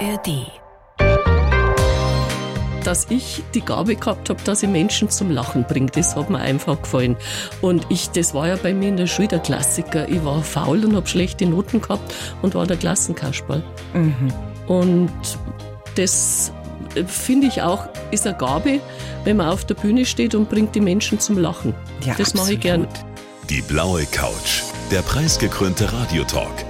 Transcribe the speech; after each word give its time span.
ARD. 0.00 0.46
Dass 2.84 3.06
ich 3.10 3.42
die 3.54 3.60
Gabe 3.60 3.94
gehabt 3.94 4.30
habe, 4.30 4.40
dass 4.44 4.62
ich 4.62 4.68
Menschen 4.68 5.10
zum 5.10 5.30
Lachen 5.30 5.64
bringe, 5.64 5.90
das 5.90 6.16
hat 6.16 6.30
mir 6.30 6.38
einfach 6.38 6.80
gefallen. 6.80 7.16
Und 7.60 7.86
ich, 7.90 8.08
das 8.10 8.32
war 8.32 8.48
ja 8.48 8.56
bei 8.56 8.72
mir 8.72 8.88
in 8.88 8.96
der 8.96 9.06
Schule 9.06 9.28
der 9.28 9.40
Klassiker. 9.40 10.08
Ich 10.08 10.24
war 10.24 10.42
faul 10.42 10.84
und 10.84 10.96
habe 10.96 11.06
schlechte 11.06 11.44
Noten 11.44 11.82
gehabt 11.82 12.14
und 12.40 12.54
war 12.54 12.66
der 12.66 12.78
Klassenkasperl. 12.78 13.62
Und 14.66 15.10
das 15.96 16.52
äh, 16.94 17.04
finde 17.04 17.48
ich 17.48 17.60
auch, 17.60 17.86
ist 18.10 18.26
eine 18.26 18.38
Gabe, 18.38 18.80
wenn 19.24 19.36
man 19.36 19.48
auf 19.48 19.66
der 19.66 19.74
Bühne 19.74 20.06
steht 20.06 20.34
und 20.34 20.48
bringt 20.48 20.74
die 20.74 20.80
Menschen 20.80 21.20
zum 21.20 21.36
Lachen. 21.36 21.74
Ja, 22.04 22.14
das 22.16 22.32
mache 22.32 22.54
ich 22.54 22.60
gern. 22.60 22.88
Die 23.50 23.60
blaue 23.60 24.06
Couch. 24.06 24.62
Der 24.90 25.02
preisgekrönte 25.02 25.92
Radiotalk. 25.92 26.69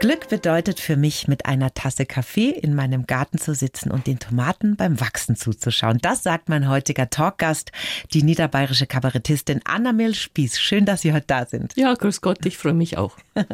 Glück 0.00 0.30
bedeutet 0.30 0.80
für 0.80 0.96
mich, 0.96 1.28
mit 1.28 1.44
einer 1.44 1.74
Tasse 1.74 2.06
Kaffee 2.06 2.48
in 2.48 2.74
meinem 2.74 3.06
Garten 3.06 3.36
zu 3.36 3.54
sitzen 3.54 3.90
und 3.90 4.06
den 4.06 4.18
Tomaten 4.18 4.74
beim 4.74 4.98
Wachsen 4.98 5.36
zuzuschauen. 5.36 5.98
Das 6.00 6.22
sagt 6.22 6.48
mein 6.48 6.70
heutiger 6.70 7.10
Talkgast, 7.10 7.70
die 8.14 8.22
niederbayerische 8.22 8.86
Kabarettistin 8.86 9.60
Anna-Mel 9.62 10.14
Spieß. 10.14 10.58
Schön, 10.58 10.86
dass 10.86 11.02
Sie 11.02 11.12
heute 11.12 11.26
da 11.26 11.44
sind. 11.44 11.76
Ja, 11.76 11.92
grüß 11.92 12.22
Gott, 12.22 12.46
ich 12.46 12.56
freue 12.56 12.72
mich 12.72 12.96
auch. 12.96 13.18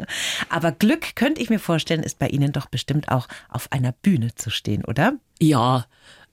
Aber 0.49 0.71
Glück, 0.71 1.17
könnte 1.17 1.41
ich 1.41 1.49
mir 1.49 1.59
vorstellen, 1.59 2.01
ist 2.01 2.17
bei 2.17 2.29
Ihnen 2.29 2.53
doch 2.53 2.67
bestimmt 2.67 3.09
auch 3.09 3.27
auf 3.49 3.69
einer 3.73 3.91
Bühne 3.91 4.33
zu 4.35 4.49
stehen, 4.49 4.85
oder? 4.85 5.15
Ja, 5.41 5.85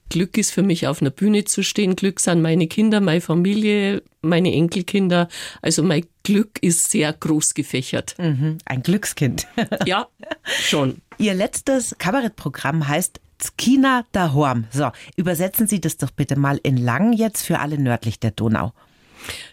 Glück 0.09 0.37
ist 0.39 0.51
für 0.53 0.63
mich 0.63 0.87
auf 0.87 1.01
einer 1.01 1.11
Bühne 1.11 1.45
zu 1.45 1.63
stehen. 1.63 1.97
Glück 1.97 2.21
sind 2.21 2.43
meine 2.43 2.67
Kinder, 2.67 3.01
meine 3.01 3.21
Familie, 3.21 4.03
meine 4.23 4.53
Enkelkinder. 4.53 5.29
Also 5.63 5.83
mein 5.83 6.07
Glück 6.23 6.63
ist 6.63 6.91
sehr 6.91 7.13
groß 7.13 7.55
gefächert. 7.55 8.15
Mhm, 8.19 8.59
ein 8.65 8.83
Glückskind. 8.83 9.47
Ja, 9.87 10.07
schon. 10.47 11.03
Ihr 11.19 11.35
letztes 11.35 11.97
Kabarettprogramm 11.99 12.87
heißt 12.89 13.21
Skina 13.43 14.05
Dahorm. 14.13 14.65
So, 14.73 14.91
übersetzen 15.17 15.67
Sie 15.67 15.81
das 15.81 15.97
doch 15.97 16.11
bitte 16.11 16.37
mal 16.37 16.59
in 16.63 16.77
lang 16.77 17.13
jetzt 17.13 17.45
für 17.45 17.59
alle 17.59 17.79
nördlich 17.79 18.21
der 18.21 18.31
Donau. 18.31 18.73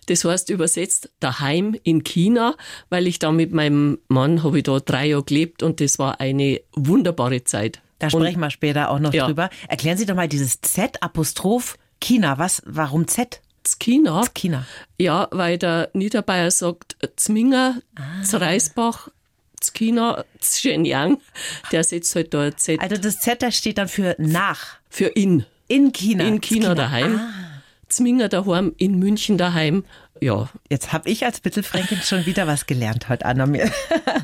Das 0.08 0.25
heißt 0.25 0.49
übersetzt 0.49 1.09
daheim 1.19 1.75
in 1.83 2.03
China, 2.03 2.55
weil 2.89 3.08
ich 3.08 3.19
da 3.19 3.31
mit 3.31 3.53
meinem 3.53 3.99
Mann 4.08 4.43
habe 4.43 4.59
ich 4.59 4.63
da 4.63 4.80
drei 4.80 5.08
Jahre 5.08 5.23
gelebt 5.23 5.63
und 5.63 5.80
das 5.80 5.99
war 5.99 6.19
eine 6.19 6.61
wunderbare 6.73 7.43
Zeit. 7.43 7.81
Da 8.02 8.09
sprechen 8.09 8.39
wir 8.39 8.49
später 8.49 8.89
auch 8.89 8.99
noch 8.99 9.13
Ja. 9.13 9.25
drüber. 9.25 9.49
Erklären 9.67 9.97
Sie 9.97 10.05
doch 10.05 10.16
mal 10.16 10.27
dieses 10.27 10.59
Z-Apostroph 10.61 11.77
China. 11.99 12.38
Was, 12.38 12.61
warum 12.66 13.08
Z? 13.08 13.41
China, 13.80 14.23
China. 14.33 14.66
ja, 14.99 15.27
weil 15.31 15.58
der 15.59 15.89
Niederbayer 15.93 16.49
sagt 16.49 16.97
Zminger, 17.16 17.75
Zreisbach, 18.23 19.09
China, 19.73 20.25
Shenyang, 20.41 21.19
der 21.71 21.83
setzt 21.83 22.16
halt 22.16 22.33
da 22.33 22.55
Z 22.58 22.81
Also 22.81 22.97
das 22.97 23.19
Z, 23.19 23.41
das 23.43 23.55
steht 23.55 23.77
dann 23.77 23.88
für 23.88 24.15
nach. 24.17 24.77
für 24.89 25.05
in. 25.08 25.45
In 25.67 25.91
China. 25.93 26.23
In 26.25 26.41
China 26.41 26.73
daheim. 26.73 27.19
Zminger 27.92 28.30
daheim, 28.30 28.73
in 28.78 28.97
München 29.00 29.38
daheim. 29.38 29.84
Ja, 30.20 30.50
Jetzt 30.70 30.94
habe 30.94 31.09
ich 31.09 31.25
als 31.25 31.44
Mittelfränkin 31.44 31.98
schon 32.02 32.25
wieder 32.28 32.45
was 32.45 32.67
gelernt 32.67 33.09
heute, 33.09 33.25
Anna. 33.25 33.48
Mir. 33.48 33.72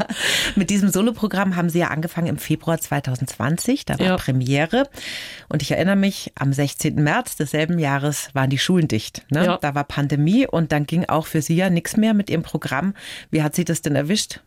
Mit 0.56 0.70
diesem 0.70 0.90
Soloprogramm 0.90 1.56
haben 1.56 1.70
Sie 1.70 1.80
ja 1.80 1.88
angefangen 1.88 2.28
im 2.28 2.38
Februar 2.38 2.80
2020. 2.80 3.86
Da 3.86 3.98
war 3.98 4.06
Ja. 4.06 4.18
Premiere. 4.18 4.88
Und 5.50 5.62
ich 5.64 5.72
erinnere 5.72 5.96
mich, 5.96 6.32
am 6.36 6.54
16. 6.54 6.96
März 6.96 7.36
desselben 7.36 7.80
Jahres 7.80 8.30
waren 8.34 8.50
die 8.52 8.60
Schulen 8.60 8.88
dicht. 8.88 9.26
Ne? 9.32 9.46
Ja. 9.46 9.58
Da 9.58 9.74
war 9.74 9.86
Pandemie 9.86 10.46
und 10.46 10.72
dann 10.72 10.86
ging 10.86 11.06
auch 11.06 11.26
für 11.26 11.42
Sie 11.42 11.56
ja 11.56 11.70
nichts 11.72 11.98
mehr 11.98 12.14
mit 12.14 12.30
Ihrem 12.30 12.44
Programm. 12.44 12.94
Wie 13.32 13.42
hat 13.42 13.56
Sie 13.56 13.66
das 13.66 13.82
denn 13.82 13.96
erwischt? 13.96 14.42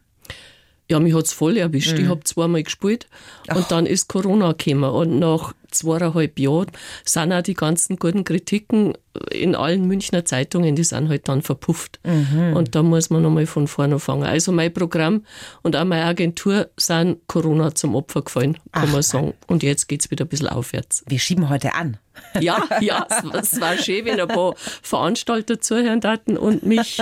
Ja, 0.90 0.98
mich 1.00 1.14
hat's 1.14 1.32
voll 1.32 1.56
erwischt. 1.56 1.96
Mhm. 1.96 2.04
Ich 2.04 2.08
hab 2.10 2.26
zweimal 2.26 2.62
gespielt 2.64 3.06
und 3.54 3.70
dann 3.70 3.86
ist 3.86 4.08
Corona 4.08 4.52
gekommen. 4.52 4.84
Und 4.90 5.18
nach 5.20 5.54
zweieinhalb 5.70 6.36
Jahren 6.40 6.66
sind 7.04 7.32
auch 7.32 7.42
die 7.42 7.54
ganzen 7.54 7.96
guten 7.96 8.24
Kritiken 8.24 8.94
in 9.30 9.54
allen 9.54 9.86
Münchner 9.86 10.24
Zeitungen, 10.24 10.74
die 10.74 10.82
sind 10.82 11.08
halt 11.08 11.28
dann 11.28 11.42
verpufft. 11.42 12.00
Mhm. 12.04 12.56
Und 12.56 12.74
da 12.74 12.82
muss 12.82 13.08
man 13.10 13.22
nochmal 13.22 13.46
von 13.46 13.68
vorne 13.68 13.94
anfangen. 13.94 14.24
Also 14.24 14.50
mein 14.50 14.74
Programm 14.74 15.24
und 15.62 15.76
auch 15.76 15.84
meine 15.84 16.04
Agentur 16.06 16.68
sind 16.76 17.18
Corona 17.28 17.72
zum 17.74 17.94
Opfer 17.94 18.22
gefallen, 18.22 18.58
kann 18.72 18.90
man 18.90 19.02
sagen. 19.02 19.34
Und 19.46 19.62
jetzt 19.62 19.86
geht's 19.88 20.10
wieder 20.10 20.24
ein 20.24 20.28
bisschen 20.28 20.48
aufwärts. 20.48 21.04
Wir 21.06 21.20
schieben 21.20 21.48
heute 21.48 21.74
an. 21.74 21.98
Ja, 22.40 22.64
ja, 22.80 23.06
es, 23.08 23.24
war- 23.24 23.34
es 23.36 23.60
war 23.60 23.76
schön, 23.78 24.04
wenn 24.06 24.20
ein 24.20 24.26
paar 24.28 24.54
Veranstalter 24.82 25.60
zuhören 25.60 26.00
daten 26.00 26.36
und 26.36 26.64
mich 26.66 27.00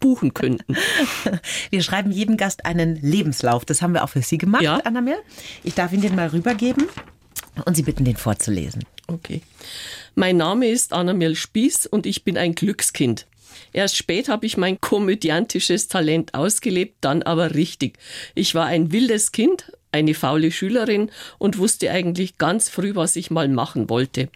buchen 0.00 0.34
könnten. 0.34 0.76
Wir 1.70 1.82
schreiben 1.82 2.10
jedem 2.10 2.36
Gast 2.36 2.64
einen 2.64 2.96
Lebenslauf. 3.02 3.64
Das 3.64 3.82
haben 3.82 3.94
wir 3.94 4.04
auch 4.04 4.08
für 4.08 4.22
Sie 4.22 4.38
gemacht, 4.38 4.62
Ja. 4.62 4.78
Anna 4.84 5.00
Mir. 5.00 5.18
Ich 5.64 5.74
darf 5.74 5.92
Ihnen 5.92 6.02
den 6.02 6.14
mal 6.14 6.28
rübergeben 6.28 6.84
und 7.64 7.76
Sie 7.76 7.82
bitten, 7.82 8.04
den 8.04 8.16
vorzulesen. 8.16 8.84
Okay. 9.06 9.42
Mein 10.14 10.36
Name 10.36 10.68
ist 10.68 10.92
Anna-Mel 10.92 11.34
Spieß 11.36 11.86
und 11.86 12.06
ich 12.06 12.24
bin 12.24 12.36
ein 12.36 12.54
Glückskind. 12.54 13.26
Erst 13.72 13.96
spät 13.96 14.28
habe 14.28 14.46
ich 14.46 14.56
mein 14.56 14.80
komödiantisches 14.80 15.88
Talent 15.88 16.34
ausgelebt, 16.34 16.96
dann 17.00 17.22
aber 17.22 17.54
richtig. 17.54 17.98
Ich 18.34 18.54
war 18.54 18.66
ein 18.66 18.92
wildes 18.92 19.32
Kind, 19.32 19.72
eine 19.92 20.14
faule 20.14 20.50
Schülerin 20.50 21.10
und 21.38 21.58
wusste 21.58 21.90
eigentlich 21.90 22.38
ganz 22.38 22.68
früh, 22.68 22.94
was 22.94 23.16
ich 23.16 23.30
mal 23.30 23.48
machen 23.48 23.88
wollte. 23.90 24.28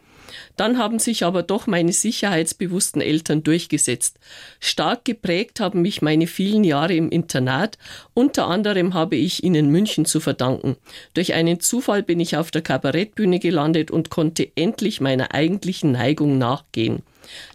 Dann 0.57 0.79
haben 0.79 0.99
sich 0.99 1.25
aber 1.25 1.43
doch 1.43 1.67
meine 1.67 1.93
sicherheitsbewussten 1.93 3.01
Eltern 3.01 3.43
durchgesetzt. 3.43 4.19
Stark 4.61 5.05
geprägt 5.05 5.61
haben 5.61 5.83
mich 5.83 6.03
meine 6.03 6.27
vielen 6.27 6.65
Jahre 6.65 6.95
im 6.95 7.11
Internat. 7.11 7.79
Unter 8.15 8.47
anderem 8.47 8.95
habe 8.95 9.17
ich 9.17 9.45
ihnen 9.45 9.71
München 9.71 10.05
zu 10.05 10.21
verdanken. 10.21 10.77
Durch 11.15 11.35
einen 11.35 11.61
Zufall 11.61 12.03
bin 12.03 12.21
ich 12.21 12.37
auf 12.37 12.51
der 12.51 12.63
Kabarettbühne 12.63 13.39
gelandet 13.39 13.91
und 13.91 14.11
konnte 14.11 14.49
endlich 14.57 15.01
meiner 15.01 15.35
eigentlichen 15.35 15.93
Neigung 15.93 16.39
nachgehen. 16.39 17.03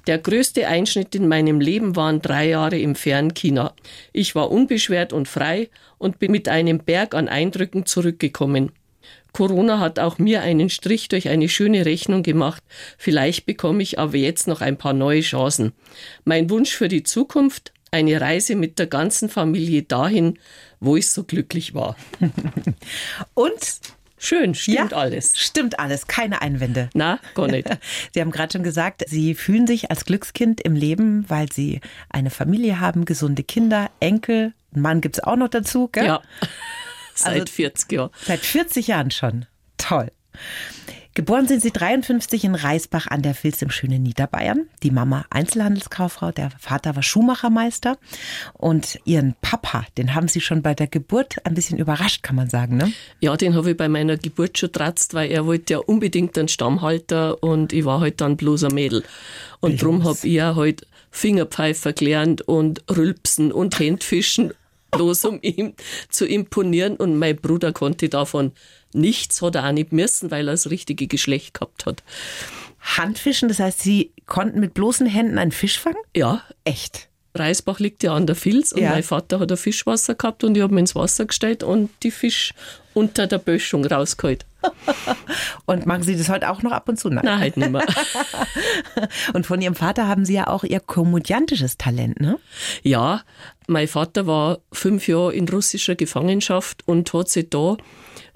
Der 0.07 0.17
größte 0.17 0.67
Einschnitt 0.67 1.13
in 1.15 1.27
meinem 1.27 1.59
Leben 1.59 1.95
waren 1.95 2.21
drei 2.21 2.47
Jahre 2.49 2.79
im 2.79 2.95
fernen 2.95 3.33
China. 3.33 3.73
Ich 4.13 4.35
war 4.35 4.49
unbeschwert 4.51 5.13
und 5.13 5.27
frei 5.27 5.69
und 5.97 6.19
bin 6.19 6.31
mit 6.31 6.47
einem 6.47 6.79
Berg 6.79 7.13
an 7.13 7.27
Eindrücken 7.27 7.85
zurückgekommen. 7.85 8.71
Corona 9.33 9.79
hat 9.79 9.99
auch 9.99 10.17
mir 10.17 10.41
einen 10.41 10.69
Strich 10.69 11.09
durch 11.09 11.29
eine 11.29 11.49
schöne 11.49 11.85
Rechnung 11.85 12.23
gemacht. 12.23 12.63
Vielleicht 12.97 13.45
bekomme 13.45 13.83
ich 13.83 13.99
aber 13.99 14.17
jetzt 14.17 14.47
noch 14.47 14.61
ein 14.61 14.77
paar 14.77 14.93
neue 14.93 15.21
Chancen. 15.21 15.73
Mein 16.25 16.49
Wunsch 16.49 16.71
für 16.71 16.87
die 16.87 17.03
Zukunft? 17.03 17.73
Eine 17.91 18.19
Reise 18.19 18.55
mit 18.55 18.79
der 18.79 18.87
ganzen 18.87 19.29
Familie 19.29 19.83
dahin, 19.83 20.37
wo 20.79 20.97
ich 20.97 21.09
so 21.09 21.23
glücklich 21.23 21.73
war. 21.73 21.95
Und 23.33 23.79
Schön, 24.19 24.55
stimmt 24.55 24.91
Ja. 24.91 24.97
alles. 24.97 25.37
stimmt 25.37 25.79
alles, 25.79 26.07
keine 26.07 26.41
Einwände. 26.41 26.89
Na, 26.95 27.19
gar 27.35 27.47
nicht. 27.47 27.67
Sie 28.13 28.19
haben 28.19 28.31
gerade 28.31 28.51
schon 28.51 28.63
gesagt, 28.63 29.03
Sie 29.07 29.35
fühlen 29.35 29.67
sich 29.67 29.91
als 29.91 30.05
Glückskind 30.05 30.59
im 30.61 30.75
Leben, 30.75 31.23
weil 31.27 31.51
Sie 31.51 31.81
eine 32.09 32.31
Familie 32.31 32.79
haben, 32.79 33.05
gesunde 33.05 33.43
Kinder, 33.43 33.91
Enkel, 33.99 34.53
einen 34.73 34.81
Mann 34.81 35.01
gibt's 35.01 35.19
auch 35.19 35.35
noch 35.35 35.49
dazu, 35.49 35.87
gell? 35.91 36.05
Ja. 36.05 36.21
Seit 37.19 37.33
Also- 37.41 37.45
40 37.53 37.91
Jahren. 37.91 38.09
Seit 38.25 38.39
40 38.39 38.87
Jahren 38.87 39.11
schon. 39.11 39.45
Toll. 39.77 40.11
Geboren 41.13 41.47
sind 41.47 41.63
Sie 41.63 41.71
53 41.71 42.43
in 42.43 42.53
Reisbach 42.53 43.07
an 43.07 43.23
der 43.23 43.33
Vils 43.33 43.59
im 43.63 43.71
schönen 43.71 44.03
Niederbayern. 44.03 44.67
Die 44.83 44.91
Mama 44.91 45.25
Einzelhandelskauffrau, 45.31 46.31
der 46.31 46.51
Vater 46.59 46.95
war 46.95 47.01
Schuhmachermeister. 47.01 47.97
Und 48.53 48.99
Ihren 49.03 49.33
Papa, 49.41 49.83
den 49.97 50.13
haben 50.13 50.27
Sie 50.27 50.41
schon 50.41 50.61
bei 50.61 50.75
der 50.75 50.85
Geburt 50.85 51.43
ein 51.43 51.55
bisschen 51.55 51.79
überrascht, 51.79 52.21
kann 52.21 52.35
man 52.35 52.51
sagen, 52.51 52.77
ne? 52.77 52.91
Ja, 53.19 53.35
den 53.35 53.55
habe 53.55 53.71
ich 53.71 53.77
bei 53.77 53.89
meiner 53.89 54.15
Geburt 54.17 54.59
schon 54.59 54.71
tratzt, 54.71 55.15
weil 55.15 55.31
er 55.31 55.47
wollte 55.47 55.73
ja 55.73 55.79
unbedingt 55.79 56.37
einen 56.37 56.49
Stammhalter 56.49 57.41
und 57.41 57.73
ich 57.73 57.83
war 57.83 57.99
halt 57.99 58.21
dann 58.21 58.37
bloß 58.37 58.65
ein 58.65 58.75
Mädel. 58.75 59.03
Und 59.59 59.81
drum 59.81 60.03
habe 60.03 60.17
ich 60.21 60.33
ja 60.33 60.55
halt 60.55 60.85
Fingerpfeifer 61.09 61.93
gelernt 61.93 62.43
und 62.43 62.83
Rülpsen 62.95 63.51
und 63.51 63.79
Händfischen, 63.79 64.53
bloß 64.91 65.25
um 65.25 65.39
ihm 65.41 65.73
zu 66.09 66.25
imponieren. 66.25 66.95
Und 66.95 67.17
mein 67.19 67.35
Bruder 67.35 67.71
konnte 67.73 68.09
davon 68.09 68.51
nichts, 68.93 69.41
hat 69.41 69.55
er 69.55 69.67
auch 69.67 69.71
nicht 69.71 69.91
müssen, 69.91 70.31
weil 70.31 70.47
er 70.47 70.51
das 70.53 70.69
richtige 70.69 71.07
Geschlecht 71.07 71.53
gehabt 71.53 71.85
hat. 71.85 72.03
Handfischen, 72.79 73.49
das 73.49 73.59
heißt, 73.59 73.81
Sie 73.81 74.11
konnten 74.25 74.59
mit 74.59 74.73
bloßen 74.73 75.07
Händen 75.07 75.37
einen 75.37 75.51
Fisch 75.51 75.79
fangen? 75.79 75.97
Ja, 76.15 76.41
Echt. 76.63 77.09
Reisbach 77.35 77.77
liegt 77.79 78.01
ja 78.01 78.15
an 78.15 78.25
der 78.25 78.35
Filz 78.35 78.71
und 78.71 78.81
Ja. 78.81 78.89
mein 78.91 79.03
Vater 79.03 79.39
hat 79.39 79.51
ein 79.51 79.57
Fischwasser 79.57 80.15
gehabt 80.15 80.43
und 80.43 80.57
ich 80.57 80.63
habe 80.63 80.73
ihn 80.73 80.79
ins 80.79 80.95
Wasser 80.95 81.25
gestellt 81.25 81.61
und 81.61 81.91
die 82.01 82.09
Fisch 82.09 82.53
unter 82.95 83.27
der 83.27 83.37
Böschung 83.37 83.85
rausgeholt. 83.85 84.43
Und 85.67 85.85
machen 85.85 86.01
Sie 86.01 86.17
das 86.17 86.29
heute 86.29 86.49
auch 86.49 86.63
noch 86.63 86.71
ab 86.71 86.89
und 86.89 86.97
zu? 86.99 87.09
Nein. 87.09 87.23
Nein, 87.25 87.39
halt 87.39 87.57
nicht 87.57 87.69
mehr. 87.71 87.85
Und 89.33 89.45
von 89.45 89.61
Ihrem 89.61 89.75
Vater 89.75 90.07
haben 90.07 90.25
Sie 90.25 90.33
ja 90.33 90.47
auch 90.47 90.63
Ihr 90.63 90.79
komödiantisches 90.79 91.77
Talent, 91.77 92.19
ne? 92.19 92.39
Ja, 92.81 93.21
mein 93.67 93.87
Vater 93.87 94.25
war 94.25 94.59
fünf 94.71 95.07
Jahre 95.07 95.33
in 95.33 95.47
russischer 95.47 95.95
Gefangenschaft 95.95 96.83
und 96.87 97.13
hat 97.13 97.29
sich 97.29 97.49
da 97.49 97.77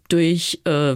durch 0.09 0.61
äh, 0.65 0.95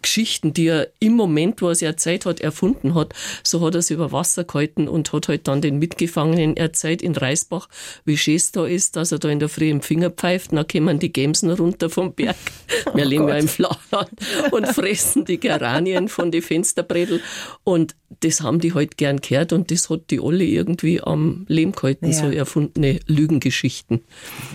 Geschichten, 0.00 0.52
die 0.54 0.66
er 0.68 0.88
im 1.00 1.12
Moment, 1.14 1.60
wo 1.60 1.68
er 1.68 1.74
sie 1.74 1.84
erzählt 1.84 2.24
hat, 2.24 2.40
erfunden 2.40 2.94
hat, 2.94 3.12
so 3.42 3.60
hat 3.60 3.74
er 3.74 3.82
sie 3.82 3.94
über 3.94 4.12
Wasser 4.12 4.44
gehalten 4.44 4.88
und 4.88 5.12
hat 5.12 5.28
halt 5.28 5.48
dann 5.48 5.60
den 5.60 5.78
Mitgefangenen 5.78 6.56
erzählt 6.56 7.02
in 7.02 7.14
Reisbach, 7.14 7.68
wie 8.04 8.16
schön 8.16 8.36
es 8.36 8.52
da 8.52 8.64
ist, 8.66 8.96
dass 8.96 9.12
er 9.12 9.18
da 9.18 9.28
in 9.28 9.38
der 9.40 9.48
Früh 9.48 9.68
im 9.68 9.82
Finger 9.82 10.10
pfeift, 10.10 10.52
dann 10.52 10.66
kommen 10.66 10.98
die 10.98 11.12
Gemsen 11.12 11.50
runter 11.50 11.90
vom 11.90 12.14
Berg. 12.14 12.36
Wir 12.94 13.04
leben 13.04 13.28
ja 13.28 13.36
im 13.36 13.48
Flachland 13.48 14.10
und 14.52 14.66
fressen 14.68 15.24
die 15.24 15.38
Geranien 15.40 16.08
von 16.08 16.30
den 16.30 16.42
Fensterbredel 16.42 17.20
und 17.64 17.94
das 18.20 18.40
haben 18.42 18.60
die 18.60 18.74
halt 18.74 18.96
gern 18.98 19.20
gehört 19.20 19.52
und 19.52 19.70
das 19.70 19.88
hat 19.90 20.10
die 20.10 20.20
alle 20.20 20.44
irgendwie 20.44 21.00
am 21.02 21.44
Leben 21.48 21.72
gehalten, 21.72 22.06
Ja. 22.06 22.12
so 22.12 22.26
erfundene 22.30 23.00
Lügengeschichten. 23.06 24.02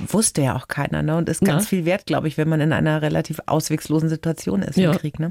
Wusste 0.07 0.42
ja 0.44 0.56
auch 0.56 0.68
keiner, 0.68 1.01
ne? 1.01 1.18
Und 1.18 1.28
ist 1.30 1.42
ganz 1.44 1.63
Na? 1.63 1.68
viel 1.69 1.86
wert, 1.86 2.06
glaube 2.06 2.28
ich, 2.28 2.38
wenn 2.38 2.48
man 2.48 2.62
in 2.62 2.72
einer 2.72 3.01
relativ 3.01 3.40
ausweglosen 3.48 4.10
Situation 4.10 4.62
ist 4.62 4.78
Ja. 4.78 4.92
im 4.92 4.98
Krieg, 4.98 5.19
ne? 5.19 5.27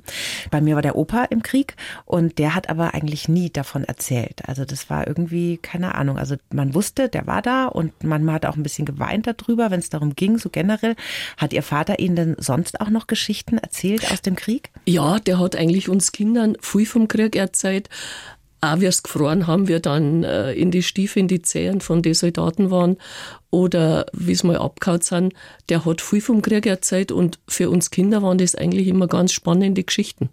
Bei 0.51 0.61
mir 0.61 0.75
war 0.75 0.83
der 0.83 0.97
Opa 0.97 1.25
im 1.25 1.43
Krieg 1.43 1.77
und 2.05 2.39
der 2.39 2.55
hat 2.55 2.69
aber 2.69 2.95
eigentlich 2.95 3.29
nie 3.29 3.51
davon 3.51 3.85
erzählt. 3.85 4.43
Also 4.47 4.65
das 4.65 4.91
war 4.91 5.07
irgendwie, 5.07 5.59
keine 5.59 5.95
Ahnung. 5.95 6.19
Also 6.19 6.37
man 6.53 6.75
wusste, 6.75 7.09
der 7.09 7.27
war 7.27 7.43
da 7.43 7.67
und 7.67 8.05
man 8.05 8.31
hat 8.33 8.47
auch 8.47 8.57
ein 8.57 8.63
bisschen 8.63 8.87
geweint 8.87 9.27
darüber, 9.27 9.71
wenn 9.71 9.81
es 9.81 9.91
darum 9.91 10.15
ging, 10.15 10.39
so 10.39 10.51
generell. 10.51 10.97
Hat 11.37 11.53
Ihr 11.53 11.63
Vater 11.63 11.99
Ihnen 11.99 12.17
denn 12.17 12.37
sonst 12.39 12.81
auch 12.81 12.91
noch 12.91 13.07
Geschichten 13.07 13.59
erzählt 13.59 14.11
aus 14.11 14.23
dem 14.23 14.37
Krieg? 14.37 14.71
Ja, 14.87 15.19
der 15.19 15.39
hat 15.39 15.57
eigentlich 15.57 15.89
uns 15.89 16.13
Kindern 16.13 16.57
viel 16.61 16.87
vom 16.87 17.09
Krieg 17.09 17.37
erzählt. 17.37 17.89
Auch 18.67 18.81
wir 18.81 18.89
es 18.89 19.03
gefroren 19.03 19.47
haben, 19.47 19.69
wir 19.69 19.81
dann 19.81 20.25
äh, 20.25 20.53
in 20.53 20.71
die 20.71 20.83
Stiefel, 20.83 21.21
in 21.21 21.29
die 21.29 21.43
Zehen 21.43 21.81
von 21.81 22.03
den 22.03 22.15
Soldaten 22.15 22.71
waren 22.71 22.97
oder 23.51 24.07
wie 24.13 24.33
es 24.33 24.45
mal 24.45 24.57
abgehauen 24.57 25.01
sind. 25.01 25.35
Der 25.69 25.85
hat 25.85 26.01
viel 26.01 26.21
vom 26.21 26.43
Krieg 26.43 26.67
erzählt 26.67 27.13
und 27.13 27.39
für 27.49 27.71
uns 27.71 27.91
Kinder 27.91 28.23
waren 28.23 28.39
das 28.39 28.55
eigentlich 28.55 28.89
immer 28.89 29.07
ganz 29.07 29.33
spannende 29.33 29.83
Geschichten. 29.85 30.31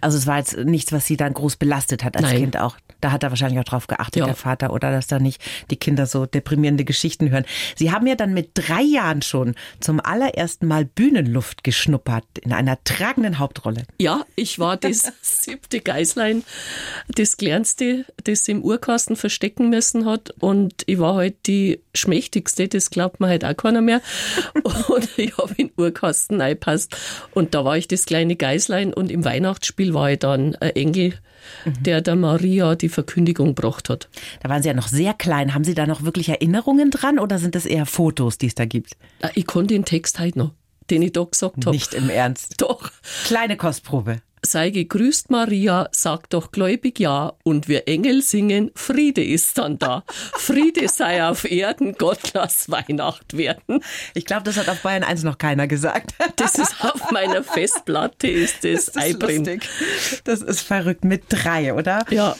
Also 0.00 0.18
es 0.18 0.26
war 0.26 0.38
jetzt 0.38 0.56
nichts, 0.56 0.92
was 0.92 1.06
Sie 1.06 1.16
dann 1.16 1.34
groß 1.34 1.56
belastet 1.56 2.04
hat 2.04 2.16
als 2.16 2.26
Nein. 2.26 2.38
Kind 2.38 2.56
auch. 2.56 2.76
Da 3.00 3.12
hat 3.12 3.22
er 3.22 3.30
wahrscheinlich 3.30 3.60
auch 3.60 3.64
drauf 3.64 3.86
geachtet, 3.86 4.20
Ja. 4.20 4.26
der 4.26 4.34
Vater, 4.34 4.72
oder 4.72 4.90
dass 4.90 5.06
da 5.06 5.18
nicht 5.18 5.40
die 5.70 5.76
Kinder 5.76 6.06
so 6.06 6.26
deprimierende 6.26 6.84
Geschichten 6.84 7.30
hören. 7.30 7.44
Sie 7.76 7.92
haben 7.92 8.06
ja 8.06 8.14
dann 8.14 8.34
mit 8.34 8.50
drei 8.54 8.82
Jahren 8.82 9.22
schon 9.22 9.54
zum 9.80 10.00
allerersten 10.00 10.66
Mal 10.66 10.84
Bühnenluft 10.84 11.64
geschnuppert 11.64 12.24
in 12.42 12.52
einer 12.52 12.82
tragenden 12.84 13.38
Hauptrolle. 13.38 13.84
Ja, 13.98 14.24
ich 14.36 14.58
war 14.58 14.76
das 14.76 15.12
siebte 15.22 15.80
Geißlein, 15.80 16.42
das 17.08 17.36
kleinste, 17.36 18.04
das 18.24 18.46
im 18.48 18.62
Urkasten 18.62 19.16
verstecken 19.16 19.70
müssen 19.70 20.04
hat. 20.06 20.30
Und 20.40 20.82
ich 20.86 20.98
war 20.98 21.14
halt 21.14 21.46
die 21.46 21.80
schmächtigste, 21.94 22.68
das 22.68 22.90
glaubt 22.90 23.20
mir 23.20 23.28
halt 23.28 23.44
auch 23.44 23.56
keiner 23.56 23.80
mehr. 23.80 24.00
Und 24.88 25.08
ich 25.18 25.36
habe 25.38 25.54
in 25.56 25.68
den 25.68 25.72
Urkasten 25.76 26.40
reingepasst. 26.40 26.96
Und 27.34 27.54
da 27.54 27.64
war 27.64 27.76
ich 27.76 27.88
das 27.88 28.06
kleine 28.06 28.36
Geißlein 28.36 28.92
und 28.94 29.10
im 29.10 29.24
Weihnachtsspiel 29.24 29.94
war 29.94 30.10
ich 30.10 30.18
dann 30.18 30.54
ein 30.56 30.70
Engel, 30.70 31.14
der 31.80 32.00
der 32.00 32.16
Maria 32.16 32.74
die 32.74 32.87
Verkündigung 32.90 33.54
gebracht 33.54 33.88
hat. 33.88 34.08
Da 34.42 34.48
waren 34.48 34.62
Sie 34.62 34.68
ja 34.68 34.74
noch 34.74 34.88
sehr 34.88 35.14
klein. 35.14 35.54
Haben 35.54 35.64
Sie 35.64 35.74
da 35.74 35.86
noch 35.86 36.02
wirklich 36.02 36.28
Erinnerungen 36.28 36.90
dran 36.90 37.18
oder 37.18 37.38
sind 37.38 37.54
das 37.54 37.66
eher 37.66 37.86
Fotos, 37.86 38.38
die 38.38 38.46
es 38.46 38.54
da 38.54 38.64
gibt? 38.64 38.96
Ah, 39.22 39.30
Ich 39.34 39.46
konnte 39.46 39.74
den 39.74 39.84
Text 39.84 40.18
halt 40.18 40.36
noch, 40.36 40.52
den 40.90 41.02
ich 41.02 41.12
da 41.12 41.24
gesagt 41.24 41.64
habe. 41.66 41.70
Nicht 41.70 41.94
im 41.94 42.10
Ernst. 42.10 42.54
Doch. 42.60 42.90
Kleine 43.24 43.56
Kostprobe. 43.56 44.20
Sei 44.44 44.70
gegrüßt, 44.70 45.30
Maria, 45.30 45.88
sag 45.92 46.30
doch 46.30 46.52
gläubig 46.52 46.98
ja, 47.00 47.32
und 47.44 47.68
wir 47.68 47.88
Engel 47.88 48.22
singen, 48.22 48.70
Friede 48.74 49.24
ist 49.24 49.58
dann 49.58 49.78
da. 49.78 50.04
Friede 50.34 50.88
sei 50.88 51.24
auf 51.24 51.50
Erden, 51.50 51.94
Gott 51.98 52.32
lass 52.34 52.70
Weihnacht 52.70 53.36
werden. 53.36 53.80
Ich 54.14 54.24
glaube, 54.24 54.44
das 54.44 54.56
hat 54.56 54.68
auf 54.68 54.82
Bayern 54.82 55.02
1 55.04 55.22
noch 55.24 55.38
keiner 55.38 55.66
gesagt. 55.66 56.14
Das 56.36 56.54
ist 56.56 56.84
auf 56.84 57.10
meiner 57.10 57.42
Festplatte, 57.42 58.28
ist 58.28 58.64
das, 58.64 58.86
Das 58.86 59.12
lustig. 59.12 59.68
Das 60.24 60.42
ist 60.42 60.60
verrückt 60.60 61.04
mit 61.04 61.24
drei, 61.28 61.74
oder? 61.74 62.04
Ja. 62.10 62.36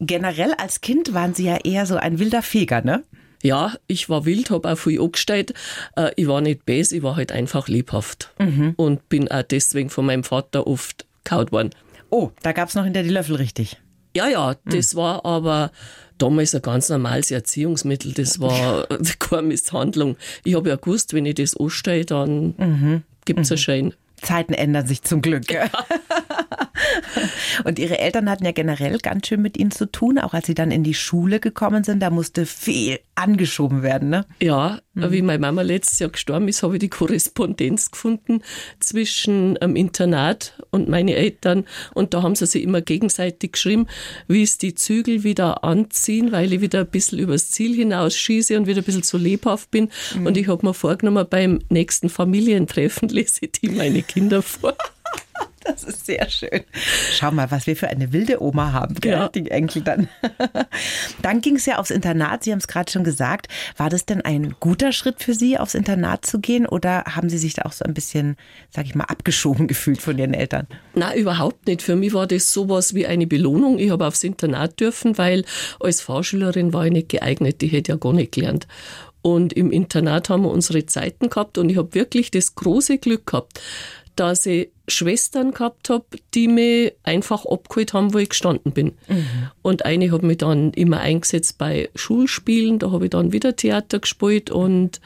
Generell 0.00 0.54
als 0.54 0.80
Kind 0.80 1.14
waren 1.14 1.34
Sie 1.34 1.44
ja 1.44 1.56
eher 1.64 1.86
so 1.86 1.96
ein 1.96 2.18
wilder 2.18 2.42
Feger, 2.42 2.82
ne? 2.82 3.04
Ja, 3.44 3.74
ich 3.88 4.08
war 4.08 4.24
wild, 4.24 4.50
hab 4.50 4.66
auch 4.66 4.76
viel 4.78 5.00
angestellt. 5.00 5.52
Äh, 5.96 6.12
Ich 6.14 6.28
war 6.28 6.40
nicht 6.40 6.64
böse, 6.64 6.96
ich 6.98 7.02
war 7.02 7.16
halt 7.16 7.32
einfach 7.32 7.66
lebhaft. 7.66 8.30
Und 8.76 9.08
bin 9.08 9.28
auch 9.30 9.42
deswegen 9.42 9.90
von 9.90 10.06
meinem 10.06 10.22
Vater 10.22 10.66
oft 10.68 11.06
kaut 11.24 11.52
worden. 11.52 11.70
Oh, 12.10 12.30
da 12.42 12.52
gab's 12.52 12.74
noch 12.74 12.84
hinter 12.84 13.02
die 13.02 13.08
Löffel 13.10 13.36
richtig. 13.36 13.80
Ja, 14.14 14.28
ja, 14.28 14.54
das 14.66 14.94
war 14.94 15.24
aber 15.24 15.72
damals 16.18 16.54
ein 16.54 16.60
ganz 16.62 16.88
normales 16.90 17.30
Erziehungsmittel. 17.30 18.12
Das 18.12 18.40
war 18.40 18.86
keine 19.18 19.42
Misshandlung. 19.42 20.16
Ich 20.44 20.54
habe 20.54 20.68
ja 20.68 20.76
gewusst, 20.76 21.14
wenn 21.14 21.24
ich 21.24 21.36
das 21.36 21.56
anstelle, 21.56 22.04
dann 22.04 23.04
gibt's 23.24 23.50
einen 23.50 23.58
Schein. 23.58 23.94
Zeiten 24.20 24.54
ändern 24.54 24.86
sich 24.86 25.02
zum 25.02 25.22
Glück. 25.22 25.46
Und 27.64 27.78
Ihre 27.78 27.98
Eltern 27.98 28.30
hatten 28.30 28.44
ja 28.44 28.52
generell 28.52 28.98
ganz 28.98 29.26
schön 29.26 29.42
mit 29.42 29.56
Ihnen 29.56 29.70
zu 29.70 29.90
tun, 29.90 30.18
auch 30.18 30.34
als 30.34 30.46
Sie 30.46 30.54
dann 30.54 30.70
in 30.70 30.84
die 30.84 30.94
Schule 30.94 31.40
gekommen 31.40 31.84
sind. 31.84 32.00
Da 32.00 32.10
musste 32.10 32.46
viel 32.46 32.98
angeschoben 33.14 33.82
werden, 33.82 34.08
ne? 34.08 34.26
Ja, 34.40 34.80
wie 34.94 35.22
meine 35.22 35.38
Mama 35.38 35.62
letztes 35.62 35.98
Jahr 35.98 36.10
gestorben 36.10 36.48
ist, 36.48 36.62
habe 36.62 36.74
ich 36.74 36.80
die 36.80 36.88
Korrespondenz 36.88 37.90
gefunden 37.90 38.42
zwischen 38.80 39.54
dem 39.54 39.76
Internat 39.76 40.54
und 40.70 40.88
meine 40.88 41.14
Eltern. 41.14 41.64
Und 41.94 42.14
da 42.14 42.22
haben 42.22 42.34
sie 42.34 42.46
sich 42.46 42.62
immer 42.62 42.80
gegenseitig 42.80 43.52
geschrieben, 43.52 43.86
wie 44.28 44.42
es 44.42 44.58
die 44.58 44.74
Zügel 44.74 45.24
wieder 45.24 45.64
anziehen, 45.64 46.32
weil 46.32 46.52
ich 46.52 46.60
wieder 46.60 46.80
ein 46.80 46.90
bisschen 46.90 47.18
übers 47.18 47.50
Ziel 47.50 47.74
hinaus 47.74 48.16
schieße 48.16 48.56
und 48.56 48.66
wieder 48.66 48.82
ein 48.82 48.84
bisschen 48.84 49.02
zu 49.02 49.18
lebhaft 49.18 49.70
bin. 49.70 49.88
Und 50.24 50.36
ich 50.36 50.48
habe 50.48 50.66
mir 50.66 50.74
vorgenommen, 50.74 51.26
beim 51.28 51.60
nächsten 51.70 52.08
Familientreffen 52.08 53.08
lese 53.10 53.40
ich 53.42 53.52
die 53.52 53.68
meine 53.68 54.02
Kinder 54.02 54.42
vor. 54.42 54.76
Das 55.72 55.84
ist 55.84 56.06
sehr 56.06 56.28
schön. 56.28 56.62
Schau 57.12 57.30
mal, 57.30 57.50
was 57.50 57.66
wir 57.66 57.76
für 57.76 57.88
eine 57.88 58.12
wilde 58.12 58.42
Oma 58.42 58.72
haben, 58.72 58.94
gell? 58.96 59.12
Ja. 59.12 59.28
die 59.28 59.50
Enkel 59.50 59.82
dann. 59.82 60.08
Dann 61.22 61.40
ging 61.40 61.56
es 61.56 61.66
ja 61.66 61.78
aufs 61.78 61.90
Internat, 61.90 62.44
Sie 62.44 62.52
haben 62.52 62.58
es 62.58 62.68
gerade 62.68 62.90
schon 62.90 63.04
gesagt. 63.04 63.48
War 63.76 63.88
das 63.88 64.04
denn 64.04 64.20
ein 64.22 64.54
guter 64.60 64.92
Schritt 64.92 65.22
für 65.22 65.34
Sie, 65.34 65.58
aufs 65.58 65.74
Internat 65.74 66.26
zu 66.26 66.40
gehen 66.40 66.66
oder 66.66 67.04
haben 67.04 67.28
Sie 67.28 67.38
sich 67.38 67.54
da 67.54 67.62
auch 67.62 67.72
so 67.72 67.84
ein 67.84 67.94
bisschen, 67.94 68.36
sag 68.70 68.86
ich 68.86 68.94
mal, 68.94 69.04
abgeschoben 69.04 69.66
gefühlt 69.66 70.02
von 70.02 70.18
Ihren 70.18 70.34
Eltern? 70.34 70.66
Na, 70.94 71.14
überhaupt 71.14 71.66
nicht. 71.66 71.82
Für 71.82 71.96
mich 71.96 72.12
war 72.12 72.26
das 72.26 72.52
sowas 72.52 72.94
wie 72.94 73.06
eine 73.06 73.26
Belohnung. 73.26 73.78
Ich 73.78 73.90
habe 73.90 74.06
aufs 74.06 74.24
Internat 74.24 74.80
dürfen, 74.80 75.16
weil 75.18 75.44
als 75.80 76.00
Fahrschülerin 76.00 76.72
war 76.72 76.86
ich 76.86 76.92
nicht 76.92 77.08
geeignet. 77.08 77.62
Ich 77.62 77.72
hätte 77.72 77.92
ja 77.92 77.96
gar 77.96 78.12
nicht 78.12 78.32
gelernt. 78.32 78.66
Und 79.22 79.52
im 79.52 79.70
Internat 79.70 80.28
haben 80.28 80.42
wir 80.42 80.50
unsere 80.50 80.84
Zeiten 80.86 81.30
gehabt 81.30 81.56
und 81.56 81.70
ich 81.70 81.76
habe 81.76 81.94
wirklich 81.94 82.32
das 82.32 82.56
große 82.56 82.98
Glück 82.98 83.26
gehabt, 83.26 83.60
dass 84.16 84.46
ich 84.46 84.70
Schwestern 84.88 85.52
gehabt 85.52 85.90
habe, 85.90 86.04
die 86.34 86.48
mich 86.48 86.92
einfach 87.02 87.46
abgeholt 87.46 87.92
haben, 87.94 88.14
wo 88.14 88.18
ich 88.18 88.30
gestanden 88.30 88.72
bin. 88.72 88.92
Und 89.62 89.84
eine 89.84 90.10
hat 90.10 90.22
mich 90.22 90.38
dann 90.38 90.72
immer 90.72 91.00
eingesetzt 91.00 91.58
bei 91.58 91.88
Schulspielen, 91.94 92.78
da 92.78 92.90
habe 92.90 93.04
ich 93.04 93.10
dann 93.10 93.32
wieder 93.32 93.56
Theater 93.56 94.00
gespielt 94.00 94.50
und 94.50 95.00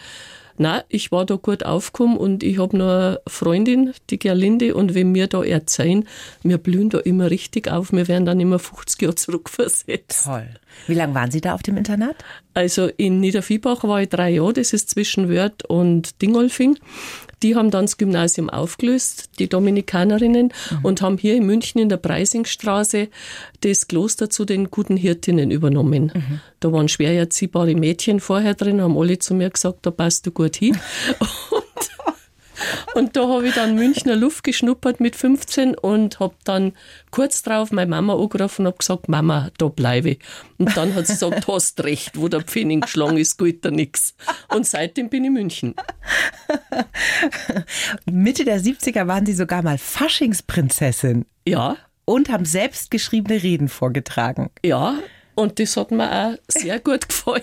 na, 0.58 0.84
ich 0.88 1.12
war 1.12 1.26
da 1.26 1.36
gut 1.36 1.64
aufgekommen 1.64 2.16
und 2.16 2.42
ich 2.42 2.58
habe 2.58 2.76
noch 2.76 2.86
eine 2.86 3.20
Freundin, 3.26 3.92
die 4.10 4.18
Gerlinde, 4.18 4.74
und 4.74 4.94
wenn 4.94 5.14
wir 5.14 5.26
da 5.26 5.44
erzählen, 5.44 6.08
wir 6.42 6.58
blühen 6.58 6.88
da 6.88 6.98
immer 6.98 7.30
richtig 7.30 7.70
auf, 7.70 7.92
wir 7.92 8.08
werden 8.08 8.24
dann 8.24 8.40
immer 8.40 8.58
50 8.58 9.02
Jahre 9.02 9.14
zurückversetzt. 9.14 10.24
Toll. 10.24 10.48
Wie 10.86 10.94
lange 10.94 11.14
waren 11.14 11.30
Sie 11.30 11.40
da 11.40 11.54
auf 11.54 11.62
dem 11.62 11.76
Internat? 11.76 12.16
Also 12.54 12.88
in 12.96 13.20
Niederviehbach 13.20 13.84
war 13.84 14.02
ich 14.02 14.08
drei 14.08 14.30
Jahre, 14.30 14.54
das 14.54 14.72
ist 14.72 14.90
zwischen 14.90 15.28
Wörth 15.28 15.64
und 15.64 16.22
Dingolfing. 16.22 16.78
Die 17.46 17.54
haben 17.54 17.70
dann 17.70 17.84
das 17.84 17.96
Gymnasium 17.96 18.50
aufgelöst, 18.50 19.30
die 19.38 19.48
Dominikanerinnen, 19.48 20.52
und 20.82 21.00
haben 21.00 21.16
hier 21.16 21.36
in 21.36 21.46
München 21.46 21.80
in 21.80 21.88
der 21.88 21.96
Preisingstraße 21.96 23.06
das 23.60 23.86
Kloster 23.86 24.28
zu 24.28 24.44
den 24.44 24.68
guten 24.68 24.96
Hirtinnen 24.96 25.52
übernommen. 25.52 26.10
Da 26.58 26.72
waren 26.72 26.88
schwer 26.88 27.16
erziehbare 27.16 27.76
Mädchen 27.76 28.18
vorher 28.18 28.54
drin, 28.54 28.80
haben 28.80 28.98
alle 28.98 29.20
zu 29.20 29.32
mir 29.32 29.50
gesagt, 29.50 29.86
da 29.86 29.92
passt 29.92 30.26
du 30.26 30.32
gut 30.32 30.56
hin. 30.56 30.76
Und 31.20 31.90
da 33.12 33.28
habe 33.28 33.48
ich 33.48 33.54
dann 33.54 33.74
Münchner 33.74 34.16
Luft 34.16 34.44
geschnuppert 34.44 35.00
mit 35.00 35.16
15 35.16 35.74
und 35.76 36.20
habe 36.20 36.34
dann 36.44 36.72
kurz 37.10 37.42
drauf 37.42 37.72
meine 37.72 37.90
Mama 37.90 38.14
angerufen 38.14 38.62
und 38.62 38.66
habe 38.68 38.78
gesagt, 38.78 39.08
Mama, 39.08 39.50
da 39.58 39.68
bleibe 39.68 40.10
ich. 40.10 40.18
Und 40.58 40.76
dann 40.76 40.94
hat 40.94 41.06
sie 41.06 41.14
gesagt, 41.14 41.46
hast 41.48 41.82
recht, 41.84 42.12
wo 42.18 42.28
der 42.28 42.42
Pfennig 42.42 42.82
geschlagen 42.82 43.16
ist, 43.18 43.38
geht 43.38 43.64
da 43.64 43.70
nix. 43.70 44.14
Und 44.54 44.66
seitdem 44.66 45.08
bin 45.08 45.24
ich 45.24 45.30
München. 45.30 45.74
Mitte 48.06 48.44
der 48.44 48.60
70er 48.60 49.06
waren 49.06 49.26
Sie 49.26 49.34
sogar 49.34 49.62
mal 49.62 49.78
Faschingsprinzessin 49.78 51.26
Ja, 51.46 51.76
und 52.04 52.28
haben 52.30 52.44
selbst 52.44 52.90
geschriebene 52.90 53.42
Reden 53.42 53.68
vorgetragen. 53.68 54.50
ja. 54.64 54.98
Und 55.38 55.58
das 55.60 55.76
hat 55.76 55.90
mir 55.90 56.10
auch 56.10 56.38
sehr 56.48 56.80
gut 56.80 57.10
gefallen. 57.10 57.42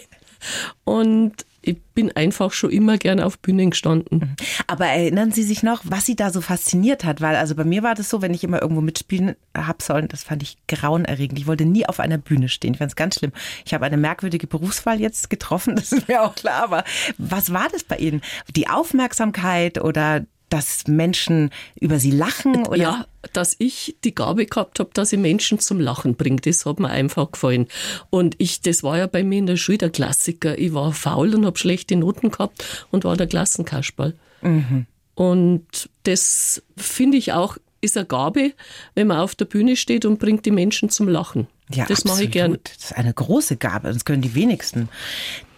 Und 0.83 1.45
ich 1.63 1.81
bin 1.95 2.11
einfach 2.15 2.51
schon 2.51 2.71
immer 2.71 2.97
gerne 2.97 3.25
auf 3.25 3.39
Bühnen 3.39 3.69
gestanden. 3.69 4.35
Aber 4.67 4.85
erinnern 4.85 5.31
Sie 5.31 5.43
sich 5.43 5.63
noch, 5.63 5.81
was 5.85 6.05
Sie 6.05 6.15
da 6.15 6.29
so 6.29 6.41
fasziniert 6.41 7.05
hat? 7.05 7.21
Weil 7.21 7.35
also 7.35 7.55
bei 7.55 7.63
mir 7.63 7.83
war 7.83 7.95
das 7.95 8.09
so, 8.09 8.21
wenn 8.21 8.33
ich 8.33 8.43
immer 8.43 8.61
irgendwo 8.61 8.81
mitspielen 8.81 9.35
habe 9.55 9.81
sollen, 9.81 10.09
das 10.09 10.23
fand 10.23 10.43
ich 10.43 10.57
grauenerregend. 10.67 11.39
Ich 11.39 11.47
wollte 11.47 11.65
nie 11.65 11.85
auf 11.85 11.99
einer 11.99 12.17
Bühne 12.17 12.49
stehen. 12.49 12.73
Ich 12.73 12.79
fand 12.79 12.91
es 12.91 12.95
ganz 12.95 13.15
schlimm. 13.15 13.31
Ich 13.65 13.73
habe 13.73 13.85
eine 13.85 13.97
merkwürdige 13.97 14.47
Berufswahl 14.47 14.99
jetzt 14.99 15.29
getroffen, 15.29 15.75
das 15.77 15.91
ist 15.91 16.07
mir 16.07 16.21
auch 16.21 16.35
klar. 16.35 16.63
Aber 16.63 16.83
was 17.17 17.53
war 17.53 17.69
das 17.71 17.83
bei 17.83 17.97
Ihnen? 17.97 18.21
Die 18.55 18.67
Aufmerksamkeit 18.67 19.81
oder 19.81 20.25
dass 20.53 20.87
Menschen 20.87 21.49
über 21.79 21.97
sie 21.97 22.11
lachen? 22.11 22.67
Oder? 22.67 22.77
Ja, 22.77 23.05
dass 23.33 23.55
ich 23.57 23.97
die 24.03 24.13
Gabe 24.13 24.45
gehabt 24.45 24.79
habe, 24.79 24.91
dass 24.93 25.11
ich 25.11 25.17
Menschen 25.17 25.57
zum 25.57 25.79
Lachen 25.79 26.13
bringe. 26.13 26.41
Das 26.41 26.67
hat 26.67 26.79
mir 26.79 26.89
einfach 26.89 27.31
gefallen. 27.31 27.67
Und 28.11 28.35
ich, 28.37 28.61
das 28.61 28.83
war 28.83 28.99
ja 28.99 29.07
bei 29.07 29.23
mir 29.23 29.39
in 29.39 29.47
der 29.47 29.57
Schule 29.57 29.79
der 29.79 29.89
Klassiker. 29.89 30.55
Ich 30.59 30.75
war 30.75 30.93
faul 30.93 31.33
und 31.33 31.47
habe 31.47 31.57
schlechte 31.57 31.95
Noten 31.95 32.29
gehabt 32.29 32.85
und 32.91 33.03
war 33.03 33.17
der 33.17 33.25
Klassenkasperl. 33.25 34.13
Mhm. 34.43 34.85
Und 35.15 35.89
das 36.03 36.61
finde 36.77 37.17
ich 37.17 37.33
auch, 37.33 37.57
ist 37.81 37.97
eine 37.97 38.05
Gabe, 38.05 38.53
wenn 38.93 39.07
man 39.07 39.17
auf 39.17 39.33
der 39.33 39.45
Bühne 39.45 39.75
steht 39.75 40.05
und 40.05 40.19
bringt 40.19 40.45
die 40.45 40.51
Menschen 40.51 40.89
zum 40.89 41.07
Lachen. 41.07 41.47
Ja, 41.71 41.85
das 41.85 42.05
mache 42.05 42.25
ich 42.25 42.31
gern. 42.31 42.59
Das 42.63 42.91
ist 42.91 42.95
eine 42.95 43.13
große 43.13 43.57
Gabe, 43.57 43.91
das 43.91 44.05
können 44.05 44.21
die 44.21 44.35
wenigsten. 44.35 44.89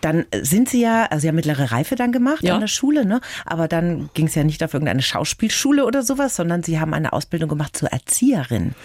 Dann 0.05 0.25
sind 0.39 0.69
Sie 0.69 0.81
ja, 0.81 1.05
also 1.05 1.21
Sie 1.21 1.29
haben 1.29 1.35
mittlere 1.35 1.71
Reife 1.71 1.95
dann 1.95 2.11
gemacht 2.11 2.43
ja. 2.43 2.53
an 2.53 2.59
der 2.59 2.67
Schule, 2.67 3.07
ne? 3.07 3.21
Aber 3.43 3.67
dann 3.67 4.11
ging 4.13 4.27
es 4.27 4.35
ja 4.35 4.43
nicht 4.43 4.63
auf 4.63 4.75
irgendeine 4.75 5.01
Schauspielschule 5.01 5.83
oder 5.83 6.03
sowas, 6.03 6.35
sondern 6.35 6.61
Sie 6.61 6.79
haben 6.79 6.93
eine 6.93 7.11
Ausbildung 7.11 7.49
gemacht 7.49 7.75
zur 7.75 7.89
Erzieherin. 7.89 8.75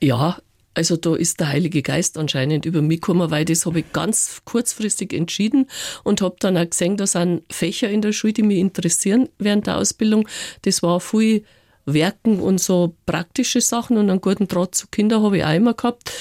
Ja, 0.00 0.38
also 0.74 0.96
da 0.96 1.16
ist 1.16 1.40
der 1.40 1.48
Heilige 1.48 1.82
Geist 1.82 2.16
anscheinend 2.16 2.64
über 2.64 2.80
mich 2.80 3.00
gekommen, 3.00 3.32
weil 3.32 3.44
das 3.44 3.66
habe 3.66 3.80
ich 3.80 3.92
ganz 3.92 4.42
kurzfristig 4.44 5.12
entschieden 5.12 5.66
und 6.04 6.22
habe 6.22 6.36
dann 6.38 6.56
auch 6.56 6.70
gesehen, 6.70 6.96
da 6.96 7.08
sind 7.08 7.42
Fächer 7.52 7.90
in 7.90 8.00
der 8.00 8.12
Schule, 8.12 8.34
die 8.34 8.44
mich 8.44 8.58
interessieren 8.58 9.28
während 9.38 9.66
der 9.66 9.78
Ausbildung. 9.78 10.28
Das 10.62 10.80
war 10.84 11.00
viel 11.00 11.42
Werken 11.86 12.38
und 12.38 12.60
so 12.60 12.94
praktische 13.04 13.60
Sachen 13.60 13.96
und 13.96 14.08
einen 14.08 14.20
guten 14.20 14.46
Draht 14.46 14.76
zu 14.76 14.86
Kindern 14.86 15.24
habe 15.24 15.38
ich 15.38 15.44
auch 15.44 15.54
immer 15.54 15.74
gehabt. 15.74 16.12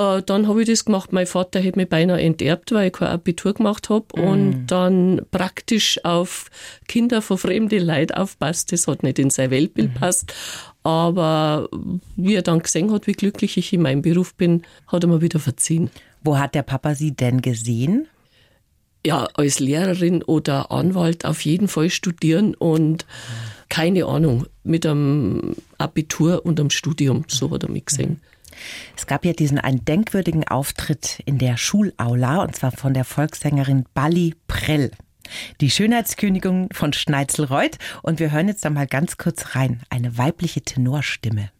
Äh, 0.00 0.22
dann 0.22 0.48
habe 0.48 0.62
ich 0.62 0.68
das 0.68 0.86
gemacht. 0.86 1.12
Mein 1.12 1.26
Vater 1.26 1.62
hat 1.62 1.76
mich 1.76 1.88
beinahe 1.88 2.20
enterbt, 2.20 2.72
weil 2.72 2.86
ich 2.86 2.94
kein 2.94 3.08
Abitur 3.08 3.52
gemacht 3.52 3.90
habe 3.90 4.06
mm. 4.16 4.20
und 4.20 4.66
dann 4.68 5.20
praktisch 5.30 6.02
auf 6.04 6.50
Kinder 6.88 7.20
von 7.20 7.36
fremden 7.36 7.84
Leuten 7.84 8.14
aufpasst. 8.14 8.72
Das 8.72 8.86
hat 8.86 9.02
nicht 9.02 9.18
in 9.18 9.28
sein 9.28 9.50
Weltbild 9.50 9.94
mm. 9.94 9.98
passt. 9.98 10.32
Aber 10.82 11.68
wie 12.16 12.34
er 12.34 12.42
dann 12.42 12.60
gesehen 12.60 12.90
hat, 12.92 13.06
wie 13.06 13.12
glücklich 13.12 13.58
ich 13.58 13.74
in 13.74 13.82
meinem 13.82 14.00
Beruf 14.00 14.34
bin, 14.34 14.62
hat 14.86 15.04
er 15.04 15.08
mir 15.08 15.20
wieder 15.20 15.38
verziehen. 15.38 15.90
Wo 16.24 16.38
hat 16.38 16.54
der 16.54 16.62
Papa 16.62 16.94
Sie 16.94 17.14
denn 17.14 17.42
gesehen? 17.42 18.08
Ja, 19.04 19.28
als 19.34 19.60
Lehrerin 19.60 20.22
oder 20.22 20.70
Anwalt 20.70 21.26
auf 21.26 21.42
jeden 21.42 21.68
Fall 21.68 21.90
studieren 21.90 22.54
und 22.54 23.04
keine 23.68 24.06
Ahnung, 24.06 24.46
mit 24.62 24.84
einem 24.84 25.54
Abitur 25.78 26.44
und 26.44 26.58
einem 26.58 26.70
Studium, 26.70 27.24
so 27.28 27.50
hat 27.50 27.62
er 27.62 27.70
mich 27.70 27.86
gesehen. 27.86 28.20
Es 28.96 29.06
gab 29.06 29.24
ja 29.24 29.32
diesen 29.32 29.58
einen 29.58 29.84
denkwürdigen 29.84 30.46
Auftritt 30.46 31.22
in 31.26 31.38
der 31.38 31.56
Schulaula 31.56 32.42
und 32.42 32.56
zwar 32.56 32.72
von 32.72 32.94
der 32.94 33.04
Volkssängerin 33.04 33.84
Bali 33.94 34.34
Prell. 34.48 34.90
Die 35.60 35.70
Schönheitskönigin 35.70 36.68
von 36.72 36.92
Schneitzelreuth. 36.92 37.78
Und 38.02 38.18
wir 38.18 38.32
hören 38.32 38.48
jetzt 38.48 38.64
da 38.64 38.70
mal 38.70 38.86
ganz 38.86 39.16
kurz 39.16 39.54
rein. 39.54 39.82
Eine 39.88 40.18
weibliche 40.18 40.62
Tenorstimme. 40.62 41.50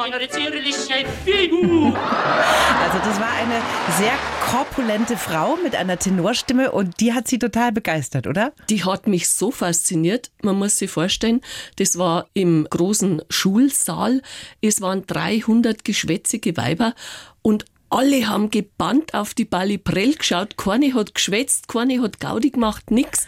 Meiner 0.00 0.30
zierlichen 0.30 1.06
Figur. 1.26 1.94
Also 1.94 2.98
das 3.04 3.20
war 3.20 3.32
eine 3.34 3.60
sehr 3.98 4.12
korpulente 4.50 5.18
Frau 5.18 5.56
mit 5.62 5.76
einer 5.76 5.98
Tenorstimme 5.98 6.72
und 6.72 7.00
die 7.00 7.12
hat 7.12 7.28
sie 7.28 7.38
total 7.38 7.70
begeistert, 7.70 8.26
oder? 8.26 8.54
Die 8.70 8.82
hat 8.82 9.06
mich 9.06 9.28
so 9.28 9.50
fasziniert. 9.50 10.30
Man 10.42 10.56
muss 10.56 10.78
sich 10.78 10.90
vorstellen, 10.90 11.42
das 11.76 11.98
war 11.98 12.28
im 12.32 12.66
großen 12.70 13.20
Schulsaal. 13.28 14.22
Es 14.62 14.80
waren 14.80 15.06
300 15.06 15.84
geschwätzige 15.84 16.56
Weiber 16.56 16.94
und 17.42 17.66
alle 17.90 18.26
haben 18.26 18.50
gebannt 18.50 19.12
auf 19.12 19.34
die 19.34 19.44
Balliprell 19.44 20.14
geschaut. 20.14 20.56
Keine 20.56 20.94
hat 20.94 21.14
geschwätzt, 21.14 21.68
keine 21.68 22.00
hat 22.00 22.20
Gaudi 22.20 22.50
gemacht, 22.50 22.90
nix. 22.90 23.26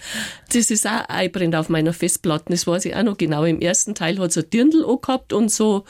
Das 0.54 0.70
ist 0.70 0.86
auch 0.86 1.04
einbrennt 1.08 1.54
auf 1.54 1.68
meiner 1.68 1.92
Festplatte. 1.92 2.46
Das 2.48 2.66
weiß 2.66 2.86
ich 2.86 2.96
auch 2.96 3.02
noch 3.02 3.18
genau. 3.18 3.44
Im 3.44 3.60
ersten 3.60 3.94
Teil 3.94 4.18
hat 4.20 4.32
sie 4.32 4.40
ein 4.40 4.48
Dirndl 4.50 4.86
gehabt 5.02 5.34
und 5.34 5.50
so 5.50 5.84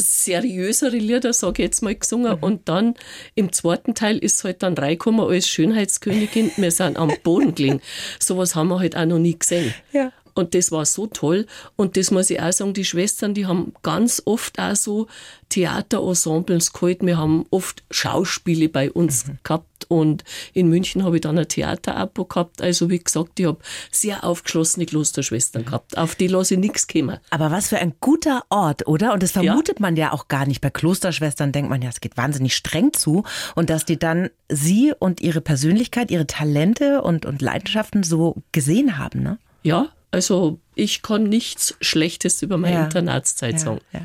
seriösere 0.00 0.96
Lieder, 0.96 1.32
sage 1.32 1.62
ich 1.62 1.66
jetzt 1.68 1.82
mal, 1.82 1.94
gesungen. 1.94 2.36
Mhm. 2.36 2.42
Und 2.42 2.68
dann 2.68 2.94
im 3.34 3.52
zweiten 3.52 3.94
Teil 3.94 4.18
ist 4.18 4.42
halt 4.44 4.62
dann 4.62 4.74
reingekommen 4.74 5.26
als 5.26 5.48
Schönheitskönigin. 5.48 6.50
Wir 6.56 6.70
sind 6.70 6.96
am 6.96 7.12
Boden 7.22 7.54
gelegen. 7.54 7.80
Sowas 8.18 8.54
haben 8.54 8.68
wir 8.68 8.78
halt 8.78 8.96
auch 8.96 9.06
noch 9.06 9.18
nie 9.18 9.38
gesehen. 9.38 9.74
Ja. 9.92 10.12
Und 10.40 10.54
das 10.54 10.72
war 10.72 10.84
so 10.84 11.06
toll. 11.06 11.46
Und 11.76 11.96
das 11.96 12.10
muss 12.10 12.30
ich 12.30 12.40
auch 12.40 12.52
sagen, 12.52 12.74
die 12.74 12.84
Schwestern, 12.84 13.34
die 13.34 13.46
haben 13.46 13.72
ganz 13.82 14.22
oft 14.24 14.58
auch 14.58 14.74
so 14.74 15.06
Theaterensembles 15.50 16.72
geholt. 16.72 17.02
Wir 17.02 17.18
haben 17.18 17.44
oft 17.50 17.82
Schauspiele 17.90 18.68
bei 18.68 18.90
uns 18.90 19.26
mhm. 19.26 19.38
gehabt. 19.42 19.66
Und 19.88 20.24
in 20.52 20.68
München 20.68 21.04
habe 21.04 21.16
ich 21.16 21.22
dann 21.22 21.38
ein 21.38 21.48
Theaterabo 21.48 22.24
gehabt. 22.24 22.62
Also 22.62 22.90
wie 22.90 22.98
gesagt, 22.98 23.40
ich 23.40 23.46
habe 23.46 23.58
sehr 23.90 24.24
aufgeschlossene 24.24 24.86
Klosterschwestern 24.86 25.64
gehabt. 25.64 25.98
Auf 25.98 26.14
die 26.14 26.28
lasse 26.28 26.54
ich 26.54 26.60
nichts 26.60 26.86
kommen. 26.86 27.18
Aber 27.30 27.50
was 27.50 27.68
für 27.68 27.78
ein 27.78 27.94
guter 28.00 28.44
Ort, 28.50 28.86
oder? 28.86 29.12
Und 29.12 29.22
das 29.22 29.32
vermutet 29.32 29.78
ja. 29.78 29.82
man 29.82 29.96
ja 29.96 30.12
auch 30.12 30.28
gar 30.28 30.46
nicht. 30.46 30.60
Bei 30.60 30.70
Klosterschwestern 30.70 31.52
denkt 31.52 31.70
man 31.70 31.82
ja, 31.82 31.88
es 31.88 32.00
geht 32.00 32.16
wahnsinnig 32.16 32.54
streng 32.54 32.92
zu. 32.92 33.24
Und 33.54 33.68
dass 33.68 33.84
die 33.84 33.98
dann 33.98 34.30
sie 34.48 34.92
und 34.98 35.20
ihre 35.20 35.40
Persönlichkeit, 35.40 36.10
ihre 36.10 36.26
Talente 36.26 37.02
und, 37.02 37.26
und 37.26 37.42
Leidenschaften 37.42 38.02
so 38.02 38.36
gesehen 38.52 38.98
haben, 38.98 39.22
ne? 39.22 39.38
Ja, 39.62 39.88
also 40.10 40.58
ich 40.74 41.02
kann 41.02 41.24
nichts 41.24 41.76
Schlechtes 41.80 42.42
über 42.42 42.58
meine 42.58 42.76
ja. 42.76 42.84
Internatszeit 42.84 43.54
ja, 43.54 43.58
sagen. 43.58 43.80
Ja. 43.92 44.00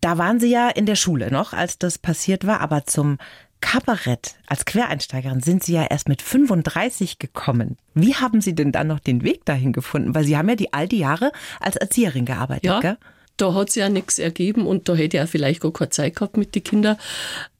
Da 0.00 0.18
waren 0.18 0.40
Sie 0.40 0.50
ja 0.50 0.68
in 0.68 0.86
der 0.86 0.96
Schule 0.96 1.30
noch, 1.30 1.52
als 1.52 1.78
das 1.78 1.98
passiert 1.98 2.46
war, 2.46 2.60
aber 2.60 2.86
zum 2.86 3.18
Kabarett 3.60 4.36
als 4.46 4.64
Quereinsteigerin 4.64 5.40
sind 5.40 5.62
Sie 5.62 5.74
ja 5.74 5.84
erst 5.84 6.08
mit 6.08 6.22
35 6.22 7.18
gekommen. 7.18 7.76
Wie 7.94 8.14
haben 8.14 8.40
Sie 8.40 8.54
denn 8.54 8.72
dann 8.72 8.86
noch 8.86 9.00
den 9.00 9.22
Weg 9.22 9.44
dahin 9.44 9.72
gefunden? 9.72 10.14
Weil 10.14 10.24
Sie 10.24 10.36
haben 10.36 10.48
ja 10.48 10.56
die 10.56 10.72
all 10.72 10.88
die 10.88 10.98
Jahre 10.98 11.32
als 11.60 11.76
Erzieherin 11.76 12.24
gearbeitet, 12.24 12.64
ja, 12.64 12.80
gell? 12.80 12.98
Da 13.36 13.54
hat 13.54 13.70
sich 13.70 13.80
ja 13.80 13.88
nichts 13.88 14.18
ergeben 14.18 14.66
und 14.66 14.88
da 14.88 14.94
hätte 14.94 15.16
ich 15.16 15.20
ja 15.20 15.26
vielleicht 15.26 15.60
gar 15.60 15.72
keine 15.72 15.90
Zeit 15.90 16.16
gehabt 16.16 16.36
mit 16.36 16.54
den 16.54 16.64
Kindern. 16.64 16.96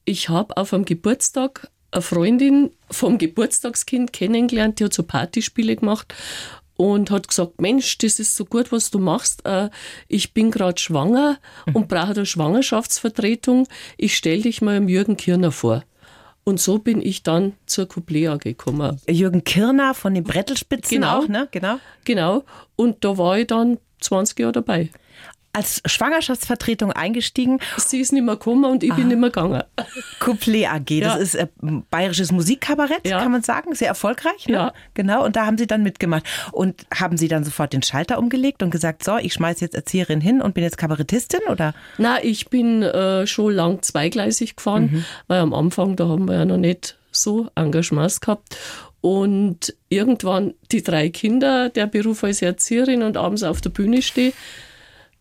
Ich 0.04 0.28
habe 0.28 0.56
auf 0.56 0.72
einem 0.74 0.84
Geburtstag 0.84 1.68
eine 1.90 2.02
Freundin 2.02 2.70
vom 2.90 3.18
Geburtstagskind 3.18 4.12
kennengelernt, 4.12 4.78
die 4.78 4.84
hat 4.84 4.94
so 4.94 5.02
Partyspiele 5.02 5.76
gemacht 5.76 6.14
und 6.80 7.10
hat 7.10 7.28
gesagt, 7.28 7.60
Mensch, 7.60 7.98
das 7.98 8.18
ist 8.18 8.36
so 8.36 8.46
gut, 8.46 8.72
was 8.72 8.90
du 8.90 8.98
machst. 8.98 9.44
Äh, 9.44 9.68
ich 10.08 10.32
bin 10.32 10.50
gerade 10.50 10.80
schwanger 10.80 11.38
und 11.74 11.88
brauche 11.88 12.12
eine 12.12 12.24
Schwangerschaftsvertretung. 12.24 13.68
Ich 13.98 14.16
stelle 14.16 14.40
dich 14.40 14.62
mal 14.62 14.82
Jürgen 14.88 15.18
Kirner 15.18 15.52
vor. 15.52 15.84
Und 16.42 16.58
so 16.58 16.78
bin 16.78 17.02
ich 17.02 17.22
dann 17.22 17.52
zur 17.66 17.86
Couplea 17.86 18.36
gekommen. 18.38 18.98
Jürgen 19.06 19.44
Kirner 19.44 19.92
von 19.92 20.14
den 20.14 20.24
Brettelspitzen 20.24 21.02
genau, 21.02 21.18
auch, 21.18 21.28
ne? 21.28 21.48
Genau. 21.50 21.76
Genau. 22.06 22.44
Und 22.76 23.04
da 23.04 23.18
war 23.18 23.38
ich 23.38 23.48
dann 23.48 23.76
20 24.00 24.38
Jahre 24.38 24.52
dabei 24.52 24.88
als 25.52 25.82
Schwangerschaftsvertretung 25.84 26.92
eingestiegen. 26.92 27.58
Sie 27.76 28.00
ist 28.00 28.12
nicht 28.12 28.22
mehr 28.22 28.36
gekommen 28.36 28.64
und 28.64 28.84
ich 28.84 28.92
Aha. 28.92 28.98
bin 28.98 29.08
nicht 29.08 29.18
mehr 29.18 29.30
gegangen. 29.30 29.62
Couplet 30.20 30.68
AG, 30.68 31.00
das 31.00 31.14
ja. 31.14 31.16
ist 31.16 31.34
äh, 31.34 31.46
bayerisches 31.90 32.30
Musikkabarett, 32.30 33.06
ja. 33.06 33.20
kann 33.20 33.32
man 33.32 33.42
sagen, 33.42 33.74
sehr 33.74 33.88
erfolgreich. 33.88 34.46
Ne? 34.46 34.54
Ja. 34.54 34.72
Genau, 34.94 35.24
und 35.24 35.36
da 35.36 35.46
haben 35.46 35.58
Sie 35.58 35.66
dann 35.66 35.82
mitgemacht. 35.82 36.24
Und 36.52 36.86
haben 36.94 37.16
Sie 37.16 37.28
dann 37.28 37.44
sofort 37.44 37.72
den 37.72 37.82
Schalter 37.82 38.18
umgelegt 38.18 38.62
und 38.62 38.70
gesagt, 38.70 39.02
so, 39.02 39.16
ich 39.16 39.32
schmeiße 39.32 39.64
jetzt 39.64 39.74
Erzieherin 39.74 40.20
hin 40.20 40.40
und 40.40 40.54
bin 40.54 40.62
jetzt 40.62 40.78
Kabarettistin, 40.78 41.40
oder? 41.48 41.74
Na, 41.98 42.22
ich 42.22 42.48
bin 42.48 42.82
äh, 42.82 43.26
schon 43.26 43.52
lang 43.52 43.82
zweigleisig 43.82 44.56
gefahren, 44.56 44.90
mhm. 44.92 45.04
weil 45.26 45.40
am 45.40 45.52
Anfang, 45.52 45.96
da 45.96 46.06
haben 46.06 46.26
wir 46.26 46.36
ja 46.36 46.44
noch 46.44 46.58
nicht 46.58 46.96
so 47.10 47.48
Engagements 47.56 48.20
gehabt. 48.20 48.56
Und 49.00 49.74
irgendwann 49.88 50.54
die 50.72 50.82
drei 50.82 51.08
Kinder, 51.08 51.70
der 51.70 51.86
Beruf 51.86 52.22
als 52.22 52.42
Erzieherin 52.42 53.02
und 53.02 53.16
abends 53.16 53.42
auf 53.42 53.60
der 53.60 53.70
Bühne 53.70 54.02
stehe, 54.02 54.32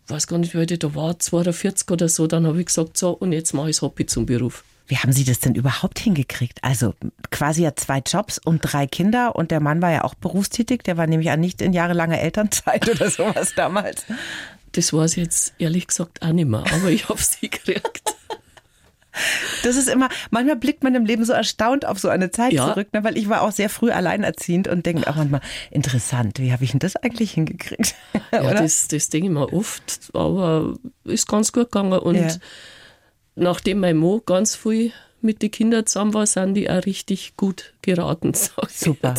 weiß 0.09 0.27
gar 0.27 0.37
nicht, 0.37 0.53
wie 0.53 0.59
alt 0.59 0.71
ich 0.71 0.79
da 0.79 0.95
war, 0.95 1.19
42 1.19 1.89
oder 1.91 2.09
so, 2.09 2.27
dann 2.27 2.47
habe 2.47 2.59
ich 2.59 2.67
gesagt, 2.67 2.97
so, 2.97 3.11
und 3.11 3.31
jetzt 3.31 3.53
mache 3.53 3.69
ich 3.69 3.77
das 3.77 3.81
Hobby 3.81 4.05
zum 4.05 4.25
Beruf. 4.25 4.63
Wie 4.87 4.97
haben 4.97 5.11
Sie 5.11 5.23
das 5.23 5.39
denn 5.39 5.53
überhaupt 5.53 5.99
hingekriegt? 5.99 6.63
Also 6.63 6.95
quasi 7.29 7.61
ja 7.61 7.75
zwei 7.75 7.99
Jobs 7.99 8.39
und 8.39 8.61
drei 8.61 8.87
Kinder 8.87 9.35
und 9.35 9.51
der 9.51 9.59
Mann 9.59 9.83
war 9.83 9.91
ja 9.91 10.03
auch 10.03 10.15
berufstätig, 10.15 10.81
der 10.81 10.97
war 10.97 11.05
nämlich 11.05 11.29
auch 11.29 11.35
nicht 11.35 11.61
in 11.61 11.73
jahrelanger 11.73 12.19
Elternzeit 12.19 12.89
oder 12.95 13.11
sowas 13.11 13.53
damals. 13.55 14.05
Das 14.71 14.91
weiß 14.91 15.11
ich 15.11 15.23
jetzt 15.23 15.53
ehrlich 15.59 15.87
gesagt 15.87 16.23
auch 16.23 16.31
nicht 16.31 16.49
mehr, 16.49 16.63
aber 16.73 16.89
ich 16.89 17.07
habe 17.07 17.21
sie 17.21 17.49
gekriegt. 17.49 18.15
Das 19.63 19.75
ist 19.75 19.89
immer, 19.89 20.09
manchmal 20.31 20.55
blickt 20.55 20.83
man 20.83 20.95
im 20.95 21.05
Leben 21.05 21.25
so 21.25 21.33
erstaunt 21.33 21.85
auf 21.85 21.99
so 21.99 22.09
eine 22.09 22.31
Zeit 22.31 22.53
Ja. 22.53 22.67
zurück, 22.67 22.93
ne? 22.93 23.03
weil 23.03 23.17
ich 23.17 23.29
war 23.29 23.41
auch 23.41 23.51
sehr 23.51 23.69
früh 23.69 23.91
alleinerziehend 23.91 24.67
und 24.67 24.85
denke 24.85 25.09
auch 25.09 25.15
manchmal, 25.15 25.41
interessant, 25.71 26.39
wie 26.39 26.51
habe 26.53 26.63
ich 26.63 26.71
denn 26.71 26.79
das 26.79 26.95
eigentlich 26.95 27.31
hingekriegt? 27.31 27.95
Ja, 28.31 28.53
das, 28.53 28.87
das 28.87 29.09
denke 29.09 29.27
ich 29.27 29.33
mir 29.33 29.51
oft, 29.53 30.09
aber 30.13 30.75
ist 31.03 31.27
ganz 31.27 31.51
gut 31.51 31.71
gegangen. 31.71 31.93
Und 31.93 32.15
Ja. 32.15 32.35
nachdem 33.35 33.79
mein 33.79 33.97
Mo 33.97 34.21
ganz 34.25 34.55
viel 34.55 34.91
mit 35.21 35.41
den 35.41 35.51
Kindern 35.51 35.85
zusammen 35.85 36.13
war, 36.13 36.25
sind 36.25 36.53
die 36.55 36.69
auch 36.69 36.85
richtig 36.85 37.35
gut 37.37 37.73
geraten, 37.81 38.33
Super. 38.69 39.15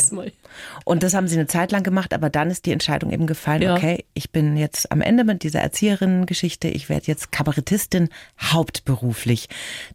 Und 0.84 1.02
das 1.02 1.14
haben 1.14 1.28
sie 1.28 1.36
eine 1.36 1.46
Zeit 1.46 1.70
lang 1.72 1.82
gemacht, 1.82 2.12
aber 2.12 2.28
dann 2.30 2.50
ist 2.50 2.66
die 2.66 2.72
Entscheidung 2.72 3.12
eben 3.12 3.26
gefallen, 3.26 3.62
Ja. 3.62 3.76
okay, 3.76 4.04
ich 4.14 4.30
bin 4.30 4.56
jetzt 4.56 4.90
am 4.90 5.00
Ende 5.00 5.24
mit 5.24 5.42
dieser 5.42 5.60
Erzieherinnen-Geschichte, 5.60 6.68
ich 6.68 6.88
werde 6.88 7.06
jetzt 7.06 7.30
Kabarettistin 7.32 8.08
hauptberuflich. 8.40 9.48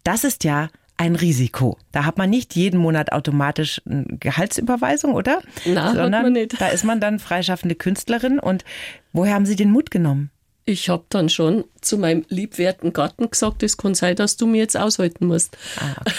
Das 0.03 0.23
ist 0.23 0.43
ja 0.43 0.69
ein 0.97 1.15
Risiko. 1.15 1.77
Da 1.91 2.05
hat 2.05 2.17
man 2.17 2.29
nicht 2.29 2.55
jeden 2.55 2.79
Monat 2.79 3.11
automatisch 3.11 3.81
eine 3.85 4.05
Gehaltsüberweisung, 4.19 5.13
oder? 5.13 5.41
Na, 5.65 5.85
hat 5.89 5.95
Sondern 5.95 6.23
man 6.23 6.33
nicht. 6.33 6.59
da 6.61 6.67
ist 6.69 6.85
man 6.85 7.01
dann 7.01 7.19
freischaffende 7.19 7.75
Künstlerin. 7.75 8.39
Und 8.39 8.63
woher 9.11 9.33
haben 9.33 9.45
Sie 9.45 9.57
den 9.57 9.71
Mut 9.71 9.91
genommen? 9.91 10.31
Ich 10.67 10.89
habe 10.89 11.03
dann 11.09 11.29
schon 11.29 11.65
zu 11.81 11.97
meinem 11.99 12.25
liebwerten 12.29 12.91
Gatten 12.91 13.29
gesagt, 13.29 13.61
es 13.61 13.77
kann 13.77 13.93
sein, 13.93 14.15
dass 14.15 14.35
du 14.35 14.47
mir 14.47 14.57
jetzt 14.57 14.75
aushalten 14.75 15.27
musst. 15.27 15.55
Ah, 15.77 15.95
okay. 16.01 16.13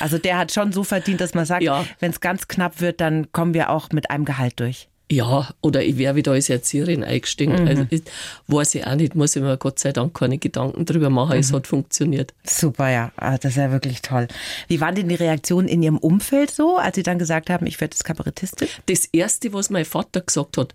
Also 0.00 0.18
der 0.18 0.38
hat 0.38 0.50
schon 0.50 0.72
so 0.72 0.82
verdient, 0.82 1.20
dass 1.20 1.34
man 1.34 1.46
sagt, 1.46 1.62
Ja. 1.62 1.84
wenn 2.00 2.10
es 2.10 2.20
ganz 2.20 2.48
knapp 2.48 2.80
wird, 2.80 3.00
dann 3.00 3.30
kommen 3.30 3.54
wir 3.54 3.70
auch 3.70 3.90
mit 3.92 4.10
einem 4.10 4.24
Gehalt 4.24 4.58
durch. 4.58 4.88
Ja, 5.10 5.50
oder 5.60 5.84
ich 5.84 5.98
wäre 5.98 6.16
wieder 6.16 6.32
als 6.32 6.48
Erzieherin 6.48 7.04
eingestiegen. 7.04 7.68
Also 7.68 7.86
ich, 7.90 8.02
weiß 8.48 8.74
ich 8.76 8.86
auch 8.86 8.94
nicht, 8.94 9.14
muss 9.14 9.36
ich 9.36 9.42
mir 9.42 9.56
Gott 9.58 9.78
sei 9.78 9.92
Dank 9.92 10.14
keine 10.18 10.38
Gedanken 10.38 10.86
drüber 10.86 11.10
machen. 11.10 11.38
Es 11.38 11.52
hat 11.52 11.66
funktioniert. 11.66 12.32
Super, 12.44 12.88
ja. 12.90 13.12
Ah, 13.16 13.36
Das 13.36 13.52
ist 13.52 13.56
ja 13.58 13.70
wirklich 13.70 14.00
toll. 14.00 14.26
Wie 14.68 14.80
waren 14.80 14.94
denn 14.94 15.08
die 15.10 15.14
Reaktionen 15.14 15.68
in 15.68 15.82
Ihrem 15.82 15.98
Umfeld 15.98 16.50
so, 16.50 16.78
als 16.78 16.96
Sie 16.96 17.02
dann 17.02 17.18
gesagt 17.18 17.50
haben, 17.50 17.66
ich 17.66 17.78
werde 17.80 17.94
jetzt 17.94 18.04
Kabarettistin? 18.04 18.68
Das 18.86 19.04
Erste, 19.12 19.52
was 19.52 19.68
mein 19.70 19.84
Vater 19.84 20.22
gesagt 20.22 20.56
hat, 20.56 20.72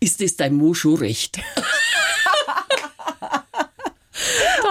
ist 0.00 0.20
das 0.22 0.36
dein 0.36 0.54
Mo 0.54 0.74
schon 0.74 0.96
recht? 0.96 1.40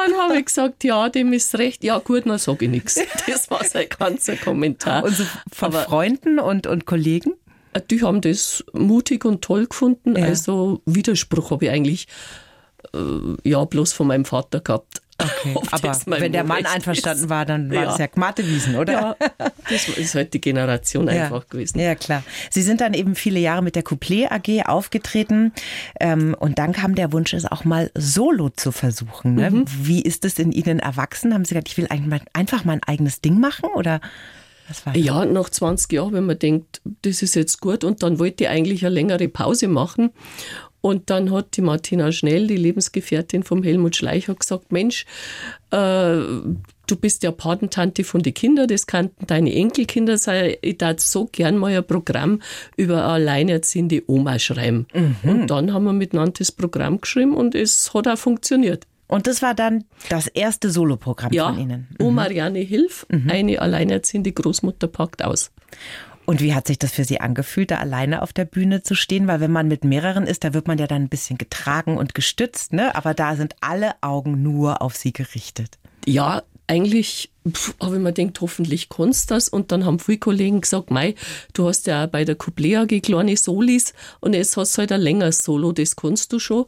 Dann 0.05 0.17
habe 0.17 0.37
ich 0.39 0.45
gesagt, 0.45 0.83
ja, 0.83 1.09
dem 1.09 1.33
ist 1.33 1.57
recht. 1.57 1.83
Ja, 1.83 1.97
gut, 1.99 2.25
dann 2.25 2.37
sage 2.37 2.65
ich 2.65 2.71
nichts. 2.71 2.99
Das 3.27 3.49
war 3.49 3.63
sein 3.63 3.87
ganzer 3.97 4.35
Kommentar. 4.35 5.03
Und 5.03 5.15
so 5.15 5.23
von 5.51 5.69
Aber 5.69 5.83
Freunden 5.83 6.39
und, 6.39 6.67
und 6.67 6.85
Kollegen? 6.85 7.33
die 7.91 8.01
haben 8.01 8.21
das 8.21 8.63
mutig 8.73 9.25
und 9.25 9.43
toll 9.43 9.67
gefunden. 9.67 10.15
Ja. 10.15 10.25
Also 10.25 10.81
Widerspruch 10.85 11.51
habe 11.51 11.65
ich 11.65 11.71
eigentlich 11.71 12.07
äh, 12.93 13.49
ja 13.49 13.63
bloß 13.63 13.93
von 13.93 14.07
meinem 14.07 14.25
Vater 14.25 14.59
gehabt. 14.59 15.01
Okay, 15.19 15.55
aber 15.71 15.99
wenn 16.21 16.31
der 16.31 16.43
Mann 16.43 16.65
einverstanden 16.65 17.23
ist. 17.25 17.29
war, 17.29 17.45
dann 17.45 17.69
war 17.69 17.75
Ja. 17.75 17.85
das 17.85 17.97
ja 17.97 18.07
Gmattewiesen, 18.07 18.75
oder? 18.75 18.93
Ja, 18.93 19.15
das 19.69 19.87
ist 19.89 20.15
halt 20.15 20.33
die 20.33 20.41
Generation 20.41 21.09
einfach 21.09 21.47
gewesen. 21.47 21.79
Ja, 21.79 21.95
klar. 21.95 22.23
Sie 22.51 22.61
sind 22.61 22.81
dann 22.81 22.93
eben 22.93 23.15
viele 23.15 23.39
Jahre 23.39 23.61
mit 23.63 23.75
der 23.75 23.83
Couplet 23.83 24.31
AG 24.31 24.65
aufgetreten 24.67 25.53
ähm, 25.99 26.35
und 26.39 26.59
dann 26.59 26.71
kam 26.73 26.95
der 26.95 27.11
Wunsch, 27.13 27.33
es 27.33 27.45
auch 27.45 27.63
mal 27.63 27.91
solo 27.95 28.49
zu 28.49 28.71
versuchen. 28.71 29.35
Ne? 29.35 29.49
Mhm. 29.51 29.65
Wie 29.81 30.01
ist 30.01 30.23
es 30.25 30.37
in 30.39 30.51
Ihnen 30.51 30.79
erwachsen? 30.79 31.33
Haben 31.33 31.45
Sie 31.45 31.55
gesagt, 31.55 31.69
ich 31.69 31.77
will 31.77 31.87
einfach 32.33 32.63
mein 32.65 32.83
eigenes 32.83 33.21
Ding 33.21 33.39
machen 33.39 33.69
oder? 33.75 33.99
Ja, 34.93 35.23
nach 35.23 35.49
20 35.49 35.93
Jahren, 35.93 36.11
wenn 36.13 36.25
man 36.25 36.37
denkt, 36.39 36.81
das 37.03 37.21
ist 37.21 37.35
jetzt 37.35 37.61
gut 37.61 37.85
und 37.85 38.03
dann 38.03 38.19
wollte 38.19 38.43
ich 38.43 38.49
eigentlich 38.49 38.85
eine 38.85 38.93
längere 38.93 39.29
Pause 39.29 39.69
machen. 39.69 40.09
Und 40.87 41.09
dann 41.09 41.31
hat 41.31 41.57
die 41.57 41.61
Martina 41.61 42.13
Schnell, 42.13 42.47
die 42.47 42.55
Lebensgefährtin 42.55 43.43
vom 43.43 43.61
Helmut 43.61 43.97
Schleicher, 43.97 44.33
gesagt, 44.35 44.71
Mensch, 44.71 45.05
äh, 45.71 45.75
du 45.75 46.95
bist 47.01 47.23
ja 47.23 47.31
Patentante 47.31 48.05
von 48.05 48.23
den 48.23 48.33
Kindern, 48.33 48.69
das 48.69 48.87
könnten 48.87 49.27
deine 49.27 49.53
Enkelkinder 49.53 50.17
sein. 50.17 50.55
Ich 50.61 50.77
darf 50.77 51.01
so 51.01 51.25
gern 51.29 51.57
mal 51.57 51.75
ein 51.75 51.85
Programm 51.85 52.41
über 52.77 53.03
eine 53.03 53.03
alleinerziehende 53.03 54.01
Oma 54.07 54.39
schreiben. 54.39 54.87
Und 55.23 55.47
dann 55.47 55.73
haben 55.73 55.83
wir 55.83 55.91
miteinander 55.91 56.35
das 56.37 56.53
Programm 56.53 57.01
geschrieben 57.01 57.35
und 57.35 57.53
es 57.53 57.93
hat 57.93 58.07
auch 58.07 58.17
funktioniert. 58.17 58.87
Und 59.07 59.27
das 59.27 59.41
war 59.41 59.55
dann 59.55 59.83
das 60.07 60.27
erste 60.27 60.69
Soloprogramm 60.69 61.33
Ja, 61.33 61.49
von 61.49 61.59
Ihnen. 61.59 61.87
Oh 61.99 62.11
Marianne 62.11 62.59
Hilf, 62.59 63.05
eine 63.27 63.61
alleinerziehende 63.61 64.31
Großmutter 64.31 64.87
packt 64.87 65.21
aus. 65.21 65.51
Und 66.27 66.41
wie 66.41 66.53
hat 66.53 66.67
sich 66.67 66.77
das 66.77 66.91
für 66.91 67.05
Sie 67.05 67.21
angefühlt, 67.21 67.71
da 67.71 67.77
alleine 67.77 68.21
auf 68.21 68.33
der 68.33 68.43
Bühne 68.43 68.83
zu 68.83 68.95
stehen? 68.95 69.27
Weil 69.27 69.39
wenn 69.39 69.51
man 69.51 69.69
mit 69.69 69.85
mehreren 69.85 70.27
ist, 70.27 70.43
da 70.43 70.53
wird 70.53 70.67
man 70.67 70.77
ja 70.77 70.85
dann 70.85 71.03
ein 71.03 71.09
bisschen 71.09 71.37
getragen 71.37 71.97
und 71.97 72.13
gestützt, 72.13 72.73
ne? 72.73 72.93
Aber 72.95 73.13
da 73.13 73.37
sind 73.37 73.55
alle 73.61 73.93
Augen 74.01 74.43
nur 74.43 74.81
auf 74.81 74.97
Sie 74.97 75.13
gerichtet. 75.13 75.79
Ja, 76.05 76.43
eigentlich 76.67 77.31
habe 77.81 77.95
ich 77.95 78.01
mir 78.01 78.11
gedacht, 78.11 78.41
hoffentlich 78.41 78.89
kannst 78.89 79.31
du 79.31 79.35
das. 79.35 79.47
Und 79.47 79.71
dann 79.71 79.85
haben 79.85 79.99
viele 79.99 80.17
Kollegen 80.17 80.59
gesagt, 80.59 80.91
Mei, 80.91 81.15
du 81.53 81.65
hast 81.65 81.87
ja 81.87 82.07
bei 82.07 82.25
der 82.25 82.35
AG 82.35 83.01
kleine 83.01 83.37
Solis 83.37 83.93
und 84.19 84.33
jetzt 84.33 84.57
hast 84.57 84.75
du 84.75 84.79
halt 84.79 84.91
ein 84.91 84.99
längeres 84.99 85.37
Solo, 85.37 85.71
das 85.71 85.95
kannst 85.95 86.33
du 86.33 86.39
schon. 86.39 86.65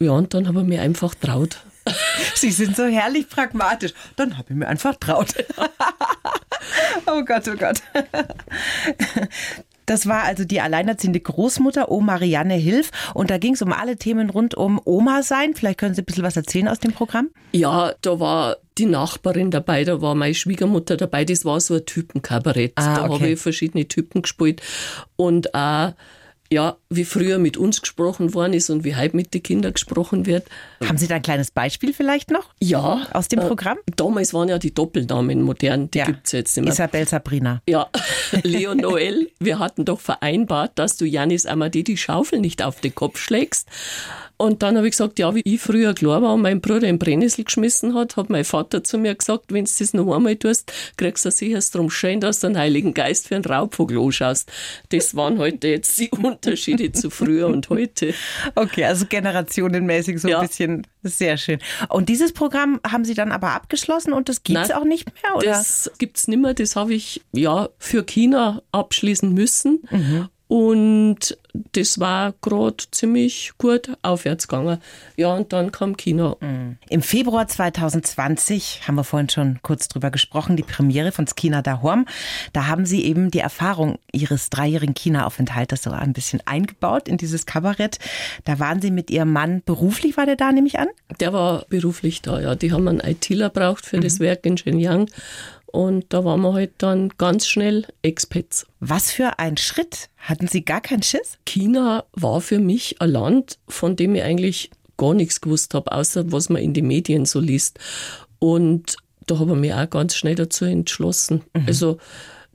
Ja, 0.00 0.10
und 0.10 0.34
dann 0.34 0.48
habe 0.48 0.62
ich 0.62 0.66
mir 0.66 0.82
einfach 0.82 1.14
traut. 1.14 1.58
Sie 2.34 2.50
sind 2.50 2.76
so 2.76 2.84
herrlich 2.84 3.28
pragmatisch. 3.28 3.92
Dann 4.16 4.38
habe 4.38 4.48
ich 4.50 4.56
mir 4.56 4.68
einfach 4.68 4.96
traut. 4.96 5.34
oh 7.06 7.22
Gott, 7.24 7.48
oh 7.48 7.56
Gott. 7.56 7.82
Das 9.86 10.06
war 10.06 10.22
also 10.22 10.44
die 10.44 10.60
alleinerziehende 10.60 11.20
Großmutter, 11.20 11.90
O 11.90 12.00
Marianne 12.00 12.54
Hilf. 12.54 12.90
Und 13.14 13.30
da 13.30 13.38
ging 13.38 13.54
es 13.54 13.62
um 13.62 13.72
alle 13.72 13.96
Themen 13.96 14.30
rund 14.30 14.54
um 14.54 14.80
Oma 14.84 15.22
sein. 15.22 15.54
Vielleicht 15.54 15.78
können 15.78 15.94
Sie 15.94 16.02
ein 16.02 16.04
bisschen 16.04 16.24
was 16.24 16.36
erzählen 16.36 16.68
aus 16.68 16.78
dem 16.78 16.92
Programm. 16.92 17.30
Ja, 17.52 17.92
da 18.00 18.20
war 18.20 18.56
die 18.78 18.86
Nachbarin 18.86 19.50
dabei, 19.50 19.84
da 19.84 20.00
war 20.00 20.14
meine 20.14 20.34
Schwiegermutter 20.34 20.96
dabei. 20.96 21.24
Das 21.24 21.44
war 21.44 21.60
so 21.60 21.74
ein 21.74 21.84
Typenkabarett. 21.84 22.72
Ah, 22.76 22.94
da 22.94 23.04
okay. 23.04 23.12
habe 23.14 23.28
ich 23.30 23.40
verschiedene 23.40 23.86
Typen 23.86 24.22
gespielt. 24.22 24.62
Und 25.16 25.54
auch, 25.54 25.92
ja, 26.50 26.76
wie 26.96 27.04
früher 27.04 27.38
mit 27.38 27.56
uns 27.56 27.80
gesprochen 27.80 28.34
worden 28.34 28.52
ist 28.52 28.70
und 28.70 28.84
wie 28.84 28.96
heute 28.96 29.16
mit 29.16 29.34
den 29.34 29.42
Kindern 29.42 29.72
gesprochen 29.72 30.26
wird. 30.26 30.46
Haben 30.84 30.98
Sie 30.98 31.06
da 31.06 31.16
ein 31.16 31.22
kleines 31.22 31.50
Beispiel 31.50 31.92
vielleicht 31.92 32.30
noch? 32.30 32.50
Ja. 32.60 33.06
Aus 33.12 33.28
dem 33.28 33.40
äh, 33.40 33.46
Programm? 33.46 33.78
Damals 33.96 34.34
waren 34.34 34.48
ja 34.48 34.58
die 34.58 34.74
Doppelnamen 34.74 35.42
modern, 35.42 35.90
die 35.90 36.00
gibt's 36.00 36.32
jetzt 36.32 36.56
nicht 36.56 36.64
mehr. 36.64 36.72
Isabel 36.72 37.06
Sabrina. 37.08 37.62
Ja, 37.68 37.88
Leon 38.42 38.78
Noel, 38.78 39.30
wir 39.38 39.58
hatten 39.58 39.84
doch 39.84 40.00
vereinbart, 40.00 40.72
dass 40.76 40.96
du 40.96 41.04
Janis 41.04 41.46
Amadee 41.46 41.82
die 41.82 41.96
Schaufel 41.96 42.40
nicht 42.40 42.62
auf 42.62 42.80
den 42.80 42.94
Kopf 42.94 43.18
schlägst. 43.18 43.68
Und 44.42 44.62
dann 44.64 44.76
habe 44.76 44.88
ich 44.88 44.92
gesagt, 44.92 45.20
ja, 45.20 45.36
wie 45.36 45.42
ich 45.44 45.60
früher 45.60 45.94
klar 45.94 46.20
war 46.20 46.34
und 46.34 46.42
mein 46.42 46.60
Bruder 46.60 46.88
in 46.88 46.98
Brennnessel 46.98 47.44
geschmissen 47.44 47.94
hat, 47.94 48.16
hat 48.16 48.28
mein 48.28 48.44
Vater 48.44 48.82
zu 48.82 48.98
mir 48.98 49.14
gesagt, 49.14 49.52
wenn 49.52 49.66
du 49.66 49.70
das 49.78 49.94
noch 49.94 50.12
einmal 50.12 50.34
tust, 50.34 50.72
kriegst 50.96 51.24
du 51.24 51.30
sicher 51.30 51.60
drum 51.72 51.90
schön, 51.90 52.18
dass 52.20 52.40
du 52.40 52.48
den 52.48 52.58
Heiligen 52.58 52.92
Geist 52.92 53.28
für 53.28 53.36
einen 53.36 53.44
Raubvogel 53.44 54.00
anschaust. 54.00 54.50
Das 54.88 55.14
waren 55.14 55.38
heute 55.38 55.68
jetzt 55.68 55.96
die 55.96 56.10
Unterschiede 56.22 56.81
zu 56.90 57.10
früher 57.10 57.46
und 57.46 57.68
heute. 57.68 58.14
Okay, 58.54 58.84
also 58.84 59.06
generationenmäßig 59.06 60.20
so 60.20 60.28
Ja. 60.28 60.40
ein 60.40 60.46
bisschen. 60.48 60.86
Sehr 61.04 61.36
schön. 61.36 61.58
Und 61.88 62.08
dieses 62.08 62.32
Programm 62.32 62.80
haben 62.88 63.04
Sie 63.04 63.14
dann 63.14 63.30
aber 63.32 63.50
abgeschlossen 63.52 64.12
und 64.12 64.28
das 64.28 64.42
gibt's 64.42 64.68
Nein, 64.68 64.78
auch 64.78 64.84
nicht 64.84 65.06
mehr, 65.22 65.36
oder? 65.36 65.46
Das 65.46 65.90
gibt's 65.98 66.28
nimmer. 66.28 66.54
Das 66.54 66.76
habe 66.76 66.94
ich 66.94 67.22
ja 67.32 67.68
für 67.78 68.04
China 68.04 68.62
abschließen 68.72 69.32
müssen. 69.32 69.82
Und 70.52 71.38
das 71.72 71.98
war 71.98 72.34
gerade 72.42 72.76
ziemlich 72.90 73.52
gut 73.56 73.90
aufwärts 74.02 74.48
gegangen. 74.48 74.82
Ja, 75.16 75.32
und 75.32 75.50
dann 75.54 75.72
kam 75.72 75.96
China. 75.96 76.36
Im 76.90 77.00
Februar 77.00 77.48
2020 77.48 78.82
haben 78.86 78.96
wir 78.96 79.04
vorhin 79.04 79.30
schon 79.30 79.60
kurz 79.62 79.88
drüber 79.88 80.10
gesprochen, 80.10 80.58
die 80.58 80.62
Premiere 80.62 81.10
von 81.10 81.26
Skina 81.26 81.62
Dahorm. 81.62 82.04
Da 82.52 82.66
haben 82.66 82.84
Sie 82.84 83.02
eben 83.02 83.30
die 83.30 83.38
Erfahrung 83.38 83.98
Ihres 84.12 84.50
dreijährigen 84.50 84.94
China-Aufenthaltes 84.94 85.84
so 85.84 85.90
ein 85.90 86.12
bisschen 86.12 86.42
eingebaut 86.44 87.08
in 87.08 87.16
dieses 87.16 87.46
Kabarett. 87.46 87.98
Da 88.44 88.58
waren 88.58 88.82
Sie 88.82 88.90
mit 88.90 89.10
Ihrem 89.10 89.32
Mann 89.32 89.62
beruflich, 89.64 90.18
war 90.18 90.26
der 90.26 90.36
da, 90.36 90.52
nehme 90.52 90.66
ich 90.66 90.78
an? 90.78 90.88
Der 91.18 91.32
war 91.32 91.64
beruflich 91.70 92.20
da, 92.20 92.38
ja. 92.40 92.56
Die 92.56 92.72
haben 92.72 92.86
einen 92.88 93.00
ITler 93.00 93.48
braucht 93.48 93.86
für 93.86 94.00
das 94.00 94.20
Werk 94.20 94.44
in 94.44 94.58
Shenyang. 94.58 95.08
Und 95.72 96.04
da 96.10 96.24
waren 96.24 96.42
wir 96.42 96.52
halt 96.52 96.72
dann 96.78 97.08
ganz 97.16 97.46
schnell 97.46 97.86
Expats. 98.02 98.66
Was 98.78 99.10
für 99.10 99.38
ein 99.38 99.56
Schritt. 99.56 100.10
Hatten 100.18 100.46
Sie 100.46 100.64
gar 100.64 100.82
keinen 100.82 101.02
Schiss? 101.02 101.38
China 101.46 102.04
war 102.12 102.42
für 102.42 102.58
mich 102.58 103.00
ein 103.00 103.10
Land, 103.10 103.58
von 103.68 103.96
dem 103.96 104.14
ich 104.14 104.22
eigentlich 104.22 104.70
gar 104.98 105.14
nichts 105.14 105.40
gewusst 105.40 105.72
habe, 105.72 105.90
außer 105.90 106.30
was 106.30 106.50
man 106.50 106.60
in 106.60 106.74
den 106.74 106.86
Medien 106.86 107.24
so 107.24 107.40
liest. 107.40 107.78
Und 108.38 108.96
da 109.26 109.38
habe 109.38 109.52
ich 109.52 109.58
mich 109.58 109.72
auch 109.72 109.88
ganz 109.88 110.14
schnell 110.14 110.34
dazu 110.34 110.66
entschlossen. 110.66 111.42
Also, 111.66 111.96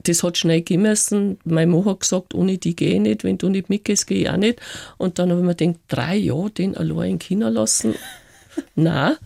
das 0.04 0.22
hat 0.22 0.38
schnell 0.38 0.60
gehen 0.60 0.82
müssen. 0.82 1.38
Mein 1.44 1.70
Mann 1.70 1.84
hat 1.86 2.00
gesagt, 2.00 2.34
ohne 2.34 2.56
die 2.56 2.76
gehe 2.76 2.94
ich 2.94 3.00
nicht. 3.00 3.24
Wenn 3.24 3.36
du 3.36 3.48
nicht 3.48 3.68
mitgehst, 3.68 4.06
gehe 4.06 4.20
ich 4.22 4.30
auch 4.30 4.36
nicht. 4.36 4.60
Und 4.96 5.18
dann 5.18 5.30
habe 5.30 5.40
ich 5.40 5.46
mir 5.46 5.54
gedacht, 5.56 5.80
drei 5.88 6.16
Jahre 6.16 6.50
den 6.50 6.76
allein 6.76 7.12
in 7.12 7.18
China 7.18 7.48
lassen. 7.48 7.96
Nein, 8.74 9.16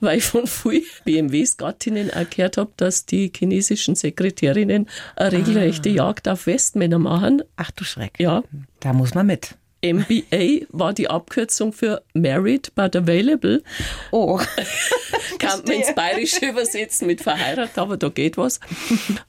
weil 0.00 0.18
ich 0.18 0.24
von 0.24 0.46
vielen 0.46 0.84
BMWs 1.04 1.56
Gattinnen 1.56 2.10
gehört 2.30 2.56
habe, 2.56 2.72
dass 2.76 3.06
die 3.06 3.32
chinesischen 3.34 3.94
Sekretärinnen 3.94 4.88
eine 5.16 5.32
regelrechte 5.32 5.88
Jagd 5.88 6.28
auf 6.28 6.46
Westmänner 6.46 6.98
machen. 6.98 7.42
Ach 7.56 7.70
du 7.70 7.84
Schreck. 7.84 8.12
Ja, 8.18 8.42
Da 8.80 8.92
muss 8.92 9.14
man 9.14 9.26
mit. 9.26 9.56
MBA 9.84 10.66
war 10.70 10.92
die 10.92 11.08
Abkürzung 11.08 11.72
für 11.72 12.02
Married 12.14 12.74
but 12.74 12.96
Available. 12.96 13.62
Oh. 14.10 14.40
Kann 15.38 15.62
man 15.64 15.72
ins 15.72 15.94
Bayerische 15.94 16.46
übersetzen 16.46 17.06
mit 17.06 17.20
verheiratet, 17.20 17.78
aber 17.78 17.96
da 17.96 18.08
geht 18.08 18.36
was. 18.36 18.58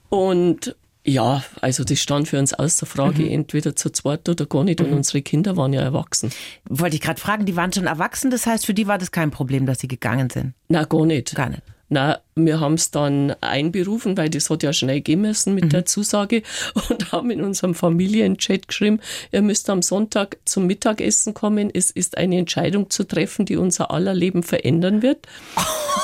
Und 0.10 0.76
ja, 1.08 1.44
also 1.62 1.84
das 1.84 2.00
stand 2.00 2.28
für 2.28 2.38
uns 2.38 2.54
außer 2.54 2.86
Frage, 2.86 3.24
Mhm. 3.24 3.32
entweder 3.32 3.76
zu 3.76 3.90
zweit 3.90 4.28
oder 4.28 4.46
gar 4.46 4.64
nicht. 4.66 4.82
Und 4.82 4.92
unsere 4.92 5.22
Kinder 5.22 5.56
waren 5.56 5.72
ja 5.74 5.82
erwachsen. 5.82 6.32
Wollte 6.70 6.98
ich 6.98 7.02
gerade 7.02 7.20
fragen, 7.20 7.46
die 7.46 7.56
waren 7.56 7.72
schon 7.72 7.88
erwachsen, 7.88 8.30
das 8.30 8.46
heißt, 8.46 8.66
für 8.66 8.74
die 8.74 8.88
war 8.88 8.98
das 8.98 9.12
kein 9.12 9.32
Problem, 9.32 9.66
dass 9.66 9.80
sie 9.80 9.88
gegangen 9.88 10.30
sind. 10.30 10.54
Na, 10.68 10.84
gar 10.84 11.06
nicht. 11.06 11.34
Gar 11.34 11.50
nicht. 11.50 11.62
Na, 11.90 12.20
wir 12.36 12.60
haben 12.60 12.74
es 12.74 12.92
dann 12.92 13.34
einberufen, 13.40 14.18
weil 14.18 14.30
das 14.30 14.50
hat 14.50 14.62
ja 14.62 14.74
schnell 14.74 15.00
gehen 15.00 15.22
müssen 15.22 15.56
mit 15.56 15.72
der 15.72 15.86
Zusage 15.86 16.44
und 16.90 17.14
haben 17.14 17.32
in 17.32 17.42
unserem 17.42 17.74
Familienchat 17.76 18.68
geschrieben, 18.68 19.00
ihr 19.32 19.42
müsst 19.42 19.70
am 19.70 19.82
Sonntag 19.82 20.36
zum 20.44 20.68
Mittagessen 20.68 21.34
kommen. 21.34 21.72
Es 21.74 21.90
ist 21.90 22.18
eine 22.18 22.38
Entscheidung 22.40 22.90
zu 22.90 23.06
treffen, 23.06 23.46
die 23.46 23.56
unser 23.56 23.90
aller 23.92 24.14
Leben 24.14 24.44
verändern 24.44 25.02
wird. 25.02 25.26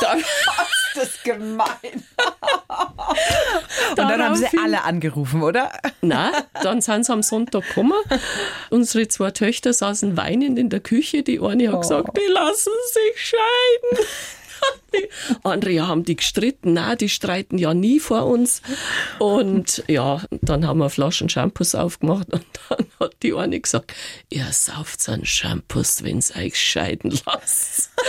Dann, 0.01 0.21
Das 0.95 1.03
ist 1.09 1.23
gemein. 1.25 1.67
Und 3.89 3.97
dann 3.97 4.21
haben 4.21 4.35
sie 4.35 4.47
alle 4.61 4.83
angerufen, 4.83 5.43
oder? 5.43 5.71
na, 6.01 6.31
dann 6.61 6.81
sind 6.81 7.05
sie 7.05 7.13
am 7.13 7.23
Sonntag 7.23 7.67
gekommen. 7.67 7.93
Unsere 8.69 9.07
zwei 9.07 9.31
Töchter 9.31 9.73
saßen 9.73 10.17
weinend 10.17 10.59
in 10.59 10.69
der 10.69 10.79
Küche. 10.79 11.23
Die 11.23 11.39
eine 11.39 11.71
hat 11.71 11.81
gesagt, 11.81 12.17
die 12.17 12.31
lassen 12.31 12.71
sich 12.91 13.21
scheiden. 13.21 14.07
Andere 15.43 15.87
haben 15.87 16.03
die 16.03 16.15
gestritten. 16.15 16.73
Na, 16.73 16.95
die 16.95 17.09
streiten 17.09 17.57
ja 17.57 17.73
nie 17.73 17.99
vor 17.99 18.25
uns. 18.25 18.61
Und 19.19 19.83
ja, 19.87 20.21
dann 20.41 20.67
haben 20.67 20.79
wir 20.79 20.89
Flaschen 20.89 21.29
Shampoos 21.29 21.75
aufgemacht 21.75 22.31
und 22.33 22.45
dann 22.69 22.85
hat 22.99 23.15
die 23.23 23.33
eine 23.33 23.59
gesagt, 23.59 23.93
ihr 24.29 24.45
sauft 24.51 25.07
einen 25.09 25.25
Shampoos, 25.25 26.03
wenn's 26.03 26.35
euch 26.35 26.57
scheiden 26.59 27.13
lasst. 27.25 27.91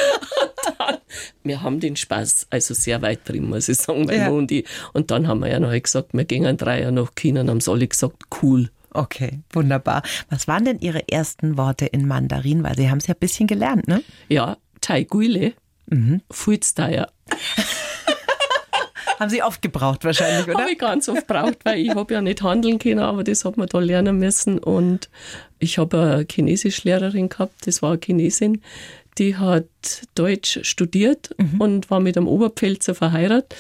Dann, 0.79 0.97
wir 1.43 1.61
haben 1.63 1.79
den 1.81 1.95
Spaß 1.95 2.47
also 2.51 2.73
sehr 2.73 3.03
weit 3.03 3.29
drin, 3.29 3.49
muss 3.49 3.69
ich 3.69 3.77
sagen, 3.77 4.07
mein 4.07 4.17
Ja. 4.19 4.25
Mann 4.31 4.39
und 4.39 4.53
ich. 4.53 4.67
Und 4.95 5.11
dann 5.11 5.29
haben 5.29 5.41
wir 5.41 5.49
ja 5.51 5.61
noch 5.61 5.71
gesagt, 5.79 6.15
wir 6.15 6.25
gehen 6.25 6.47
ein 6.47 6.57
Dreier 6.57 6.91
nach 6.91 7.15
China 7.15 7.43
und 7.43 7.51
haben 7.51 7.61
alle 7.67 7.87
gesagt, 7.87 8.23
cool. 8.43 8.71
Okay, 8.91 9.41
wunderbar. 9.53 10.03
Was 10.31 10.49
waren 10.49 10.65
denn 10.65 10.79
Ihre 10.81 11.07
ersten 11.09 11.59
Worte 11.59 11.85
in 11.87 12.07
Mandarin? 12.07 12.63
Weil 12.63 12.77
Sie 12.77 12.89
haben 12.89 12.99
es 12.99 13.07
ja 13.09 13.15
ein 13.15 13.21
bisschen 13.21 13.47
gelernt, 13.47 13.87
ne? 13.89 14.03
Ja, 14.29 14.57
Tai 14.81 15.05
Guile, 15.05 15.53
Mhm. 15.87 16.23
Fuizteier. 16.31 17.11
Haben 19.21 19.31
Sie 19.31 19.43
oft 19.43 19.63
gebraucht 19.63 20.05
wahrscheinlich, 20.05 20.49
oder? 20.49 20.63
Habe 20.63 20.73
ich 20.73 20.79
ganz 20.79 21.09
oft 21.09 21.27
braucht, 21.27 21.65
weil 21.65 21.79
ich 21.79 21.95
habe 21.95 22.13
ja 22.13 22.21
nicht 22.21 22.43
handeln 22.43 22.79
können, 22.79 22.99
aber 22.99 23.23
das 23.23 23.45
hat 23.45 23.57
man 23.57 23.69
da 23.69 23.79
lernen 23.79 24.19
müssen. 24.19 24.59
Und 24.59 25.09
ich 25.59 25.79
habe 25.79 26.01
eine 26.01 26.27
Chinesischlehrerin 26.31 27.29
gehabt, 27.29 27.67
das 27.67 27.81
war 27.81 27.93
eine 27.93 28.01
Chinesin, 28.05 28.61
die 29.19 29.37
hat 29.37 29.67
Deutsch 30.15 30.61
studiert 30.63 31.31
und 31.59 31.91
war 31.91 32.01
mit 32.01 32.17
einem 32.17 32.29
Oberpfälzer 32.29 32.95
verheiratet. 32.95 33.55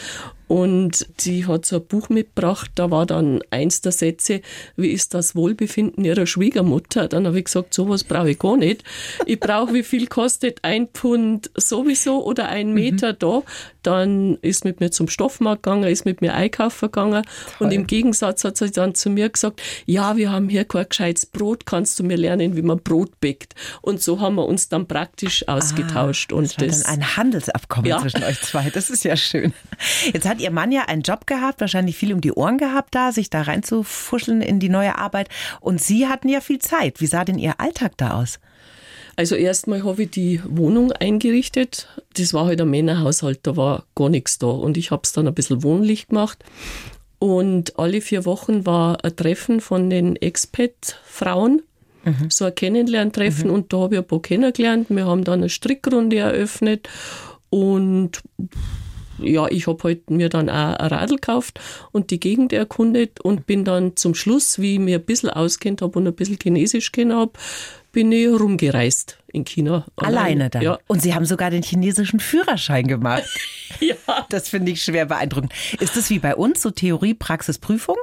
Und 0.46 1.06
die 1.20 1.46
hat 1.46 1.64
so 1.64 1.76
ein 1.76 1.86
Buch 1.86 2.10
mitgebracht, 2.10 2.70
da 2.74 2.90
war 2.90 3.06
dann 3.06 3.40
eins 3.50 3.80
der 3.80 3.92
Sätze, 3.92 4.42
wie 4.76 4.90
ist 4.90 5.14
das 5.14 5.34
Wohlbefinden 5.34 6.04
ihrer 6.04 6.26
Schwiegermutter? 6.26 7.08
Dann 7.08 7.26
habe 7.26 7.38
ich 7.38 7.46
gesagt, 7.46 7.72
sowas 7.72 8.04
brauche 8.04 8.30
ich 8.30 8.38
gar 8.38 8.56
nicht. 8.56 8.84
Ich 9.24 9.40
brauche, 9.40 9.72
wie 9.72 9.82
viel 9.82 10.06
kostet 10.06 10.58
ein 10.62 10.88
Pfund 10.88 11.50
sowieso 11.56 12.24
oder 12.24 12.48
ein 12.48 12.74
Meter 12.74 13.14
da? 13.14 13.42
Dann 13.82 14.36
ist 14.42 14.64
mit 14.64 14.80
mir 14.80 14.90
zum 14.90 15.08
Stoffmarkt 15.08 15.62
gegangen, 15.62 15.84
ist 15.84 16.04
mit 16.04 16.20
mir 16.20 16.34
einkaufen 16.34 16.86
gegangen. 16.86 17.24
Und 17.58 17.72
im 17.72 17.86
Gegensatz 17.86 18.44
hat 18.44 18.58
sie 18.58 18.70
dann 18.70 18.94
zu 18.94 19.08
mir 19.08 19.30
gesagt, 19.30 19.62
ja, 19.86 20.16
wir 20.16 20.30
haben 20.30 20.50
hier 20.50 20.64
kein 20.64 20.88
gescheites 20.88 21.24
Brot, 21.26 21.64
kannst 21.64 21.98
du 21.98 22.04
mir 22.04 22.16
lernen, 22.16 22.54
wie 22.54 22.62
man 22.62 22.80
Brot 22.80 23.18
bäckt? 23.20 23.54
Und 23.80 24.02
so 24.02 24.20
haben 24.20 24.36
wir 24.36 24.46
uns 24.46 24.68
dann 24.68 24.86
praktisch 24.86 25.48
ausgetauscht. 25.48 26.13
Das 26.14 26.36
und 26.36 26.60
war 26.60 26.66
das, 26.66 26.82
dann 26.82 26.92
ein 26.94 27.16
Handelsabkommen 27.16 27.88
Ja. 27.88 27.98
zwischen 28.00 28.22
euch 28.22 28.40
zwei. 28.40 28.70
Das 28.70 28.90
ist 28.90 29.04
ja 29.04 29.16
schön. 29.16 29.52
Jetzt 30.12 30.28
hat 30.28 30.40
Ihr 30.40 30.50
Mann 30.50 30.72
ja 30.72 30.82
einen 30.82 31.02
Job 31.02 31.26
gehabt, 31.26 31.60
wahrscheinlich 31.60 31.96
viel 31.96 32.12
um 32.12 32.20
die 32.20 32.32
Ohren 32.32 32.58
gehabt 32.58 32.94
da, 32.94 33.12
sich 33.12 33.30
da 33.30 33.42
reinzufuscheln 33.42 34.40
in 34.42 34.60
die 34.60 34.68
neue 34.68 34.96
Arbeit. 34.98 35.28
Und 35.60 35.80
Sie 35.80 36.06
hatten 36.08 36.28
ja 36.28 36.40
viel 36.40 36.58
Zeit. 36.58 37.00
Wie 37.00 37.06
sah 37.06 37.24
denn 37.24 37.38
Ihr 37.38 37.60
Alltag 37.60 37.92
da 37.96 38.20
aus? 38.20 38.38
Also 39.16 39.36
erstmal 39.36 39.84
habe 39.84 40.02
ich 40.04 40.10
die 40.10 40.40
Wohnung 40.44 40.90
eingerichtet. 40.90 41.88
Das 42.16 42.34
war 42.34 42.46
halt 42.46 42.60
ein 42.60 42.68
Männerhaushalt, 42.70 43.40
da 43.44 43.56
war 43.56 43.84
gar 43.94 44.08
nichts 44.08 44.38
da. 44.38 44.48
Und 44.48 44.76
ich 44.76 44.90
habe 44.90 45.02
es 45.04 45.12
dann 45.12 45.28
ein 45.28 45.34
bisschen 45.34 45.62
wohnlich 45.62 46.08
gemacht. 46.08 46.42
Und 47.20 47.78
alle 47.78 48.00
vier 48.00 48.24
Wochen 48.24 48.66
war 48.66 49.04
ein 49.04 49.14
Treffen 49.14 49.60
von 49.60 49.88
den 49.88 50.16
Expat-Frauen, 50.16 51.62
so 52.28 52.44
ein 52.44 52.54
Kennenlerntreffen. 52.54 53.50
Und 53.50 53.72
da 53.72 53.78
habe 53.78 53.94
ich 53.96 54.00
ein 54.00 54.06
paar 54.06 54.22
kennengelernt. 54.22 54.86
Wir 54.90 55.06
haben 55.06 55.24
dann 55.24 55.40
eine 55.40 55.48
Strickrunde 55.48 56.16
eröffnet. 56.16 56.88
Und 57.50 58.22
ja, 59.18 59.46
ich 59.48 59.66
habe 59.66 59.82
halt 59.84 60.10
mir 60.10 60.28
dann 60.28 60.48
auch 60.50 60.76
ein 60.76 60.88
Radl 60.88 61.16
gekauft 61.16 61.60
und 61.92 62.10
die 62.10 62.18
Gegend 62.18 62.52
erkundet 62.52 63.20
und 63.20 63.46
bin 63.46 63.64
dann 63.64 63.96
zum 63.96 64.14
Schluss, 64.14 64.58
wie 64.58 64.74
ich 64.74 64.80
mir 64.80 64.98
ein 64.98 65.04
bisschen 65.04 65.30
auskennt 65.30 65.82
habe 65.82 65.98
und 65.98 66.06
ein 66.06 66.14
bisschen 66.14 66.38
Chinesisch 66.42 66.90
kennen 66.90 67.14
habe, 67.14 67.32
bin 67.92 68.10
ich 68.10 68.28
rumgereist 68.28 69.18
in 69.34 69.44
China. 69.44 69.84
Alleine 69.96 70.50
dann. 70.50 70.62
Ja. 70.62 70.78
Und 70.86 71.02
Sie 71.02 71.14
haben 71.14 71.24
sogar 71.24 71.50
den 71.50 71.62
chinesischen 71.62 72.20
Führerschein 72.20 72.86
gemacht. 72.86 73.24
ja. 73.80 73.94
Das 74.28 74.48
finde 74.48 74.72
ich 74.72 74.82
schwer 74.82 75.06
beeindruckend. 75.06 75.52
Ist 75.80 75.96
das 75.96 76.10
wie 76.10 76.18
bei 76.18 76.34
uns, 76.34 76.62
so 76.62 76.70
Theorie, 76.70 77.14
Praxis, 77.14 77.58
Prüfung? 77.58 77.96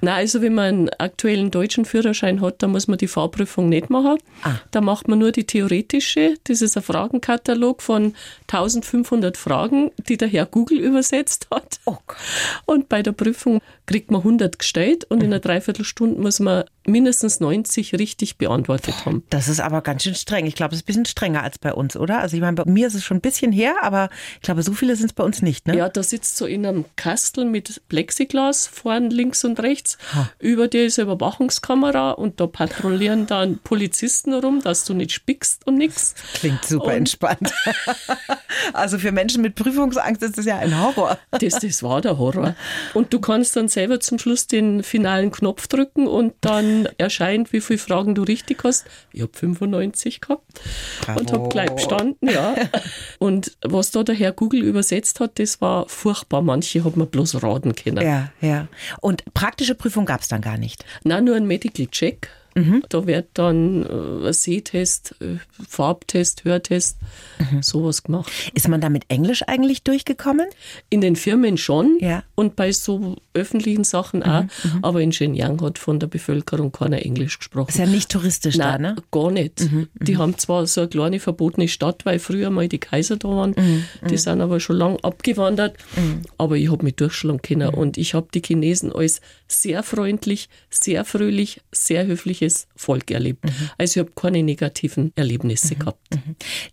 Na, 0.00 0.14
also 0.14 0.42
wenn 0.42 0.54
man 0.54 0.64
einen 0.64 0.90
aktuellen 0.98 1.50
deutschen 1.50 1.84
Führerschein 1.84 2.40
hat, 2.40 2.62
dann 2.62 2.72
muss 2.72 2.88
man 2.88 2.98
die 2.98 3.08
Fahrprüfung 3.08 3.68
nicht 3.68 3.90
machen. 3.90 4.18
Ah. 4.42 4.56
Da 4.70 4.80
macht 4.80 5.08
man 5.08 5.18
nur 5.18 5.32
die 5.32 5.44
theoretische. 5.44 6.34
Das 6.44 6.62
ist 6.62 6.76
ein 6.76 6.82
Fragenkatalog 6.82 7.82
von 7.82 8.14
1500 8.50 9.36
Fragen, 9.36 9.90
die 10.08 10.16
der 10.16 10.28
Herr 10.28 10.46
Google 10.46 10.78
übersetzt 10.78 11.46
hat. 11.50 11.80
Oh. 11.84 11.98
Und 12.66 12.88
bei 12.88 13.02
der 13.02 13.12
Prüfung 13.12 13.60
kriegt 13.86 14.10
man 14.10 14.20
100 14.20 14.58
gestellt 14.58 15.04
und 15.04 15.22
in 15.22 15.26
einer 15.26 15.40
Dreiviertelstunde 15.40 16.20
muss 16.20 16.40
man 16.40 16.64
mindestens 16.86 17.40
90 17.40 17.94
richtig 17.94 18.38
beantwortet 18.38 18.94
haben. 19.04 19.24
Das 19.30 19.48
ist 19.48 19.60
aber 19.60 19.82
ganz 19.82 20.02
schön 20.02 20.14
streng. 20.14 20.46
Ich 20.46 20.54
glaube, 20.54 20.71
es 20.74 20.80
ist 20.80 20.84
ein 20.84 20.86
bisschen 20.86 21.04
strenger 21.06 21.42
als 21.42 21.58
bei 21.58 21.72
uns, 21.72 21.96
oder? 21.96 22.20
Also 22.20 22.36
ich 22.36 22.40
meine, 22.42 22.56
bei 22.56 22.70
mir 22.70 22.86
ist 22.86 22.94
es 22.94 23.04
schon 23.04 23.18
ein 23.18 23.20
bisschen 23.20 23.52
her, 23.52 23.76
aber 23.82 24.08
ich 24.36 24.42
glaube, 24.42 24.62
so 24.62 24.72
viele 24.72 24.96
sind 24.96 25.06
es 25.06 25.12
bei 25.12 25.24
uns 25.24 25.42
nicht, 25.42 25.66
ne? 25.66 25.76
Ja, 25.76 25.88
da 25.88 26.02
sitzt 26.02 26.36
so 26.36 26.46
in 26.46 26.66
einem 26.66 26.84
Kastel 26.96 27.44
mit 27.44 27.82
Plexiglas 27.88 28.66
vorn 28.66 29.10
links 29.10 29.44
und 29.44 29.60
rechts. 29.60 29.98
Über 30.38 30.68
dir 30.68 30.84
ist 30.84 30.98
eine 30.98 31.06
Überwachungskamera 31.12 32.12
und 32.12 32.40
da 32.40 32.46
patrouillieren 32.46 33.26
dann 33.26 33.58
Polizisten 33.58 34.32
rum, 34.34 34.60
dass 34.62 34.84
du 34.84 34.94
nicht 34.94 35.12
spickst 35.12 35.66
und 35.66 35.76
nix. 35.76 36.14
Klingt 36.34 36.64
super 36.64 36.86
Und- 36.86 36.92
entspannt. 36.92 37.52
also 38.72 38.98
für 38.98 39.12
Menschen 39.12 39.42
mit 39.42 39.54
Prüfungsangst 39.54 40.22
ist 40.22 40.38
das 40.38 40.46
ja 40.46 40.58
ein 40.58 40.80
Horror. 40.80 41.18
Das, 41.30 41.58
das 41.58 41.82
war 41.82 42.00
der 42.00 42.18
Horror. 42.18 42.54
Und 42.94 43.12
du 43.12 43.20
kannst 43.20 43.56
dann 43.56 43.68
selber 43.68 44.00
zum 44.00 44.18
Schluss 44.18 44.46
den 44.46 44.82
finalen 44.82 45.30
Knopf 45.30 45.66
drücken 45.68 46.06
und 46.06 46.34
dann 46.40 46.88
erscheint, 46.98 47.52
wie 47.52 47.60
viele 47.60 47.78
Fragen 47.78 48.14
du 48.14 48.22
richtig 48.22 48.62
hast. 48.64 48.86
Ich 49.12 49.22
habe 49.22 49.32
95 49.34 50.20
gehabt 50.20 50.60
und 51.08 51.26
Bravo. 51.26 51.32
habe 51.40 51.48
gleich 51.48 51.70
bestanden, 51.70 52.28
ja. 52.28 52.54
Und 53.18 53.56
was 53.62 53.90
da 53.92 54.02
der 54.02 54.14
Herr 54.14 54.32
Google 54.32 54.62
übersetzt 54.62 55.20
hat, 55.20 55.38
das 55.38 55.60
war 55.60 55.88
furchtbar. 55.88 56.42
Manche 56.42 56.84
hat 56.84 56.96
man 56.96 57.06
bloß 57.08 57.42
raten 57.42 57.74
können. 57.74 58.04
Ja, 58.04 58.30
ja. 58.40 58.68
Und 59.00 59.24
praktische 59.34 59.74
Prüfung 59.74 60.04
gab 60.06 60.20
es 60.22 60.28
dann 60.28 60.40
gar 60.40 60.58
nicht. 60.58 60.84
Nein, 61.04 61.24
nur 61.24 61.36
ein 61.36 61.46
Medical 61.46 61.86
Check. 61.86 62.28
Da 62.90 63.06
wird 63.06 63.28
dann 63.32 64.26
äh, 64.26 64.32
Sehtest, 64.34 65.14
äh, 65.22 65.36
Farbtest, 65.66 66.44
Hörtest, 66.44 66.98
sowas 67.62 68.02
gemacht. 68.02 68.30
Ist 68.52 68.68
man 68.68 68.82
da 68.82 68.90
mit 68.90 69.04
Englisch 69.08 69.42
eigentlich 69.46 69.84
durchgekommen? 69.84 70.46
In 70.90 71.00
den 71.00 71.16
Firmen 71.16 71.56
schon 71.56 71.96
Ja. 72.00 72.24
und 72.34 72.54
bei 72.54 72.70
so 72.72 73.16
öffentlichen 73.34 73.84
Sachen 73.84 74.22
auch. 74.22 74.44
Aber 74.82 75.00
in 75.00 75.12
Shenyang 75.12 75.60
hat 75.62 75.78
von 75.78 75.98
der 76.00 76.06
Bevölkerung 76.06 76.72
keiner 76.72 77.04
Englisch 77.04 77.38
gesprochen. 77.38 77.68
Ist 77.70 77.78
ja 77.78 77.86
nicht 77.86 78.10
touristisch 78.10 78.56
da, 78.58 78.78
Nein, 78.78 78.82
ne? 78.82 78.96
gar 79.10 79.30
nicht. 79.30 79.68
Die 80.00 80.16
haben 80.16 80.36
zwar 80.38 80.66
so 80.66 80.82
eine 80.82 80.88
kleine 80.90 81.20
verbotene 81.20 81.68
Stadt, 81.68 82.04
weil 82.04 82.18
früher 82.18 82.50
mal 82.50 82.68
die 82.68 82.78
Kaiser 82.78 83.16
da 83.16 83.28
waren. 83.28 83.54
Die 84.08 84.16
sind 84.16 84.40
aber 84.40 84.60
schon 84.60 84.76
lang 84.76 84.98
abgewandert. 85.02 85.76
Aber 86.38 86.56
ich 86.56 86.70
habe 86.70 86.84
mich 86.84 86.96
durchschlagen 86.96 87.42
können. 87.42 87.68
Und 87.74 87.98
ich 87.98 88.14
habe 88.14 88.28
die 88.34 88.42
Chinesen 88.44 88.92
als 88.92 89.20
sehr 89.48 89.82
freundlich, 89.82 90.48
sehr 90.70 91.04
fröhlich, 91.04 91.60
sehr 91.72 92.06
höfliches 92.06 92.66
Volk 92.76 93.10
erlebt. 93.10 93.44
Also 93.78 94.00
ich 94.00 94.06
habe 94.06 94.12
keine 94.14 94.42
negativen 94.42 95.12
Erlebnisse 95.14 95.74
gehabt. 95.76 96.00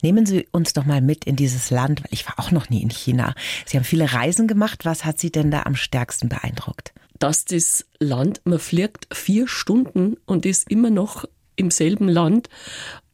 Nehmen 0.01 0.25
Sie 0.25 0.47
uns 0.51 0.73
doch 0.73 0.85
mal 0.85 1.01
mit 1.01 1.25
in 1.25 1.35
dieses 1.35 1.69
Land, 1.71 2.01
weil 2.01 2.09
ich 2.11 2.25
war 2.25 2.39
auch 2.39 2.51
noch 2.51 2.69
nie 2.69 2.81
in 2.81 2.89
China. 2.89 3.33
Sie 3.65 3.77
haben 3.77 3.83
viele 3.83 4.11
Reisen 4.13 4.47
gemacht. 4.47 4.85
Was 4.85 5.05
hat 5.05 5.19
Sie 5.19 5.31
denn 5.31 5.51
da 5.51 5.63
am 5.63 5.75
stärksten 5.75 6.29
beeindruckt? 6.49 6.93
dass 7.19 7.45
das 7.45 7.85
Land, 7.99 8.41
man 8.45 8.59
fliegt 8.59 9.07
vier 9.13 9.47
Stunden 9.47 10.15
und 10.25 10.45
ist 10.45 10.71
immer 10.71 10.89
noch 10.89 11.25
im 11.55 11.69
selben 11.69 12.07
Land. 12.07 12.49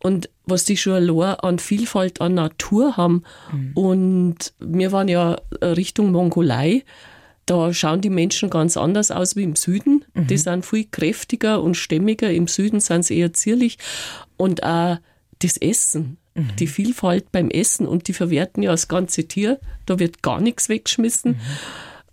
Und 0.01 0.29
was 0.45 0.63
die 0.63 0.77
schon 0.77 0.93
allein 0.93 1.39
an 1.39 1.59
Vielfalt 1.59 2.21
an 2.21 2.35
Natur 2.35 2.95
haben. 2.95 3.23
Und 3.73 4.53
wir 4.59 4.91
waren 4.91 5.07
ja 5.07 5.37
Richtung 5.61 6.11
Mongolei. 6.11 6.83
Da 7.47 7.73
schauen 7.73 8.01
die 8.01 8.11
Menschen 8.11 8.51
ganz 8.51 8.77
anders 8.77 9.09
aus 9.09 9.35
wie 9.35 9.43
im 9.43 9.55
Süden. 9.55 10.05
Die 10.13 10.37
sind 10.37 10.65
viel 10.65 10.85
kräftiger 10.85 11.61
und 11.63 11.75
stämmiger. 11.75 12.31
Im 12.31 12.47
Süden 12.47 12.79
sind 12.79 13.05
sie 13.05 13.17
eher 13.17 13.33
zierlich. 13.33 13.79
Und 14.37 14.63
auch 14.63 14.97
das 15.39 15.57
Essen, 15.57 16.17
die 16.59 16.67
Vielfalt 16.67 17.31
beim 17.31 17.49
Essen 17.49 17.87
und 17.87 18.07
die 18.07 18.13
verwerten 18.13 18.61
ja 18.61 18.71
das 18.71 18.87
ganze 18.87 19.27
Tier, 19.27 19.59
da 19.87 19.97
wird 19.97 20.21
gar 20.21 20.39
nichts 20.39 20.69
weggeschmissen. 20.69 21.39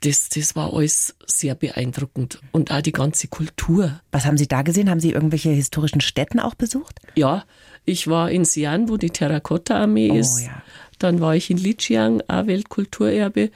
Das, 0.02 0.28
das 0.28 0.54
war 0.56 0.72
alles 0.74 1.14
sehr 1.26 1.54
beeindruckend. 1.54 2.40
Und 2.52 2.70
auch 2.70 2.82
die 2.82 2.92
ganze 2.92 3.28
Kultur. 3.28 4.00
Was 4.10 4.24
haben 4.26 4.36
Sie 4.36 4.48
da 4.48 4.62
gesehen? 4.62 4.90
Haben 4.90 5.00
Sie 5.00 5.10
irgendwelche 5.12 5.50
historischen 5.50 6.00
Stätten 6.00 6.40
auch 6.40 6.54
besucht? 6.54 7.00
Ja, 7.14 7.44
ich 7.84 8.08
war 8.08 8.30
in 8.30 8.42
Xi'an, 8.44 8.88
wo 8.88 8.96
die 8.96 9.10
Terrakotta-Armee 9.10 10.10
Oh, 10.10 10.16
ist. 10.16 10.40
ja. 10.42 10.62
Dann 10.98 11.20
war 11.20 11.34
ich 11.36 11.50
in 11.50 11.56
Lijiang, 11.56 12.22
auch 12.28 12.46
Weltkulturerbe. 12.46 13.50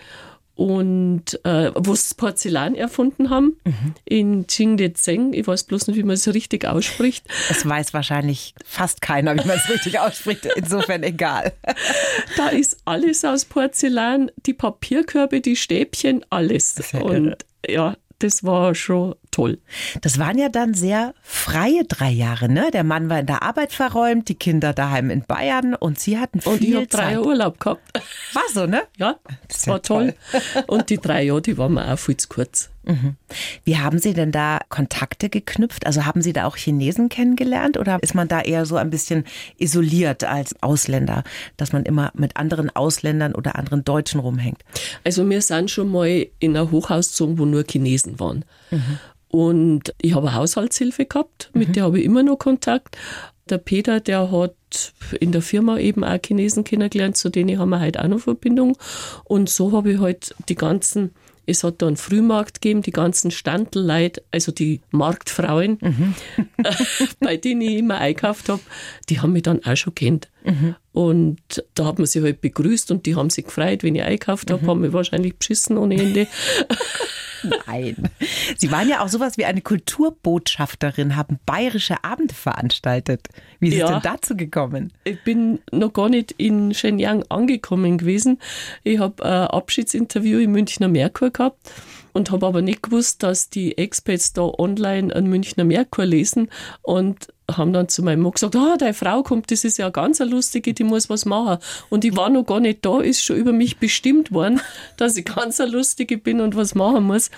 Und 0.56 1.38
äh, 1.44 1.70
wo 1.74 1.94
sie 1.94 2.14
Porzellan 2.16 2.74
erfunden 2.74 3.28
haben, 3.30 3.56
Mhm. 3.64 3.94
in 4.06 4.46
Qingdezheng. 4.46 5.32
Ich 5.34 5.46
weiß 5.46 5.64
bloß 5.64 5.86
nicht, 5.88 5.96
wie 5.96 6.02
man 6.02 6.14
es 6.14 6.26
richtig 6.32 6.64
ausspricht. 6.66 7.26
Das 7.48 7.68
weiß 7.68 7.92
wahrscheinlich 7.94 8.54
fast 8.64 9.02
keiner, 9.02 9.34
wie 9.34 9.46
man 9.46 9.58
es 9.58 9.68
richtig 9.68 9.98
ausspricht. 10.00 10.46
Insofern 10.56 11.02
egal. 11.02 11.52
Da 12.38 12.48
ist 12.48 12.78
alles 12.86 13.22
aus 13.24 13.44
Porzellan, 13.44 14.30
die 14.46 14.54
Papierkörbe, 14.54 15.40
die 15.42 15.56
Stäbchen, 15.56 16.24
alles. 16.30 16.74
ja 16.92 17.00
irre. 17.00 17.04
Und 17.04 17.36
ja, 17.68 17.96
das 18.20 18.42
war 18.42 18.74
schon 18.74 19.14
toll. 19.36 19.58
Das 20.00 20.18
waren 20.18 20.38
ja 20.38 20.48
dann 20.48 20.72
sehr 20.72 21.12
freie 21.22 21.84
drei 21.84 22.10
Jahre, 22.10 22.48
ne? 22.48 22.70
Der 22.72 22.84
Mann 22.84 23.10
war 23.10 23.20
in 23.20 23.26
der 23.26 23.42
Arbeit 23.42 23.72
verräumt, 23.72 24.28
die 24.28 24.34
Kinder 24.34 24.72
daheim 24.72 25.10
in 25.10 25.22
Bayern 25.26 25.74
und 25.74 25.98
Sie 25.98 26.18
hatten 26.18 26.40
viel 26.40 26.52
Und 26.52 26.62
ich 26.62 26.74
habe 26.74 26.86
drei 26.86 26.98
Zeit. 26.98 27.12
Jahre 27.12 27.26
Urlaub 27.26 27.60
gehabt. 27.60 27.82
War 28.32 28.42
so, 28.52 28.66
ne? 28.66 28.82
Ja, 28.96 29.16
Das 29.48 29.66
ja 29.66 29.72
war 29.74 29.82
toll. 29.82 30.14
Und 30.66 30.88
die 30.88 30.98
drei 30.98 31.24
Jahre, 31.24 31.42
die 31.42 31.58
waren 31.58 31.74
mir 31.74 31.92
auch 31.92 31.98
viel 31.98 32.16
zu 32.16 32.28
kurz. 32.28 32.70
Wie 33.64 33.78
haben 33.78 33.98
Sie 33.98 34.14
denn 34.14 34.32
da 34.32 34.60
Kontakte 34.68 35.28
geknüpft? 35.28 35.86
Also 35.86 36.06
haben 36.06 36.22
Sie 36.22 36.32
da 36.32 36.46
auch 36.46 36.56
Chinesen 36.56 37.08
kennengelernt 37.08 37.76
oder 37.76 37.98
ist 38.02 38.14
man 38.14 38.28
da 38.28 38.40
eher 38.40 38.64
so 38.64 38.76
ein 38.76 38.90
bisschen 38.90 39.24
isoliert 39.58 40.24
als 40.24 40.54
Ausländer, 40.62 41.24
dass 41.56 41.72
man 41.72 41.84
immer 41.84 42.12
mit 42.14 42.36
anderen 42.36 42.74
Ausländern 42.74 43.34
oder 43.34 43.56
anderen 43.56 43.84
Deutschen 43.84 44.20
rumhängt? 44.20 44.62
Also 45.04 45.28
wir 45.28 45.42
sind 45.42 45.70
schon 45.70 45.90
mal 45.90 46.26
in 46.38 46.56
ein 46.56 46.70
Hochhaus 46.70 47.08
gezogen, 47.08 47.38
wo 47.38 47.44
nur 47.44 47.64
Chinesen 47.68 48.20
waren. 48.20 48.44
Und 49.28 49.92
ich 50.00 50.14
habe 50.14 50.34
Haushaltshilfe 50.34 51.04
gehabt, 51.04 51.50
mit 51.52 51.76
der 51.76 51.84
habe 51.84 51.98
ich 51.98 52.04
immer 52.04 52.22
noch 52.22 52.38
Kontakt. 52.38 52.96
Der 53.50 53.58
Peter, 53.58 54.00
der 54.00 54.30
hat 54.32 54.54
in 55.20 55.30
der 55.30 55.42
Firma 55.42 55.78
eben 55.78 56.04
auch 56.04 56.18
Chinesen 56.24 56.64
kennengelernt, 56.64 57.16
zu 57.16 57.28
denen 57.28 57.58
haben 57.58 57.70
wir 57.70 57.80
heute 57.80 58.02
auch 58.02 58.08
noch 58.08 58.20
Verbindung. 58.20 58.76
Und 59.24 59.48
so 59.48 59.72
habe 59.72 59.92
ich 59.92 60.00
halt 60.00 60.34
die 60.48 60.54
ganzen, 60.54 61.10
es 61.46 61.64
hat 61.64 61.80
da 61.80 61.86
einen 61.86 61.96
Frühmarkt 61.96 62.60
gegeben, 62.60 62.82
die 62.82 62.90
ganzen 62.90 63.30
Standelleute, 63.30 64.22
also 64.32 64.52
die 64.52 64.80
Marktfrauen, 64.90 65.78
bei 67.20 67.36
denen 67.36 67.60
ich 67.62 67.78
immer 67.78 67.98
einkauft 67.98 68.48
habe, 68.48 68.60
die 69.08 69.20
haben 69.20 69.32
mich 69.32 69.42
dann 69.42 69.64
auch 69.64 69.76
schon 69.76 69.94
kennt. 69.94 70.28
Und 70.92 71.38
da 71.74 71.84
hat 71.86 71.98
man 71.98 72.06
sich 72.06 72.22
halt 72.22 72.40
begrüßt 72.40 72.90
und 72.90 73.04
die 73.06 73.16
haben 73.16 73.30
sich 73.30 73.44
gefreut, 73.46 73.82
wenn 73.82 73.94
ich 73.96 74.02
einkauft 74.02 74.50
habe, 74.50 74.66
haben 74.66 74.80
mich 74.80 74.92
wahrscheinlich 74.92 75.36
beschissen 75.36 75.76
ohne 75.76 75.96
Ende. 76.00 76.26
Nein. 77.66 77.96
Sie 78.56 78.70
waren 78.72 78.88
ja 78.88 79.04
auch 79.04 79.08
sowas 79.08 79.36
wie 79.36 79.44
eine 79.44 79.60
Kulturbotschafterin, 79.60 81.16
haben 81.16 81.38
bayerische 81.46 82.02
Abende 82.02 82.34
veranstaltet. 82.34 83.28
Wie 83.60 83.68
ist 83.68 83.74
es 83.74 83.80
Ja. 83.80 83.92
denn 83.92 84.00
dazu 84.02 84.36
gekommen? 84.36 84.92
Ich 85.04 85.22
bin 85.22 85.60
noch 85.70 85.92
gar 85.92 86.08
nicht 86.08 86.32
in 86.32 86.74
Shenyang 86.74 87.24
angekommen 87.28 87.98
gewesen. 87.98 88.40
Ich 88.84 88.98
habe 88.98 89.24
ein 89.24 89.48
Abschiedsinterview 89.48 90.38
im 90.40 90.52
Münchner 90.52 90.88
Merkur 90.88 91.30
gehabt 91.30 91.70
und 92.14 92.30
habe 92.30 92.46
aber 92.46 92.62
nicht 92.62 92.82
gewusst, 92.82 93.22
dass 93.22 93.50
die 93.50 93.76
Expats 93.78 94.32
da 94.32 94.42
online 94.42 95.14
einen 95.14 95.28
Münchner 95.28 95.64
Merkur 95.64 96.06
lesen 96.06 96.48
und 96.82 97.28
haben 97.50 97.72
dann 97.72 97.88
zu 97.88 98.02
meinem 98.02 98.22
Mann 98.22 98.32
gesagt, 98.32 98.56
ah, 98.56 98.76
deine 98.76 98.94
Frau 98.94 99.22
kommt, 99.22 99.50
das 99.50 99.64
ist 99.64 99.78
ja 99.78 99.90
ganz 99.90 100.20
eine 100.20 100.30
lustige, 100.30 100.74
die 100.74 100.84
muss 100.84 101.08
was 101.08 101.24
machen. 101.24 101.58
Und 101.88 102.04
ich 102.04 102.16
war 102.16 102.28
noch 102.28 102.44
gar 102.44 102.60
nicht 102.60 102.84
da, 102.84 103.00
ist 103.00 103.22
schon 103.22 103.36
über 103.36 103.52
mich 103.52 103.78
bestimmt 103.78 104.32
worden, 104.32 104.60
dass 104.96 105.16
ich 105.16 105.24
ganz 105.24 105.60
eine 105.60 105.70
lustige 105.70 106.18
bin 106.18 106.40
und 106.40 106.56
was 106.56 106.74
machen 106.74 107.04
muss. 107.04 107.30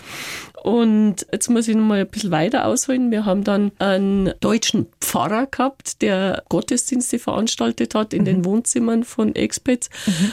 Und 0.63 1.27
jetzt 1.33 1.49
muss 1.49 1.69
ich 1.69 1.77
noch 1.77 1.85
mal 1.85 2.01
ein 2.01 2.09
bisschen 2.09 2.31
weiter 2.31 2.67
ausholen. 2.67 3.11
Wir 3.11 3.25
haben 3.25 3.45
dann 3.45 3.73
einen 3.79 4.33
deutschen 4.41 4.87
Pfarrer 5.01 5.47
gehabt, 5.47 6.03
der 6.03 6.43
Gottesdienste 6.49 7.19
veranstaltet 7.19 7.95
hat 7.95 8.13
in 8.13 8.25
den 8.25 8.45
Wohnzimmern 8.45 9.05
von 9.05 9.35
Expats. 9.35 9.89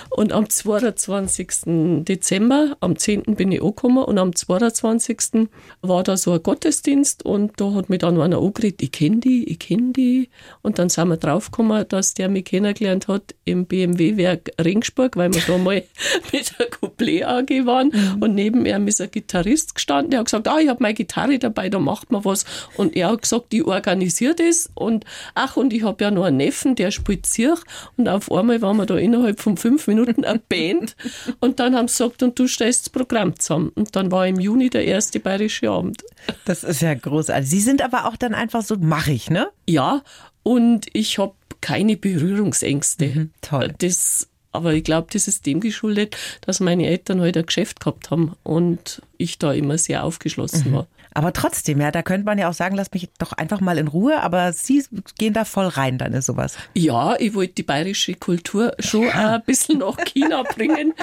Und 0.10 0.34
am 0.34 0.50
22. 0.50 2.04
Dezember, 2.06 2.76
am 2.80 2.98
10. 2.98 3.24
bin 3.36 3.52
ich 3.52 3.62
angekommen 3.62 4.04
und 4.04 4.18
am 4.18 4.36
22. 4.36 5.48
war 5.82 6.04
da 6.04 6.18
so 6.18 6.34
ein 6.34 6.44
Gottesdienst 6.44 7.24
und 7.24 7.54
da 7.58 7.74
hat 7.74 7.90
mich 7.90 8.00
dann 8.00 8.20
einer 8.20 8.38
angeredet, 8.38 8.82
ich 8.82 8.92
kenne 8.92 9.18
die, 9.18 9.50
ich 9.50 9.60
kenne 9.60 9.94
die. 9.94 10.30
Und 10.62 10.80
dann 10.80 10.90
sind 10.90 11.08
wir 11.08 11.18
draufgekommen, 11.18 11.88
dass 11.88 12.14
der 12.14 12.30
mich 12.30 12.46
kennengelernt 12.46 13.08
hat 13.08 13.36
im 13.46 13.66
BMW-Werk 13.66 14.52
Ringsburg, 14.64 15.16
weil 15.16 15.34
wir 15.34 15.42
da 15.46 15.58
mal 15.58 15.84
mit 16.34 16.54
der 16.60 16.68
Couplet 16.68 17.24
AG 17.24 17.66
waren 17.66 17.92
und 18.20 18.36
neben 18.36 18.66
ihm 18.66 18.88
ist 18.88 19.02
ein 19.02 19.12
Gitarrist 19.12 19.76
gestanden, 19.76 20.12
der 20.12 20.25
hat 20.34 20.44
gesagt, 20.44 20.48
ah, 20.48 20.60
ich 20.60 20.70
habe 20.70 20.82
meine 20.82 20.94
Gitarre 20.94 21.40
dabei, 21.40 21.70
da 21.70 21.80
macht 21.80 22.12
man 22.12 22.26
was. 22.26 22.46
Und 22.78 22.96
er 22.96 23.12
hat 23.12 23.22
gesagt, 23.22 23.54
ich 23.54 23.66
organisiere 23.66 24.36
das 24.36 24.70
und 24.74 25.06
ach, 25.34 25.58
und 25.58 25.74
ich 25.74 25.84
habe 25.84 26.04
ja 26.04 26.12
noch 26.12 26.26
einen 26.26 26.38
Neffen, 26.38 26.76
der 26.76 26.92
spielt 26.92 27.26
Zirch 27.26 27.62
und 27.98 28.08
auf 28.08 28.32
einmal 28.32 28.62
waren 28.62 28.78
wir 28.78 28.86
da 28.86 28.98
innerhalb 28.98 29.40
von 29.40 29.58
fünf 29.58 29.88
Minuten 29.88 30.26
eine 30.26 30.40
Band 30.50 30.96
und 31.40 31.60
dann 31.60 31.76
haben 31.76 31.88
sie 31.88 32.04
gesagt, 32.04 32.24
und 32.24 32.38
du 32.38 32.48
stellst 32.48 32.86
das 32.86 32.90
Programm 32.90 33.38
zusammen. 33.40 33.72
Und 33.76 33.96
dann 33.96 34.12
war 34.12 34.28
im 34.28 34.40
Juni 34.40 34.70
der 34.70 34.86
erste 34.86 35.20
bayerische 35.20 35.70
Abend. 35.70 36.04
Das 36.46 36.64
ist 36.64 36.82
ja 36.82 36.94
großartig. 36.94 37.50
Sie 37.50 37.62
sind 37.62 37.82
aber 37.82 38.06
auch 38.06 38.16
dann 38.16 38.34
einfach 38.34 38.64
so, 38.64 38.76
mach 38.80 39.08
ich, 39.08 39.30
ne? 39.30 39.48
Ja, 39.68 40.02
und 40.44 40.88
ich 40.94 41.18
habe 41.18 41.34
keine 41.62 41.98
Berührungsängste. 41.98 43.30
toll. 43.42 43.74
Das, 43.80 44.28
aber 44.56 44.74
ich 44.74 44.84
glaube, 44.84 45.08
das 45.12 45.28
ist 45.28 45.46
dem 45.46 45.60
geschuldet, 45.60 46.18
dass 46.42 46.60
meine 46.60 46.88
Eltern 46.88 47.22
halt 47.22 47.38
ein 47.38 47.46
Geschäft 47.46 47.80
gehabt 47.80 48.12
haben 48.12 48.34
und 48.44 49.02
ich 49.18 49.38
da 49.38 49.54
immer 49.54 49.78
sehr 49.78 50.04
aufgeschlossen 50.04 50.74
war. 50.74 50.88
Aber 51.18 51.32
trotzdem, 51.32 51.80
ja, 51.80 51.92
da 51.92 52.04
könnte 52.04 52.26
man 52.26 52.38
ja 52.38 52.50
auch 52.50 52.54
sagen, 52.54 52.76
lass 52.76 52.92
mich 52.92 53.08
doch 53.20 53.32
einfach 53.32 53.62
mal 53.62 53.78
in 53.78 53.88
Ruhe, 53.88 54.22
aber 54.22 54.52
Sie 54.52 54.84
gehen 55.18 55.34
da 55.34 55.46
voll 55.46 55.68
rein, 55.68 55.98
dann 55.98 56.12
ist 56.12 56.26
sowas. 56.26 56.58
Ja, 56.74 57.16
ich 57.18 57.34
wollte 57.34 57.54
die 57.54 57.64
bayerische 57.64 58.16
Kultur 58.16 58.74
schon 58.80 59.10
ein 59.10 59.42
bisschen 59.46 59.80
nach 59.80 59.96
China 60.04 60.44
bringen. 60.44 60.94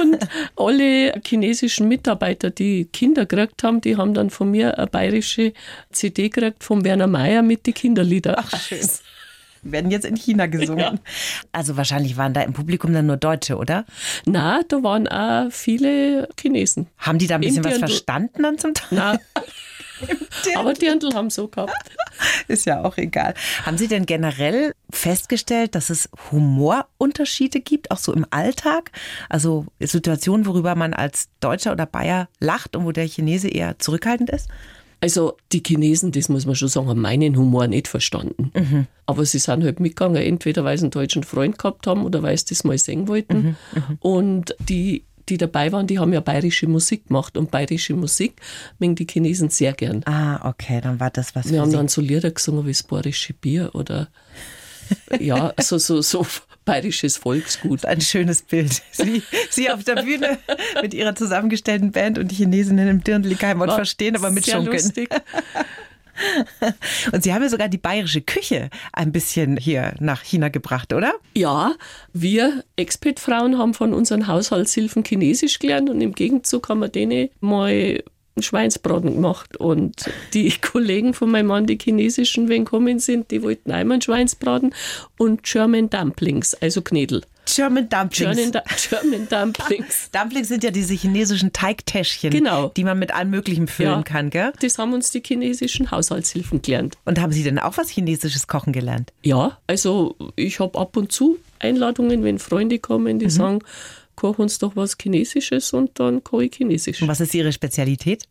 Und 0.00 0.18
alle 0.54 1.20
chinesischen 1.26 1.88
Mitarbeiter, 1.88 2.50
die 2.50 2.84
Kinder 2.84 3.26
gekriegt 3.26 3.64
haben, 3.64 3.80
die 3.80 3.96
haben 3.96 4.14
dann 4.14 4.30
von 4.30 4.52
mir 4.52 4.78
eine 4.78 4.86
bayerische 4.86 5.52
CD 5.90 6.28
gekriegt 6.28 6.62
von 6.62 6.84
Werner 6.84 7.08
Mayer 7.08 7.42
mit 7.42 7.66
den 7.66 7.74
Kinderlieder. 7.74 8.36
Ach, 8.38 8.60
schön. 8.60 8.78
Werden 9.62 9.90
jetzt 9.90 10.04
in 10.04 10.16
China 10.16 10.46
gesungen. 10.46 10.78
Ja. 10.78 10.94
Also 11.52 11.76
wahrscheinlich 11.76 12.16
waren 12.16 12.34
da 12.34 12.42
im 12.42 12.52
Publikum 12.52 12.92
dann 12.92 13.06
nur 13.06 13.16
Deutsche, 13.16 13.56
oder? 13.56 13.84
Na, 14.24 14.60
da 14.68 14.82
waren 14.82 15.08
auch 15.08 15.50
viele 15.50 16.28
Chinesen. 16.38 16.86
Haben 16.98 17.18
die 17.18 17.26
da 17.26 17.36
ein 17.36 17.40
bisschen 17.40 17.64
was 17.64 17.72
Dirndl. 17.72 17.88
verstanden 17.88 18.42
dann 18.42 18.58
zum 18.58 18.74
Teil? 18.74 18.88
Na, 18.90 19.18
aber 20.56 20.74
Dirndl 20.74 21.14
haben 21.14 21.30
so 21.30 21.48
gehabt. 21.48 21.72
Ist 22.48 22.66
ja 22.66 22.84
auch 22.84 22.96
egal. 22.96 23.34
Haben 23.64 23.78
Sie 23.78 23.88
denn 23.88 24.06
generell 24.06 24.74
festgestellt, 24.90 25.74
dass 25.74 25.90
es 25.90 26.08
Humorunterschiede 26.30 27.60
gibt, 27.60 27.90
auch 27.90 27.98
so 27.98 28.12
im 28.12 28.26
Alltag? 28.30 28.90
Also 29.28 29.66
Situationen, 29.80 30.46
worüber 30.46 30.74
man 30.74 30.94
als 30.94 31.28
Deutscher 31.40 31.72
oder 31.72 31.86
Bayer 31.86 32.28
lacht 32.40 32.76
und 32.76 32.84
wo 32.84 32.92
der 32.92 33.06
Chinese 33.06 33.48
eher 33.48 33.78
zurückhaltend 33.78 34.30
ist? 34.30 34.48
Also 35.06 35.36
die 35.52 35.62
Chinesen, 35.64 36.10
das 36.10 36.28
muss 36.28 36.46
man 36.46 36.56
schon 36.56 36.66
sagen, 36.66 36.88
haben 36.88 37.00
meinen 37.00 37.36
Humor 37.36 37.68
nicht 37.68 37.86
verstanden. 37.86 38.88
Aber 39.06 39.24
sie 39.24 39.38
sind 39.38 39.62
halt 39.62 39.78
mitgegangen, 39.78 40.20
entweder 40.20 40.64
weil 40.64 40.76
sie 40.76 40.82
einen 40.82 40.90
deutschen 40.90 41.22
Freund 41.22 41.58
gehabt 41.58 41.86
haben 41.86 42.04
oder 42.04 42.24
weil 42.24 42.36
sie 42.36 42.46
das 42.48 42.64
mal 42.64 42.76
singen 42.76 43.06
wollten. 43.06 43.56
Und 44.00 44.56
die, 44.58 45.04
die 45.28 45.38
dabei 45.38 45.70
waren, 45.70 45.86
die 45.86 46.00
haben 46.00 46.12
ja 46.12 46.18
bayerische 46.18 46.66
Musik 46.66 47.06
gemacht. 47.06 47.36
Und 47.36 47.52
bayerische 47.52 47.94
Musik 47.94 48.40
mögen 48.80 48.96
die 48.96 49.06
Chinesen 49.08 49.48
sehr 49.48 49.74
gern. 49.74 50.02
Ah, 50.06 50.48
okay, 50.48 50.80
dann 50.80 50.98
war 50.98 51.10
das 51.10 51.36
was 51.36 51.52
Wir 51.52 51.60
haben 51.60 51.70
Sie. 51.70 51.76
dann 51.76 51.86
so 51.86 52.00
Lieder 52.00 52.32
gesungen 52.32 52.66
wie 52.66 52.72
das 52.72 52.82
bayerische 52.82 53.32
Bier 53.32 53.70
oder 53.74 54.08
ja, 55.20 55.54
so, 55.60 55.78
so, 55.78 56.02
so 56.02 56.26
bayerisches 56.66 57.16
Volksgut. 57.16 57.86
ein 57.86 58.02
schönes 58.02 58.42
Bild. 58.42 58.82
Sie, 58.92 59.22
Sie 59.48 59.70
auf 59.70 59.84
der 59.84 60.02
Bühne 60.02 60.38
mit 60.82 60.92
Ihrer 60.92 61.14
zusammengestellten 61.14 61.92
Band 61.92 62.18
und 62.18 62.30
die 62.30 62.34
Chinesinnen 62.34 62.88
im 62.88 63.02
Dirndl-Keim 63.02 63.62
und 63.62 63.72
verstehen, 63.72 64.14
aber 64.14 64.26
sehr 64.26 64.34
mitschunkeln. 64.34 64.72
lustig. 64.74 65.08
Und 67.12 67.22
Sie 67.22 67.32
haben 67.32 67.42
ja 67.42 67.48
sogar 67.48 67.68
die 67.68 67.78
bayerische 67.78 68.22
Küche 68.22 68.70
ein 68.92 69.12
bisschen 69.12 69.56
hier 69.56 69.94
nach 70.00 70.22
China 70.22 70.48
gebracht, 70.48 70.92
oder? 70.92 71.14
Ja, 71.34 71.74
wir 72.12 72.64
Expat-Frauen 72.76 73.58
haben 73.58 73.74
von 73.74 73.92
unseren 73.92 74.26
Haushaltshilfen 74.26 75.04
Chinesisch 75.04 75.58
gelernt 75.58 75.90
und 75.90 76.00
im 76.00 76.12
Gegenzug 76.12 76.68
haben 76.68 76.80
wir 76.80 76.88
denen 76.88 77.28
mal 77.40 78.02
Schweinsbraten 78.42 79.14
gemacht. 79.14 79.56
Und 79.56 80.10
die 80.34 80.52
Kollegen 80.60 81.14
von 81.14 81.30
meinem 81.30 81.46
Mann, 81.46 81.66
die 81.66 81.78
chinesischen, 81.80 82.48
wenn 82.48 82.64
kommen 82.64 82.98
sind, 82.98 83.30
die 83.30 83.42
wollten 83.42 83.70
einmal 83.70 83.96
einen 83.96 84.02
Schweinsbraten 84.02 84.74
und 85.18 85.42
German 85.42 85.90
Dumplings, 85.90 86.54
also 86.54 86.82
Knädel. 86.82 87.22
German 87.46 87.88
Dumplings. 87.88 88.36
German, 88.36 88.62
German 88.90 89.28
Dumplings. 89.54 90.10
Dumplings 90.10 90.48
sind 90.48 90.64
ja 90.64 90.70
diese 90.70 90.94
chinesischen 90.94 91.52
Teigtäschchen, 91.52 92.30
genau. 92.30 92.72
die 92.76 92.84
man 92.84 92.98
mit 92.98 93.14
allem 93.14 93.30
Möglichen 93.30 93.68
füllen 93.68 93.90
ja, 93.90 94.02
kann, 94.02 94.30
gell? 94.30 94.52
Das 94.60 94.78
haben 94.78 94.92
uns 94.92 95.10
die 95.12 95.22
chinesischen 95.24 95.90
Haushaltshilfen 95.90 96.60
gelernt. 96.60 96.98
Und 97.04 97.20
haben 97.20 97.32
Sie 97.32 97.44
denn 97.44 97.58
auch 97.58 97.78
was 97.78 97.88
Chinesisches 97.88 98.48
kochen 98.48 98.72
gelernt? 98.72 99.12
Ja, 99.22 99.58
also 99.66 100.16
ich 100.34 100.58
habe 100.58 100.78
ab 100.78 100.96
und 100.96 101.12
zu 101.12 101.38
Einladungen, 101.60 102.24
wenn 102.24 102.38
Freunde 102.38 102.78
kommen, 102.78 103.18
die 103.18 103.26
mhm. 103.26 103.30
sagen, 103.30 103.58
koch 104.16 104.38
uns 104.38 104.58
doch 104.58 104.74
was 104.74 104.96
Chinesisches 105.00 105.72
und 105.72 105.98
dann 106.00 106.24
koche 106.24 106.46
ich 106.46 106.54
Chinesisch. 106.54 107.02
Und 107.02 107.08
was 107.08 107.20
ist 107.20 107.34
Ihre 107.34 107.52
Spezialität? 107.52 108.26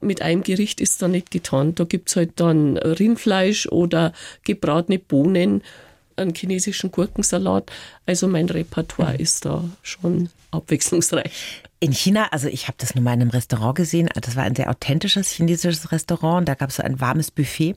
Mit 0.00 0.22
einem 0.22 0.42
Gericht 0.42 0.80
ist 0.80 1.02
da 1.02 1.08
nicht 1.08 1.30
getan. 1.30 1.74
Da 1.74 1.84
gibt 1.84 2.08
es 2.08 2.16
halt 2.16 2.32
dann 2.36 2.76
Rindfleisch 2.76 3.66
oder 3.66 4.12
gebratene 4.44 5.00
Bohnen, 5.00 5.62
einen 6.16 6.34
chinesischen 6.34 6.90
Gurkensalat. 6.90 7.70
Also 8.06 8.28
mein 8.28 8.48
Repertoire 8.48 9.14
mhm. 9.14 9.20
ist 9.20 9.44
da 9.44 9.64
schon 9.82 10.30
abwechslungsreich. 10.50 11.62
In 11.80 11.92
China, 11.92 12.28
also 12.30 12.48
ich 12.48 12.66
habe 12.66 12.76
das 12.78 12.94
nur 12.94 13.04
mal 13.04 13.14
in 13.14 13.22
einem 13.22 13.30
Restaurant 13.30 13.76
gesehen, 13.76 14.08
das 14.14 14.34
war 14.34 14.42
ein 14.42 14.56
sehr 14.56 14.68
authentisches 14.68 15.30
chinesisches 15.30 15.92
Restaurant, 15.92 16.48
da 16.48 16.54
gab 16.54 16.70
es 16.70 16.76
so 16.76 16.82
ein 16.82 17.00
warmes 17.00 17.30
Buffet 17.30 17.76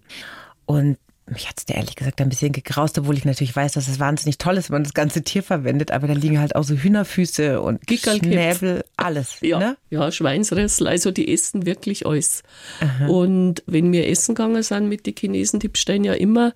und 0.65 0.97
mich 1.27 1.47
hat 1.47 1.55
es 1.57 1.73
ehrlich 1.73 1.95
gesagt 1.95 2.19
ein 2.19 2.29
bisschen 2.29 2.51
gegraust, 2.51 2.97
obwohl 2.97 3.17
ich 3.17 3.25
natürlich 3.25 3.55
weiß, 3.55 3.73
dass 3.73 3.87
es 3.87 3.99
wahnsinnig 3.99 4.37
toll 4.37 4.57
ist, 4.57 4.69
wenn 4.69 4.75
man 4.75 4.83
das 4.83 4.93
ganze 4.93 5.23
Tier 5.23 5.43
verwendet, 5.43 5.91
aber 5.91 6.07
da 6.07 6.13
liegen 6.13 6.39
halt 6.39 6.55
auch 6.55 6.63
so 6.63 6.75
Hühnerfüße 6.75 7.61
und 7.61 7.79
Schnäbel, 7.89 8.83
alles. 8.97 9.37
Ja, 9.41 9.59
ne? 9.59 9.77
ja 9.89 10.11
Schweinsrissel, 10.11 10.87
also 10.87 11.11
die 11.11 11.31
essen 11.31 11.65
wirklich 11.65 12.05
alles. 12.05 12.43
Aha. 12.81 13.07
Und 13.07 13.63
wenn 13.65 13.91
wir 13.91 14.09
essen 14.09 14.35
gegangen 14.35 14.63
sind 14.63 14.89
mit 14.89 15.05
den 15.05 15.15
Chinesen, 15.15 15.59
die 15.59 15.69
bestellen 15.69 16.03
ja 16.03 16.13
immer 16.13 16.53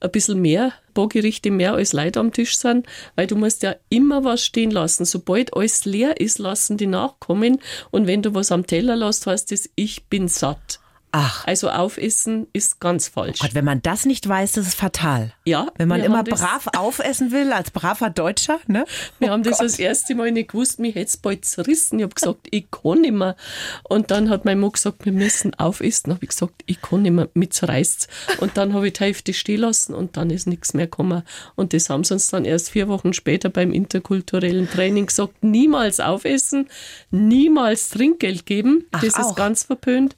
ein 0.00 0.10
bisschen 0.10 0.40
mehr 0.40 0.72
Bogerichte 0.94 1.50
mehr 1.50 1.74
als 1.74 1.92
Leute 1.92 2.20
am 2.20 2.32
Tisch 2.32 2.56
sind, 2.56 2.86
weil 3.16 3.26
du 3.26 3.36
musst 3.36 3.62
ja 3.62 3.76
immer 3.90 4.24
was 4.24 4.44
stehen 4.44 4.70
lassen. 4.70 5.04
Sobald 5.04 5.54
alles 5.54 5.84
leer 5.84 6.20
ist, 6.20 6.38
lassen 6.38 6.76
die 6.76 6.86
nachkommen 6.86 7.60
und 7.90 8.06
wenn 8.06 8.22
du 8.22 8.34
was 8.34 8.50
am 8.50 8.66
Teller 8.66 8.96
lässt, 8.96 9.26
heißt 9.26 9.52
es, 9.52 9.70
ich 9.76 10.04
bin 10.06 10.28
satt. 10.28 10.80
Ach. 11.12 11.46
Also 11.46 11.70
aufessen 11.70 12.46
ist 12.52 12.80
ganz 12.80 13.08
falsch. 13.08 13.38
Oh 13.40 13.44
Gott, 13.44 13.54
wenn 13.54 13.64
man 13.64 13.82
das 13.82 14.06
nicht 14.06 14.28
weiß, 14.28 14.52
das 14.52 14.68
ist 14.68 14.74
fatal. 14.74 15.32
Ja. 15.44 15.68
Wenn 15.76 15.88
man 15.88 16.02
immer 16.02 16.22
brav 16.22 16.68
aufessen 16.76 17.32
will, 17.32 17.52
als 17.52 17.70
braver 17.70 18.10
Deutscher, 18.10 18.60
ne? 18.66 18.84
Wir 19.18 19.28
oh 19.28 19.30
haben 19.32 19.42
das 19.42 19.58
Gott. 19.58 19.66
das 19.66 19.78
erste 19.78 20.14
Mal 20.14 20.30
nicht 20.30 20.50
gewusst, 20.50 20.78
mich 20.78 20.94
hätte 20.94 21.06
es 21.06 21.16
bald 21.16 21.44
zerrissen. 21.44 21.98
Ich 21.98 22.04
habe 22.04 22.14
gesagt, 22.14 22.46
ich 22.50 22.70
kann 22.70 23.00
nicht 23.00 23.12
mehr. 23.12 23.36
Und 23.82 24.10
dann 24.10 24.30
hat 24.30 24.44
mein 24.44 24.60
Mann 24.60 24.72
gesagt, 24.72 25.04
wir 25.04 25.12
müssen 25.12 25.54
aufessen. 25.54 26.12
Habe 26.12 26.24
ich 26.24 26.30
gesagt, 26.30 26.62
ich 26.66 26.80
kann 26.80 27.02
nicht 27.02 27.12
mehr, 27.12 27.28
mit 27.34 27.54
zerreißt 27.54 28.08
Und 28.38 28.56
dann 28.56 28.72
habe 28.74 28.86
ich 28.86 28.92
die 28.92 29.04
Hälfte 29.04 29.32
stehen 29.32 29.60
lassen 29.60 29.94
und 29.94 30.16
dann 30.16 30.30
ist 30.30 30.46
nichts 30.46 30.74
mehr 30.74 30.86
gekommen. 30.86 31.22
Und 31.56 31.72
das 31.72 31.90
haben 31.90 32.04
sie 32.04 32.14
uns 32.14 32.28
dann 32.28 32.44
erst 32.44 32.70
vier 32.70 32.88
Wochen 32.88 33.12
später 33.12 33.48
beim 33.48 33.72
interkulturellen 33.72 34.70
Training 34.70 35.06
gesagt, 35.06 35.42
niemals 35.42 35.98
aufessen, 35.98 36.68
niemals 37.10 37.88
Trinkgeld 37.88 38.46
geben. 38.46 38.84
Ach, 38.92 39.02
das 39.02 39.14
auch. 39.14 39.30
ist 39.30 39.36
ganz 39.36 39.64
verpönt 39.64 40.16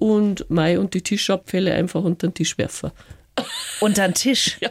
und 0.00 0.50
Mai 0.50 0.78
und 0.78 0.94
die 0.94 1.02
Tischabfälle 1.02 1.74
einfach 1.74 2.02
unter 2.02 2.26
den 2.26 2.34
Tisch 2.34 2.58
werfen. 2.58 2.90
Unter 3.80 4.08
den 4.08 4.14
Tisch? 4.14 4.58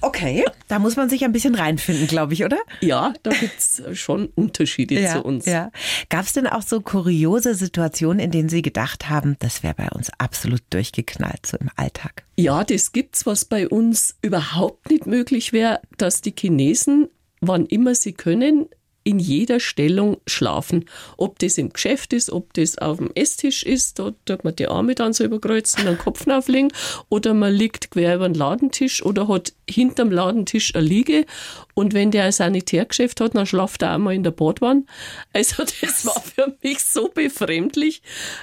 Okay, 0.00 0.44
da 0.68 0.78
muss 0.78 0.96
man 0.96 1.08
sich 1.08 1.24
ein 1.24 1.32
bisschen 1.32 1.54
reinfinden, 1.54 2.06
glaube 2.06 2.34
ich, 2.34 2.44
oder? 2.44 2.58
Ja, 2.82 3.14
da 3.22 3.30
gibt 3.30 3.58
es 3.58 3.82
schon 3.98 4.26
Unterschiede 4.34 5.00
ja, 5.00 5.12
zu 5.12 5.22
uns. 5.22 5.46
Ja. 5.46 5.70
Gab 6.10 6.26
es 6.26 6.34
denn 6.34 6.46
auch 6.46 6.60
so 6.60 6.82
kuriose 6.82 7.54
Situationen, 7.54 8.18
in 8.18 8.30
denen 8.30 8.50
Sie 8.50 8.60
gedacht 8.60 9.08
haben, 9.08 9.36
das 9.38 9.62
wäre 9.62 9.72
bei 9.72 9.88
uns 9.88 10.10
absolut 10.18 10.60
durchgeknallt, 10.68 11.46
so 11.46 11.56
im 11.56 11.70
Alltag? 11.76 12.24
Ja, 12.36 12.64
das 12.64 12.92
gibt's, 12.92 13.24
was 13.24 13.46
bei 13.46 13.66
uns 13.66 14.16
überhaupt 14.20 14.90
nicht 14.90 15.06
möglich 15.06 15.54
wäre, 15.54 15.80
dass 15.96 16.20
die 16.20 16.34
Chinesen, 16.38 17.08
wann 17.40 17.64
immer 17.64 17.94
sie 17.94 18.12
können, 18.12 18.66
in 19.04 19.18
jeder 19.18 19.60
Stellung 19.60 20.16
schlafen. 20.26 20.86
Ob 21.18 21.38
das 21.38 21.58
im 21.58 21.72
Geschäft 21.72 22.12
ist, 22.14 22.30
ob 22.30 22.54
das 22.54 22.78
auf 22.78 22.98
dem 22.98 23.10
Esstisch 23.14 23.62
ist, 23.62 23.98
da 23.98 24.12
tut 24.24 24.44
man 24.44 24.56
die 24.56 24.66
Arme 24.66 24.94
dann 24.94 25.12
so 25.12 25.24
überkreuzen 25.24 25.80
und 25.80 25.86
den 25.86 25.98
Kopf 25.98 26.26
auflegen, 26.26 26.72
oder 27.10 27.34
man 27.34 27.54
liegt 27.54 27.90
quer 27.90 28.16
über 28.16 28.28
den 28.28 28.34
Ladentisch 28.34 29.04
oder 29.04 29.28
hat 29.28 29.52
hinterm 29.68 30.10
Ladentisch 30.10 30.74
eine 30.74 30.86
Liege. 30.86 31.26
Und 31.74 31.92
wenn 31.92 32.10
der 32.10 32.24
ein 32.24 32.32
Sanitärgeschäft 32.32 33.20
hat, 33.20 33.34
dann 33.34 33.46
schlaft 33.46 33.82
er 33.82 33.94
auch 33.94 33.98
mal 33.98 34.14
in 34.14 34.24
der 34.24 34.30
Badwanne. 34.30 34.84
Also 35.32 35.64
das 35.80 36.06
war 36.06 36.20
für 36.20 36.56
mich 36.62 36.80
so 36.80 37.08
befremdlich, 37.08 38.02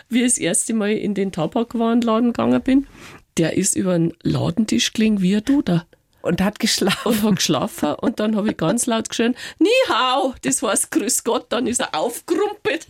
wie 0.10 0.19
ich 0.19 0.34
das 0.34 0.38
erste 0.38 0.74
Mal 0.74 0.91
in 0.91 1.15
den 1.15 1.32
Tabakwarenladen 1.32 2.34
gegangen 2.34 2.62
bin. 2.62 2.88
Der 3.38 3.58
ist 3.58 3.76
über 3.76 3.97
den 3.97 4.13
Ladentisch 4.21 4.93
gelegen 4.93 5.21
wie 5.21 5.36
ein 5.36 5.43
Duder. 5.43 5.88
Und 6.21 6.41
hat 6.41 6.60
geschlafen. 6.60 7.07
Und 7.07 7.23
hat 7.23 7.36
geschlafen. 7.38 7.93
Und 7.95 8.19
dann 8.19 8.36
habe 8.36 8.51
ich 8.51 8.57
ganz 8.57 8.86
laut 8.86 9.10
geschrien, 9.10 9.36
Ni 9.60 9.69
hao, 9.89 10.34
das 10.43 10.62
heißt 10.62 10.91
Grüß 10.91 11.23
Gott. 11.23 11.47
Dann 11.49 11.67
ist 11.67 11.81
er 11.81 11.95
aufgerumpelt 11.95 12.88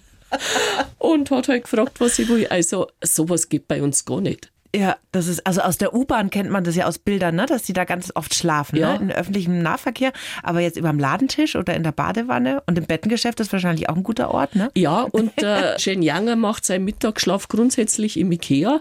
und 0.98 1.30
hat 1.32 1.48
halt 1.48 1.64
gefragt, 1.64 2.00
was 2.00 2.20
ich 2.20 2.30
will. 2.30 2.48
Also 2.48 2.88
sowas 3.04 3.50
gibt 3.50 3.68
bei 3.68 3.82
uns 3.82 4.06
gar 4.06 4.22
nicht. 4.22 4.52
Ja, 4.74 4.96
das 5.12 5.28
ist, 5.28 5.46
also 5.46 5.62
aus 5.62 5.78
der 5.78 5.94
U-Bahn 5.94 6.30
kennt 6.30 6.50
man 6.50 6.64
das 6.64 6.78
ja 6.78 6.86
aus 6.86 6.98
Bildern, 6.98 7.36
ne, 7.36 7.46
dass 7.46 7.64
die 7.64 7.74
da 7.74 7.84
ganz 7.84 8.10
oft 8.16 8.34
schlafen, 8.34 8.78
ja. 8.78 8.94
ne, 8.94 9.04
in 9.04 9.12
öffentlichem 9.12 9.62
Nahverkehr. 9.62 10.14
Aber 10.44 10.62
jetzt 10.62 10.78
über 10.78 10.90
dem 10.90 11.00
Ladentisch 11.00 11.58
oder 11.58 11.76
in 11.76 11.84
der 11.84 11.92
Badewanne 11.92 12.64
und 12.68 12.78
im 12.78 12.86
Bettengeschäft 12.86 13.42
ist 13.42 13.52
wahrscheinlich 13.52 13.90
auch 13.90 13.98
ein 13.98 14.04
guter 14.04 14.32
Ort, 14.32 14.56
ne? 14.56 14.72
Ja, 14.76 15.02
und 15.02 15.34
der 15.42 15.78
Shen 15.78 16.02
Younger 16.02 16.38
macht 16.38 16.66
seinen 16.66 16.86
Mittagsschlaf 16.86 17.50
grundsätzlich 17.50 18.18
im 18.18 18.32
Ikea. 18.32 18.80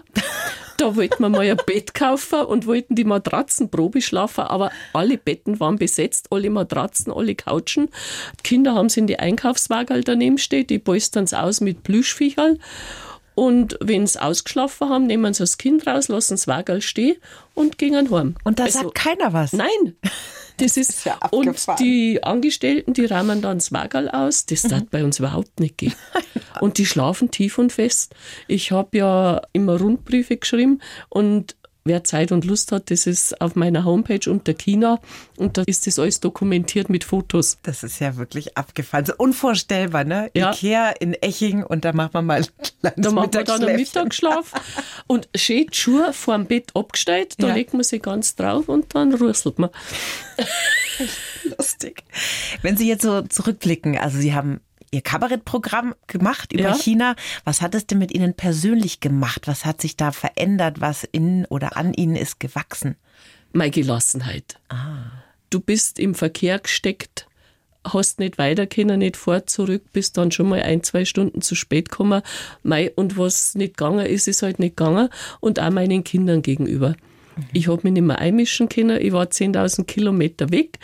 Da 0.81 0.95
wollten 0.95 1.21
wir 1.21 1.29
mal 1.29 1.41
ein 1.41 1.57
Bett 1.67 1.93
kaufen 1.93 2.41
und 2.41 2.65
wollten 2.65 2.95
die 2.95 3.03
Matratzen 3.03 3.69
Probe 3.69 4.01
schlafen, 4.01 4.45
aber 4.45 4.71
alle 4.93 5.19
Betten 5.19 5.59
waren 5.59 5.75
besetzt, 5.75 6.29
alle 6.31 6.49
Matratzen, 6.49 7.13
alle 7.13 7.35
Couchen. 7.35 7.89
Die 8.39 8.41
Kinder 8.41 8.73
haben 8.73 8.89
sie 8.89 9.01
in 9.01 9.05
die 9.05 9.19
Einkaufswagen 9.19 10.01
daneben 10.03 10.39
stehen, 10.39 10.65
die 10.65 10.79
polstern 10.79 11.25
es 11.25 11.35
aus 11.35 11.61
mit 11.61 11.83
Plüschviecherl. 11.83 12.57
Und 13.35 13.77
wenn 13.79 14.05
sie 14.05 14.21
ausgeschlafen 14.21 14.89
haben, 14.89 15.07
nehmen 15.07 15.33
sie 15.33 15.43
das 15.43 15.57
Kind 15.57 15.87
raus, 15.87 16.07
lassen 16.07 16.33
das 16.33 16.47
Wagel 16.47 16.81
stehen 16.81 17.17
und 17.53 17.77
gehen 17.77 18.11
heim. 18.11 18.35
Und 18.43 18.59
da 18.59 18.65
also, 18.65 18.79
sagt 18.79 18.95
keiner 18.95 19.33
was? 19.33 19.53
Nein. 19.53 19.95
Das 20.57 20.77
ist, 20.77 20.89
das 20.89 20.97
ist 20.97 21.05
ja 21.05 21.17
und 21.31 21.79
die 21.79 22.23
Angestellten, 22.23 22.93
die 22.93 23.05
rahmen 23.05 23.41
dann 23.41 23.57
das 23.57 23.71
Wagel 23.71 24.09
aus. 24.09 24.45
Das 24.45 24.63
darf 24.63 24.81
mhm. 24.81 24.87
bei 24.91 25.03
uns 25.03 25.19
überhaupt 25.19 25.59
nicht 25.59 25.77
gehen. 25.77 25.95
und 26.61 26.77
die 26.77 26.85
schlafen 26.85 27.31
tief 27.31 27.57
und 27.57 27.71
fest. 27.71 28.13
Ich 28.47 28.71
habe 28.71 28.97
ja 28.97 29.41
immer 29.53 29.79
Rundbriefe 29.79 30.37
geschrieben 30.37 30.81
und 31.09 31.55
Wer 31.83 32.03
Zeit 32.03 32.31
und 32.31 32.45
Lust 32.45 32.71
hat, 32.71 32.91
das 32.91 33.07
ist 33.07 33.41
auf 33.41 33.55
meiner 33.55 33.85
Homepage 33.85 34.29
unter 34.29 34.53
China 34.53 34.99
und 35.37 35.57
da 35.57 35.63
ist 35.65 35.87
das 35.87 35.97
alles 35.97 36.19
dokumentiert 36.19 36.89
mit 36.89 37.03
Fotos. 37.03 37.57
Das 37.63 37.83
ist 37.83 37.99
ja 37.99 38.17
wirklich 38.17 38.55
abgefallen. 38.55 39.05
So 39.05 39.13
unvorstellbar, 39.17 40.03
ne? 40.03 40.29
Ja. 40.35 40.51
Ikea 40.51 40.91
in 40.99 41.13
Eching 41.15 41.63
und 41.63 41.83
da 41.83 41.93
macht 41.93 42.13
man 42.13 42.25
mal 42.25 42.41
ein 42.41 42.47
Da 43.01 43.11
macht 43.11 43.33
man 43.33 43.45
dann 43.45 43.63
einen 43.63 43.75
Mittagsschlaf 43.75 44.53
und 45.07 45.27
schön 45.35 45.67
die 45.67 45.77
Schuhe 45.77 46.13
vor 46.13 46.35
dem 46.35 46.45
Bett 46.45 46.75
abgestellt, 46.75 47.35
da 47.39 47.47
ja. 47.47 47.53
legt 47.55 47.73
man 47.73 47.83
sie 47.83 47.99
ganz 47.99 48.35
drauf 48.35 48.69
und 48.69 48.93
dann 48.93 49.13
rüsselt 49.13 49.57
man. 49.57 49.71
Lustig. 51.57 52.03
Wenn 52.61 52.77
Sie 52.77 52.87
jetzt 52.87 53.03
so 53.03 53.21
zurückblicken, 53.21 53.97
also 53.97 54.17
Sie 54.17 54.33
haben 54.33 54.61
Ihr 54.93 55.01
Kabarettprogramm 55.01 55.95
gemacht 56.07 56.51
über 56.51 56.63
ja. 56.63 56.75
China. 56.75 57.15
Was 57.45 57.61
hat 57.61 57.75
es 57.75 57.87
denn 57.87 57.97
mit 57.97 58.11
Ihnen 58.13 58.33
persönlich 58.33 58.99
gemacht? 58.99 59.47
Was 59.47 59.65
hat 59.65 59.81
sich 59.81 59.95
da 59.95 60.11
verändert? 60.11 60.81
Was 60.81 61.05
in 61.05 61.45
oder 61.45 61.77
an 61.77 61.93
Ihnen 61.93 62.17
ist 62.17 62.41
gewachsen? 62.41 62.97
Meine 63.53 63.71
Gelassenheit. 63.71 64.59
Ah. 64.67 65.23
Du 65.49 65.61
bist 65.61 65.97
im 65.97 66.13
Verkehr 66.13 66.59
gesteckt, 66.59 67.27
hast 67.85 68.19
nicht 68.19 68.37
weiter 68.37 68.67
können, 68.67 68.99
nicht 68.99 69.17
vor, 69.17 69.45
zurück, 69.45 69.83
bist 69.93 70.17
dann 70.17 70.31
schon 70.31 70.49
mal 70.49 70.61
ein, 70.61 70.83
zwei 70.83 71.05
Stunden 71.05 71.41
zu 71.41 71.55
spät 71.55 71.89
gekommen. 71.89 72.21
Und 72.95 73.17
was 73.17 73.55
nicht 73.55 73.77
gegangen 73.77 74.05
ist, 74.05 74.27
ist 74.27 74.43
halt 74.43 74.59
nicht 74.59 74.75
gegangen. 74.75 75.09
Und 75.39 75.59
auch 75.59 75.71
meinen 75.71 76.03
Kindern 76.03 76.41
gegenüber. 76.41 76.95
Ich 77.53 77.67
habe 77.67 77.81
mich 77.83 77.93
nicht 77.93 78.03
mehr 78.03 78.19
einmischen 78.19 78.69
können. 78.69 78.99
Ich 79.01 79.11
war 79.11 79.25
10.000 79.25 79.85
Kilometer 79.85 80.51
weg. 80.51 80.79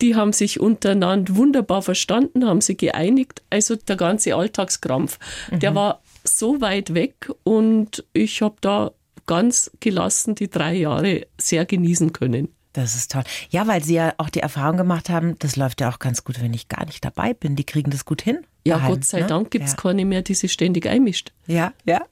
Die 0.00 0.14
haben 0.14 0.32
sich 0.32 0.60
untereinander 0.60 1.36
wunderbar 1.36 1.82
verstanden, 1.82 2.46
haben 2.46 2.60
sich 2.60 2.78
geeinigt. 2.78 3.42
Also 3.50 3.76
der 3.76 3.96
ganze 3.96 4.34
Alltagskrampf, 4.34 5.18
mhm. 5.50 5.60
der 5.60 5.74
war 5.74 6.02
so 6.24 6.60
weit 6.60 6.94
weg 6.94 7.30
und 7.44 8.04
ich 8.12 8.42
habe 8.42 8.56
da 8.60 8.92
ganz 9.26 9.70
gelassen 9.80 10.34
die 10.34 10.50
drei 10.50 10.74
Jahre 10.74 11.26
sehr 11.38 11.64
genießen 11.64 12.12
können. 12.12 12.48
Das 12.74 12.96
ist 12.96 13.12
toll. 13.12 13.22
Ja, 13.50 13.68
weil 13.68 13.84
Sie 13.84 13.94
ja 13.94 14.14
auch 14.18 14.28
die 14.28 14.40
Erfahrung 14.40 14.76
gemacht 14.76 15.08
haben, 15.08 15.38
das 15.38 15.54
läuft 15.54 15.80
ja 15.80 15.88
auch 15.90 16.00
ganz 16.00 16.24
gut, 16.24 16.42
wenn 16.42 16.52
ich 16.52 16.68
gar 16.68 16.84
nicht 16.84 17.04
dabei 17.04 17.32
bin. 17.32 17.54
Die 17.54 17.64
kriegen 17.64 17.90
das 17.92 18.04
gut 18.04 18.20
hin. 18.20 18.40
Ja, 18.66 18.76
daheim, 18.76 18.94
Gott 18.94 19.04
sei 19.04 19.20
ne? 19.20 19.26
Dank 19.28 19.50
gibt 19.52 19.66
es 19.66 19.72
ja. 19.72 19.76
keine 19.76 20.04
mehr, 20.04 20.22
die 20.22 20.34
sich 20.34 20.52
ständig 20.52 20.88
einmischt. 20.88 21.32
Ja, 21.46 21.72
ja. 21.84 22.02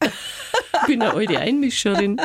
Ich 0.83 0.87
bin 0.87 1.03
eine 1.03 1.15
alte 1.15 1.39
Einmischerin. 1.39 2.21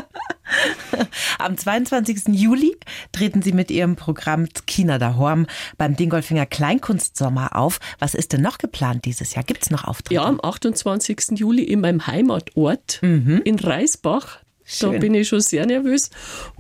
Am 1.39 1.57
22. 1.57 2.27
Juli 2.27 2.77
treten 3.11 3.41
Sie 3.41 3.53
mit 3.53 3.71
Ihrem 3.71 3.95
Programm 3.95 4.47
Kina 4.67 4.99
da 4.99 5.15
Horm 5.15 5.47
beim 5.77 5.95
Dingolfinger 5.95 6.45
Kleinkunstsommer 6.45 7.55
auf. 7.55 7.79
Was 7.97 8.13
ist 8.13 8.33
denn 8.33 8.41
noch 8.41 8.59
geplant 8.59 9.05
dieses 9.05 9.33
Jahr? 9.33 9.43
Gibt 9.43 9.63
es 9.63 9.71
noch 9.71 9.83
Auftritte? 9.83 10.15
Ja, 10.15 10.25
am 10.25 10.39
28. 10.41 11.31
Juli 11.39 11.63
in 11.63 11.81
meinem 11.81 12.05
Heimatort 12.05 12.99
in 13.01 13.59
Reisbach. 13.59 14.39
Da 14.67 14.91
Schön. 14.91 14.99
bin 14.99 15.13
ich 15.13 15.29
schon 15.29 15.39
sehr 15.39 15.65
nervös. 15.65 16.09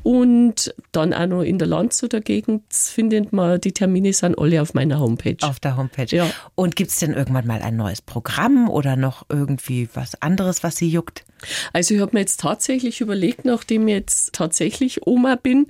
Und 0.01 0.73
dann 0.93 1.13
auch 1.13 1.27
noch 1.27 1.41
in 1.41 1.59
der 1.59 1.67
Landshuter 1.67 2.21
Gegend 2.21 2.63
findet 2.69 3.33
man, 3.33 3.59
die 3.59 3.73
Termine 3.73 4.13
sind 4.13 4.37
alle 4.37 4.61
auf 4.61 4.73
meiner 4.73 4.99
Homepage. 4.99 5.35
Auf 5.41 5.59
der 5.59 5.75
Homepage. 5.75 6.15
Ja. 6.15 6.29
Und 6.55 6.77
gibt 6.77 6.91
es 6.91 6.99
denn 6.99 7.13
irgendwann 7.13 7.45
mal 7.45 7.61
ein 7.61 7.75
neues 7.75 8.01
Programm 8.01 8.69
oder 8.69 8.95
noch 8.95 9.25
irgendwie 9.27 9.89
was 9.93 10.21
anderes, 10.21 10.63
was 10.63 10.77
Sie 10.77 10.89
juckt? 10.89 11.25
Also 11.73 11.95
ich 11.95 12.01
habe 12.01 12.11
mir 12.13 12.21
jetzt 12.21 12.39
tatsächlich 12.39 13.01
überlegt, 13.01 13.43
nachdem 13.43 13.87
ich 13.89 13.95
jetzt 13.95 14.33
tatsächlich 14.33 15.05
Oma 15.05 15.35
bin, 15.35 15.67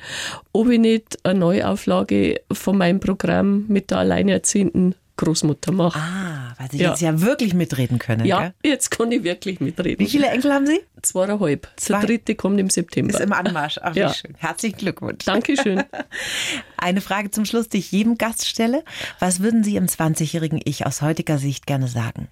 ob 0.54 0.70
ich 0.70 0.80
nicht 0.80 1.26
eine 1.26 1.40
Neuauflage 1.40 2.42
von 2.52 2.78
meinem 2.78 3.00
Programm 3.00 3.66
mit 3.68 3.90
der 3.90 3.98
alleinerziehenden 4.00 4.94
Großmutter 5.18 5.72
mache. 5.72 6.00
Ah, 6.00 6.47
weil 6.58 6.72
Sie 6.72 6.78
Ja. 6.78 6.90
jetzt 6.90 7.02
ja 7.02 7.22
wirklich 7.22 7.54
mitreden 7.54 8.00
können. 8.00 8.26
ja, 8.26 8.52
Gell? 8.62 8.72
jetzt 8.72 8.90
kann 8.92 9.12
ich 9.12 9.24
wirklich 9.24 9.60
mitreden. 9.60 10.00
Wie 10.06 10.10
viele 10.10 10.28
Enkel 10.28 10.54
haben 10.54 10.66
Sie? 10.66 10.80
Zweieinhalb. 11.02 11.62
Der 11.64 11.78
Zwei. 11.78 12.06
dritte 12.06 12.36
kommt 12.36 12.60
im 12.60 12.70
September. 12.70 13.14
Ist 13.14 13.20
im 13.20 13.34
Anmarsch. 13.34 13.80
Ach, 13.82 13.96
Ja. 13.96 14.14
schön. 14.14 14.34
Herzlichen 14.38 14.78
Glückwunsch. 14.78 15.26
Dankeschön. 15.26 15.84
Eine 16.78 17.02
Frage 17.02 17.32
zum 17.32 17.46
Schluss, 17.46 17.70
die 17.70 17.78
ich 17.78 17.92
jedem 17.92 18.18
Gast 18.18 18.48
stelle. 18.48 18.84
Was 19.20 19.42
würden 19.42 19.64
Sie 19.64 19.74
Ihrem 19.76 19.86
20-jährigen 19.88 20.60
Ich 20.66 20.86
aus 20.86 21.02
heutiger 21.02 21.38
Sicht 21.38 21.66
gerne 21.68 21.88
sagen? 21.88 22.28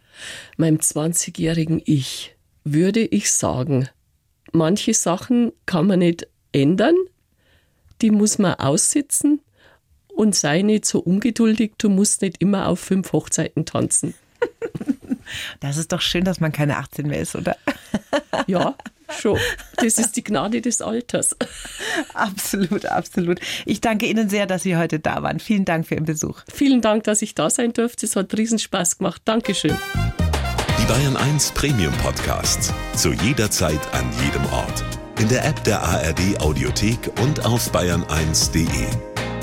Meinem 0.57 0.77
20-jährigen 0.77 1.81
Ich 1.85 2.35
würde 2.63 3.01
ich 3.01 3.31
sagen, 3.31 3.89
manche 4.51 4.93
Sachen 4.93 5.51
kann 5.65 5.87
man 5.87 5.99
nicht 5.99 6.27
ändern, 6.51 6.95
die 8.01 8.11
muss 8.11 8.37
man 8.39 8.55
aussitzen 8.55 9.39
und 10.15 10.35
sei 10.35 10.61
nicht 10.61 10.85
so 10.85 10.99
ungeduldig, 10.99 11.73
du 11.77 11.89
musst 11.89 12.21
nicht 12.21 12.41
immer 12.41 12.67
auf 12.67 12.79
fünf 12.79 13.11
Hochzeiten 13.11 13.65
tanzen. 13.65 14.13
Das 15.59 15.77
ist 15.77 15.91
doch 15.91 16.01
schön, 16.01 16.23
dass 16.23 16.39
man 16.39 16.51
keine 16.51 16.77
18 16.77 17.07
mehr 17.07 17.19
ist, 17.19 17.35
oder? 17.35 17.57
Ja, 18.47 18.75
schon. 19.19 19.39
Das 19.77 19.97
ist 19.97 20.15
die 20.15 20.23
Gnade 20.23 20.61
des 20.61 20.81
Alters. 20.81 21.35
absolut, 22.13 22.85
absolut. 22.85 23.39
Ich 23.65 23.81
danke 23.81 24.05
Ihnen 24.05 24.29
sehr, 24.29 24.45
dass 24.45 24.61
Sie 24.63 24.77
heute 24.77 24.99
da 24.99 25.23
waren. 25.23 25.39
Vielen 25.39 25.65
Dank 25.65 25.87
für 25.87 25.95
Ihren 25.95 26.05
Besuch. 26.05 26.41
Vielen 26.53 26.81
Dank, 26.81 27.05
dass 27.05 27.23
ich 27.23 27.33
da 27.33 27.49
sein 27.49 27.73
durfte. 27.73 28.05
Es 28.05 28.15
hat 28.15 28.37
riesen 28.37 28.59
Spaß 28.59 28.99
gemacht. 28.99 29.21
Dankeschön. 29.25 29.75
Die 30.79 30.85
Bayern 30.85 31.17
1 31.17 31.51
Premium 31.53 31.93
Podcasts. 32.03 32.71
Zu 32.95 33.13
jeder 33.13 33.49
Zeit, 33.49 33.81
an 33.93 34.05
jedem 34.23 34.45
Ort. 34.53 34.83
In 35.19 35.27
der 35.29 35.43
App 35.43 35.63
der 35.63 35.81
ARD 35.81 36.39
Audiothek 36.39 37.09
und 37.21 37.45
auf 37.45 37.73
bayern1.de. 37.73 39.14